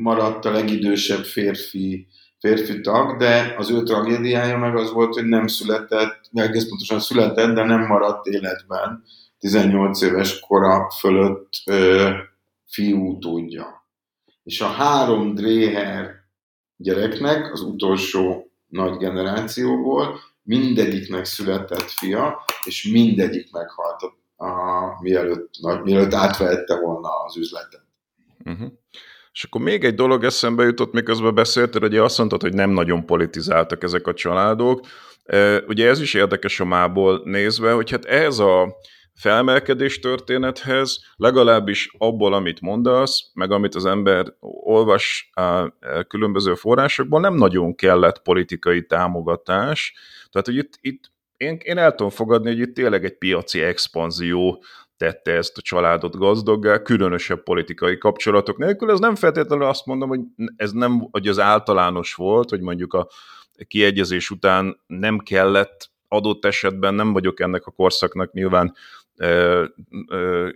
maradt 0.03 0.45
a 0.45 0.51
legidősebb 0.51 1.25
férfi, 1.25 2.07
férfi 2.39 2.81
tag, 2.81 3.17
de 3.17 3.55
az 3.59 3.71
ő 3.71 3.83
tragédiája 3.83 4.59
meg 4.59 4.77
az 4.77 4.93
volt, 4.93 5.15
hogy 5.15 5.27
nem 5.27 5.47
született, 5.47 6.21
egész 6.33 6.69
pontosan 6.69 7.01
született, 7.01 7.55
de 7.55 7.65
nem 7.65 7.87
maradt 7.87 8.27
életben 8.27 9.03
18 9.39 10.03
éves 10.03 10.41
kora 10.41 10.91
fölött 10.99 11.51
ö, 11.67 12.11
fiú 12.67 13.19
tudja. 13.19 13.87
És 14.43 14.61
a 14.61 14.67
három 14.67 15.35
Dréher 15.35 16.16
gyereknek, 16.77 17.53
az 17.53 17.61
utolsó 17.61 18.51
nagy 18.69 18.97
generációból, 18.97 20.21
mindegyiknek 20.43 21.25
született 21.25 21.91
fia, 21.91 22.45
és 22.65 22.89
mindegyik 22.93 23.53
meghalt, 23.53 24.03
a, 24.03 24.45
a, 24.45 24.99
mielőtt, 25.01 25.51
nagy, 25.61 25.83
mielőtt 25.83 26.15
átvehette 26.15 26.81
volna 26.81 27.09
az 27.27 27.37
üzletet. 27.37 27.85
Uh-huh. 28.45 28.73
És 29.33 29.45
akkor 29.45 29.61
még 29.61 29.85
egy 29.85 29.95
dolog 29.95 30.25
eszembe 30.25 30.65
jutott, 30.65 30.93
miközben 30.93 31.35
beszéltél, 31.35 31.81
hogy 31.81 31.97
azt 31.97 32.19
mondtad, 32.19 32.43
hogy 32.43 32.55
nem 32.55 32.71
nagyon 32.71 33.07
politizáltak 33.07 33.83
ezek 33.83 34.07
a 34.07 34.15
családok. 34.15 34.87
Ugye 35.67 35.89
ez 35.89 36.01
is 36.01 36.15
érdekes 36.15 36.61
a 36.61 36.65
mából 36.65 37.21
nézve, 37.25 37.73
hogy 37.73 37.91
hát 37.91 38.05
ez 38.05 38.39
a 38.39 38.77
felmelkedés 39.17 39.99
történethez, 39.99 41.01
legalábbis 41.17 41.95
abból, 41.99 42.35
amit 42.35 42.61
mondasz, 42.61 43.31
meg 43.35 43.51
amit 43.51 43.75
az 43.75 43.87
ember 43.87 44.35
olvas 44.41 45.31
különböző 46.09 46.55
forrásokból, 46.55 47.21
nem 47.21 47.35
nagyon 47.35 47.75
kellett 47.75 48.23
politikai 48.23 48.87
támogatás. 48.87 49.95
Tehát, 50.31 50.47
hogy 50.47 50.57
itt, 50.57 50.79
itt 50.81 51.13
én, 51.37 51.59
én 51.63 51.79
el 51.79 51.95
tudom 51.95 52.11
fogadni, 52.11 52.49
hogy 52.49 52.59
itt 52.59 52.75
tényleg 52.75 53.05
egy 53.05 53.19
piaci 53.19 53.63
expanzió 53.63 54.63
tette 54.97 55.33
ezt 55.33 55.59
a 55.59 55.63
családot 55.63 56.17
gazdaggá, 56.17 56.83
különösebb 56.83 57.43
politikai 57.43 57.99
kapcsolatok 57.99 58.59
nélkül. 58.59 58.91
Ez 58.91 58.99
nem 58.99 59.15
feltétlenül 59.15 59.67
azt 59.67 59.87
mondom, 59.87 60.09
hogy 60.09 60.21
ez 60.57 60.73
nem, 60.73 61.09
hogy 61.11 61.29
az 61.29 61.39
általános 61.39 62.15
volt, 62.15 62.51
hogy 62.51 62.61
mondjuk 62.61 62.95
a 62.95 63.09
kiegyezés 63.67 64.31
után 64.31 64.81
nem 64.87 65.19
kellett 65.19 65.91
adott 66.09 66.45
esetben 66.45 66.95
nem 66.95 67.13
vagyok 67.13 67.41
ennek 67.41 67.67
a 67.67 67.71
korszaknak 67.71 68.33
nyilván 68.33 68.75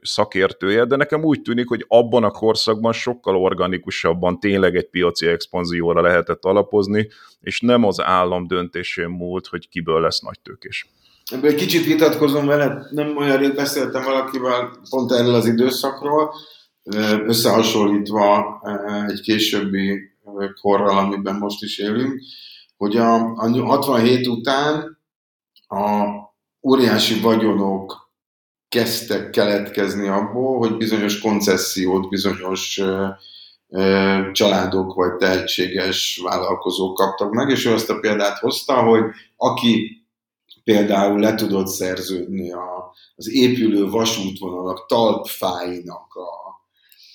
szakértője, 0.03 0.85
de 0.85 0.97
nekem 0.97 1.24
úgy 1.24 1.43
tűnik, 1.43 1.69
hogy 1.69 1.85
abban 1.89 2.24
a 2.24 2.31
korszakban 2.31 2.93
sokkal 2.93 3.37
organikusabban 3.37 4.41
tényleg 4.41 4.77
egy 4.77 4.89
piaci 4.89 5.27
expanzióra 5.27 6.01
lehetett 6.01 6.45
alapozni, 6.45 7.09
és 7.41 7.61
nem 7.61 7.85
az 7.85 8.01
állam 8.01 8.47
döntésén 8.47 9.09
múlt, 9.09 9.47
hogy 9.47 9.69
kiből 9.69 10.01
lesz 10.01 10.20
nagy 10.20 10.41
tőkés. 10.41 10.87
Ebből 11.32 11.51
egy 11.51 11.57
kicsit 11.57 11.85
vitatkozom 11.85 12.47
vele, 12.47 12.87
nem 12.91 13.16
olyan 13.16 13.37
rég 13.37 13.55
beszéltem 13.55 14.03
valakivel 14.03 14.70
pont 14.91 15.12
erről 15.12 15.35
az 15.35 15.47
időszakról, 15.47 16.35
összehasonlítva 17.27 18.61
egy 19.09 19.20
későbbi 19.20 20.01
korral, 20.61 20.99
amiben 20.99 21.35
most 21.35 21.62
is 21.62 21.78
élünk, 21.78 22.20
hogy 22.77 22.97
a, 22.97 23.15
a 23.15 23.65
67 23.65 24.27
után 24.27 24.99
a 25.69 26.05
óriási 26.62 27.20
vagyonok 27.20 27.99
kezdtek 28.70 29.30
keletkezni 29.30 30.09
abból, 30.09 30.59
hogy 30.59 30.76
bizonyos 30.76 31.20
koncesziót, 31.20 32.09
bizonyos 32.09 32.80
családok 34.32 34.94
vagy 34.94 35.16
tehetséges 35.16 36.20
vállalkozók 36.22 36.94
kaptak 36.94 37.30
meg, 37.32 37.48
és 37.48 37.64
ő 37.64 37.72
azt 37.72 37.90
a 37.90 37.98
példát 38.01 38.38
hozta, 38.38 38.82
hogy 38.82 39.02
aki 39.36 40.05
például 40.64 41.20
le 41.20 41.34
tudott 41.34 41.66
szerződni 41.66 42.52
a, 42.52 42.94
az 43.16 43.30
épülő 43.32 43.88
vasútvonalak 43.88 44.86
talpfáinak 44.86 46.14
a, 46.14 46.48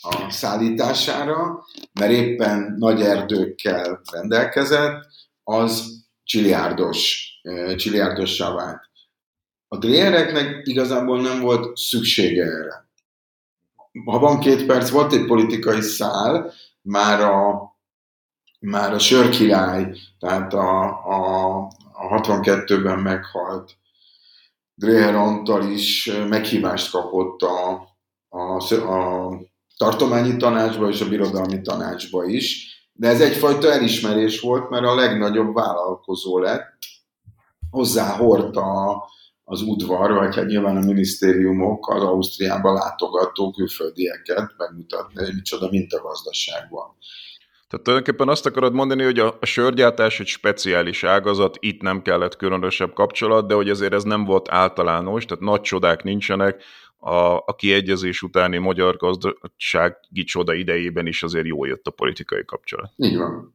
a 0.10 0.32
szállítására, 0.32 1.65
mert 1.94 2.11
éppen 2.11 2.76
nagy 2.77 3.02
erdőkkel 3.02 4.02
rendelkezett, 4.11 5.06
az 5.44 6.03
csiliárdos, 6.23 7.30
csiliárdossá 7.76 8.53
vált. 8.53 8.85
A 9.76 9.78
Dreyereknek 9.78 10.68
igazából 10.68 11.22
nem 11.22 11.42
volt 11.42 11.78
szüksége 11.78 12.44
erre. 12.44 12.88
Ha 14.06 14.20
van 14.20 14.40
két 14.40 14.66
perc, 14.66 14.90
volt 14.90 15.14
egy 15.14 15.26
politikai 15.26 15.82
szál, 15.82 16.54
már 16.82 17.22
a, 17.22 17.62
már 18.60 18.94
a 18.94 19.00
sörkirály, 19.00 19.96
tehát 20.20 20.54
a, 20.54 20.82
a, 21.06 21.56
a 21.94 22.22
62-ben 22.22 23.00
meghalt. 23.00 23.72
Dreher 24.76 25.16
Antal 25.16 25.64
is 25.64 26.12
meghívást 26.30 26.92
kapott 26.92 27.42
a, 27.42 27.88
a, 28.30 28.74
a 28.74 29.32
tartományi 29.78 30.38
tanácsba 30.38 30.90
és 30.90 31.02
a 31.02 31.10
birodalmi 31.10 31.62
tanácsba 31.62 32.26
is, 32.26 32.74
de 32.94 33.08
ez 33.08 33.22
egyfajta 33.22 33.72
elismerés 33.72 34.40
volt, 34.40 34.70
mert 34.70 34.86
a 34.86 34.96
legnagyobb 34.96 35.54
vállalkozó 35.54 36.40
lett, 36.40 36.78
hozzá 37.70 38.16
hordta 38.16 38.62
a, 38.62 39.14
az 39.48 39.62
udvar, 39.62 40.12
vagy 40.12 40.36
hát 40.36 40.46
nyilván 40.46 40.78
a 40.78 40.86
minisztériumok 40.86 41.90
az 41.90 42.04
Ausztriába 42.04 42.74
látogató 42.74 43.52
külföldieket 43.52 44.54
megmutatni, 44.58 45.24
hogy 45.24 45.34
micsoda 45.34 45.70
mintagazdaság 45.70 46.70
van. 46.70 46.96
Tehát 47.70 47.86
tulajdonképpen 47.86 48.30
azt 48.30 48.46
akarod 48.46 48.74
mondani, 48.74 49.04
hogy 49.04 49.20
a, 49.20 49.38
a 49.42 49.46
sörgyártás 49.46 50.20
egy 50.20 50.28
speciális 50.28 51.04
ágazat, 51.04 51.58
itt 51.60 51.82
nem 51.82 52.02
kellett 52.02 52.36
különösebb 52.36 52.94
kapcsolat, 52.94 53.48
de 53.48 53.54
hogy 53.54 53.70
azért 53.70 53.94
ez 53.94 54.04
nem 54.04 54.24
volt 54.26 54.52
általános, 54.52 55.26
tehát 55.26 55.44
nagy 55.44 55.62
csodák 55.62 56.04
nincsenek, 56.04 56.64
a, 56.98 57.36
a 57.36 57.56
kiegyezés 57.58 58.22
utáni 58.22 58.58
magyar 58.58 58.98
gazdasági 58.98 60.24
csoda 60.24 60.54
idejében 60.54 61.08
is 61.08 61.24
azért 61.24 61.46
jól 61.46 61.68
jött 61.68 61.86
a 61.86 61.92
politikai 61.92 62.46
kapcsolat. 62.46 62.92
Így 62.96 63.18
van. 63.18 63.55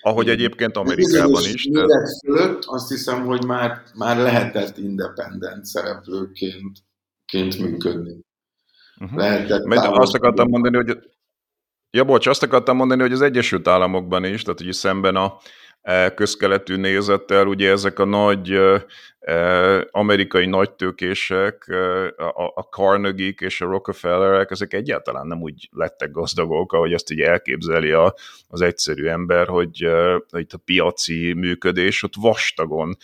Ahogy 0.00 0.28
egyébként 0.28 0.76
Amerikában 0.76 1.42
is. 1.42 1.68
De... 1.68 1.84
fölött 2.26 2.64
azt 2.64 2.88
hiszem, 2.88 3.24
hogy 3.24 3.44
már, 3.44 3.82
már 3.94 4.16
lehetett 4.16 4.78
independent 4.78 5.64
szereplőként 5.64 6.78
ként 7.24 7.58
működni. 7.58 8.16
Uh-huh. 9.00 9.18
Lehetett 9.18 9.64
Mert 9.64 9.86
azt 9.86 10.14
akartam 10.14 10.48
mondani, 10.48 10.76
hogy 10.76 10.98
Ja, 11.90 12.04
bocs, 12.04 12.26
azt 12.26 12.42
akartam 12.42 12.76
mondani, 12.76 13.00
hogy 13.00 13.12
az 13.12 13.20
Egyesült 13.20 13.68
Államokban 13.68 14.24
is, 14.24 14.42
tehát 14.42 14.60
hogy 14.60 14.72
szemben 14.72 15.16
a 15.16 15.38
E, 15.82 16.14
közkeletű 16.14 16.76
nézettel, 16.76 17.46
ugye 17.46 17.70
ezek 17.70 17.98
a 17.98 18.04
nagy 18.04 18.50
e, 18.50 18.84
amerikai 19.90 20.46
nagytőkések, 20.46 21.66
a 22.54 22.60
carnegie 22.60 23.32
és 23.38 23.60
a 23.60 23.66
Rockefellerek, 23.66 24.50
ezek 24.50 24.72
egyáltalán 24.72 25.26
nem 25.26 25.42
úgy 25.42 25.68
lettek 25.72 26.10
gazdagok, 26.10 26.72
ahogy 26.72 26.92
ezt 26.92 27.10
így 27.10 27.20
elképzeli 27.20 27.90
a, 27.90 28.14
az 28.48 28.60
egyszerű 28.60 29.06
ember, 29.06 29.46
hogy 29.46 29.88
itt 30.30 30.52
a 30.52 30.60
piaci 30.64 31.32
működés, 31.32 32.02
ott 32.02 32.14
vastagon 32.20 32.96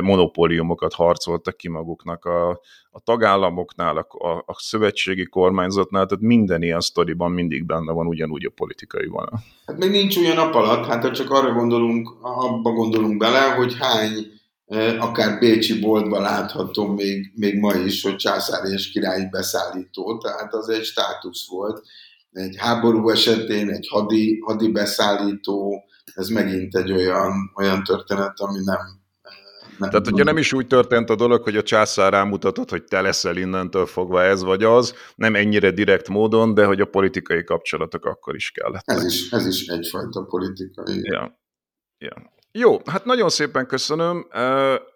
monopóliumokat 0.00 0.94
harcoltak 0.94 1.56
ki 1.56 1.68
maguknak 1.68 2.24
a, 2.24 2.50
a 2.90 3.00
tagállamoknál, 3.00 3.96
a, 3.96 4.26
a, 4.26 4.42
a 4.46 4.54
szövetségi 4.58 5.24
kormányzatnál, 5.24 6.06
tehát 6.06 6.24
minden 6.24 6.62
ilyen 6.62 6.80
sztoriban 6.80 7.30
mindig 7.30 7.66
benne 7.66 7.92
van 7.92 8.06
ugyanúgy 8.06 8.44
a 8.44 8.52
politikai 8.54 9.06
vonal. 9.06 9.40
Hát 9.66 9.78
még 9.78 9.90
nincs 9.90 10.16
olyan 10.16 10.36
nap 10.36 10.54
alatt, 10.54 10.86
hát 10.86 11.14
csak 11.14 11.30
arra 11.30 11.52
gondolunk, 11.52 12.08
abba 12.20 12.70
gondolunk 12.70 13.18
bele, 13.18 13.54
hogy 13.54 13.76
hány 13.78 14.34
akár 14.98 15.38
Bécsi 15.38 15.80
boltban 15.80 16.22
látható 16.22 16.86
még, 16.86 17.32
még 17.34 17.58
ma 17.58 17.74
is, 17.74 18.02
hogy 18.02 18.16
császári 18.16 18.72
és 18.72 18.90
királyi 18.90 19.28
beszállító, 19.30 20.18
tehát 20.18 20.54
az 20.54 20.68
egy 20.68 20.84
státusz 20.84 21.48
volt. 21.48 21.82
Egy 22.32 22.56
háború 22.58 23.10
esetén 23.10 23.70
egy 23.70 23.88
hadi, 23.88 24.38
hadi 24.44 24.68
beszállító, 24.68 25.84
ez 26.14 26.28
megint 26.28 26.76
egy 26.76 26.92
olyan, 26.92 27.52
olyan 27.54 27.84
történet, 27.84 28.40
ami 28.40 28.58
nem, 28.64 28.78
nem 29.78 29.90
Tehát, 29.90 30.06
hogyha 30.06 30.24
nem 30.24 30.36
is 30.36 30.52
úgy 30.52 30.66
történt 30.66 31.10
a 31.10 31.14
dolog, 31.14 31.42
hogy 31.42 31.56
a 31.56 31.62
császár 31.62 32.12
rámutatott, 32.12 32.70
hogy 32.70 32.84
te 32.84 33.00
leszel 33.00 33.36
innentől 33.36 33.86
fogva 33.86 34.22
ez 34.22 34.42
vagy 34.42 34.62
az, 34.62 34.94
nem 35.14 35.34
ennyire 35.34 35.70
direkt 35.70 36.08
módon, 36.08 36.54
de 36.54 36.64
hogy 36.64 36.80
a 36.80 36.84
politikai 36.84 37.44
kapcsolatok 37.44 38.04
akkor 38.04 38.34
is 38.34 38.50
kellett. 38.50 38.82
Ez 38.84 39.04
is, 39.04 39.30
ez 39.30 39.46
is 39.46 39.66
egyfajta 39.66 40.22
politikai. 40.22 41.00
Ja. 41.02 41.40
ja. 41.98 42.34
Jó, 42.58 42.78
hát 42.84 43.04
nagyon 43.04 43.28
szépen 43.28 43.66
köszönöm. 43.66 44.26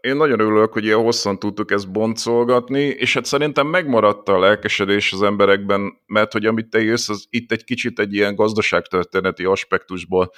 Én 0.01 0.17
nagyon 0.17 0.41
örülök, 0.41 0.73
hogy 0.73 0.85
ilyen 0.85 1.03
hosszan 1.03 1.39
tudtuk 1.39 1.71
ezt 1.71 1.93
boncolgatni, 1.93 2.81
és 2.81 3.15
hát 3.15 3.25
szerintem 3.25 3.67
megmaradt 3.67 4.29
a 4.29 4.39
lelkesedés 4.39 5.13
az 5.13 5.23
emberekben, 5.23 5.93
mert 6.07 6.33
hogy 6.33 6.47
amit 6.47 6.69
te 6.69 6.83
jössz, 6.83 7.09
az 7.09 7.27
itt 7.31 7.53
egy 7.53 7.65
kicsit 7.65 7.99
egy 7.99 8.15
ilyen 8.15 8.35
gazdaságtörténeti 8.35 9.45
aspektusból 9.45 10.31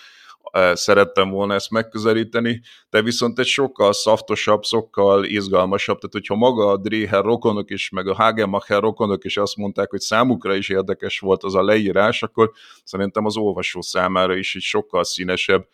szerettem 0.73 1.31
volna 1.31 1.55
ezt 1.55 1.71
megközelíteni, 1.71 2.61
de 2.91 3.03
viszont 3.03 3.39
egy 3.39 3.47
sokkal 3.47 3.93
szaftosabb, 3.93 4.65
sokkal 4.65 5.25
izgalmasabb, 5.25 5.97
tehát 5.99 6.13
hogyha 6.13 6.35
maga 6.35 6.67
a 6.67 6.77
Dreher 6.77 7.25
rokonok 7.25 7.71
is, 7.71 7.91
meg 7.91 8.09
a 8.09 8.15
Hagemacher 8.15 8.81
rokonok 8.81 9.25
is 9.25 9.37
azt 9.37 9.57
mondták, 9.57 9.91
hogy 9.91 10.01
számukra 10.01 10.55
is 10.55 10.69
érdekes 10.69 11.19
volt 11.19 11.43
az 11.43 11.55
a 11.55 11.63
leírás, 11.63 12.23
akkor 12.23 12.51
szerintem 12.85 13.25
az 13.25 13.37
olvasó 13.37 13.81
számára 13.81 14.37
is 14.37 14.55
egy 14.55 14.63
sokkal 14.63 15.05
színesebb 15.05 15.67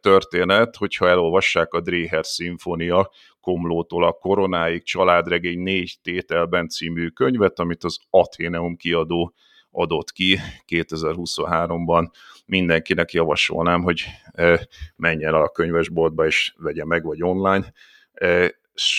történet, 0.00 0.76
hogyha 0.76 1.08
elolvassák 1.08 1.72
a 1.72 1.80
Dreher 1.80 2.26
szimfónia 2.26 3.10
Komlótól 3.40 4.04
a 4.04 4.12
koronáig 4.12 4.82
családregény 4.82 5.58
négy 5.58 5.94
tételben 6.02 6.68
című 6.68 7.08
könyvet, 7.08 7.58
amit 7.58 7.84
az 7.84 7.98
Atheneum 8.10 8.76
kiadó 8.76 9.34
adott 9.70 10.12
ki 10.12 10.38
2023-ban. 10.66 12.10
Mindenkinek 12.46 13.12
javasolnám, 13.12 13.82
hogy 13.82 14.04
menjen 14.96 15.34
a 15.34 15.48
könyvesboltba 15.48 16.26
és 16.26 16.54
vegye 16.56 16.84
meg, 16.84 17.04
vagy 17.04 17.22
online. 17.22 17.72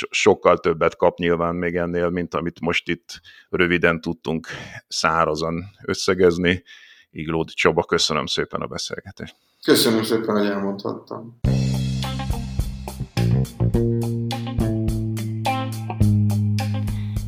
Sokkal 0.10 0.58
többet 0.58 0.96
kap 0.96 1.18
nyilván 1.18 1.56
még 1.56 1.76
ennél, 1.76 2.10
mint 2.10 2.34
amit 2.34 2.60
most 2.60 2.90
itt 2.90 3.22
röviden 3.50 4.02
tudtunk 4.02 4.48
szárazan 4.88 5.64
összegezni. 5.86 6.64
Iglódi 7.12 7.54
Csaba, 7.54 7.84
köszönöm 7.84 8.26
szépen 8.26 8.62
a 8.62 8.68
beszélgetést. 8.68 9.36
Köszönöm 9.66 10.04
szépen, 10.04 10.38
hogy 10.38 10.48
elmondhattam. 10.48 11.40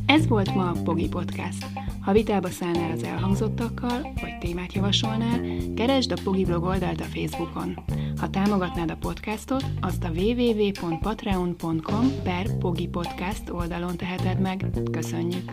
Ez 0.06 0.28
volt 0.28 0.54
ma 0.54 0.68
a 0.68 0.76
Pogi 0.84 1.08
Podcast. 1.08 1.66
Ha 2.00 2.12
vitába 2.12 2.48
szállnál 2.48 2.90
az 2.90 3.02
elhangzottakkal, 3.02 4.00
vagy 4.20 4.38
témát 4.40 4.72
javasolnál, 4.72 5.40
keresd 5.76 6.12
a 6.12 6.20
Pogi 6.24 6.44
blog 6.44 6.62
oldalt 6.62 7.00
a 7.00 7.04
Facebookon. 7.04 7.84
Ha 8.20 8.30
támogatnád 8.30 8.90
a 8.90 8.96
podcastot, 8.96 9.64
azt 9.80 10.04
a 10.04 10.10
www.patreon.com 10.10 12.22
per 12.22 12.58
Pogi 12.58 12.88
Podcast 12.88 13.50
oldalon 13.50 13.96
teheted 13.96 14.40
meg. 14.40 14.66
Köszönjük! 14.90 15.52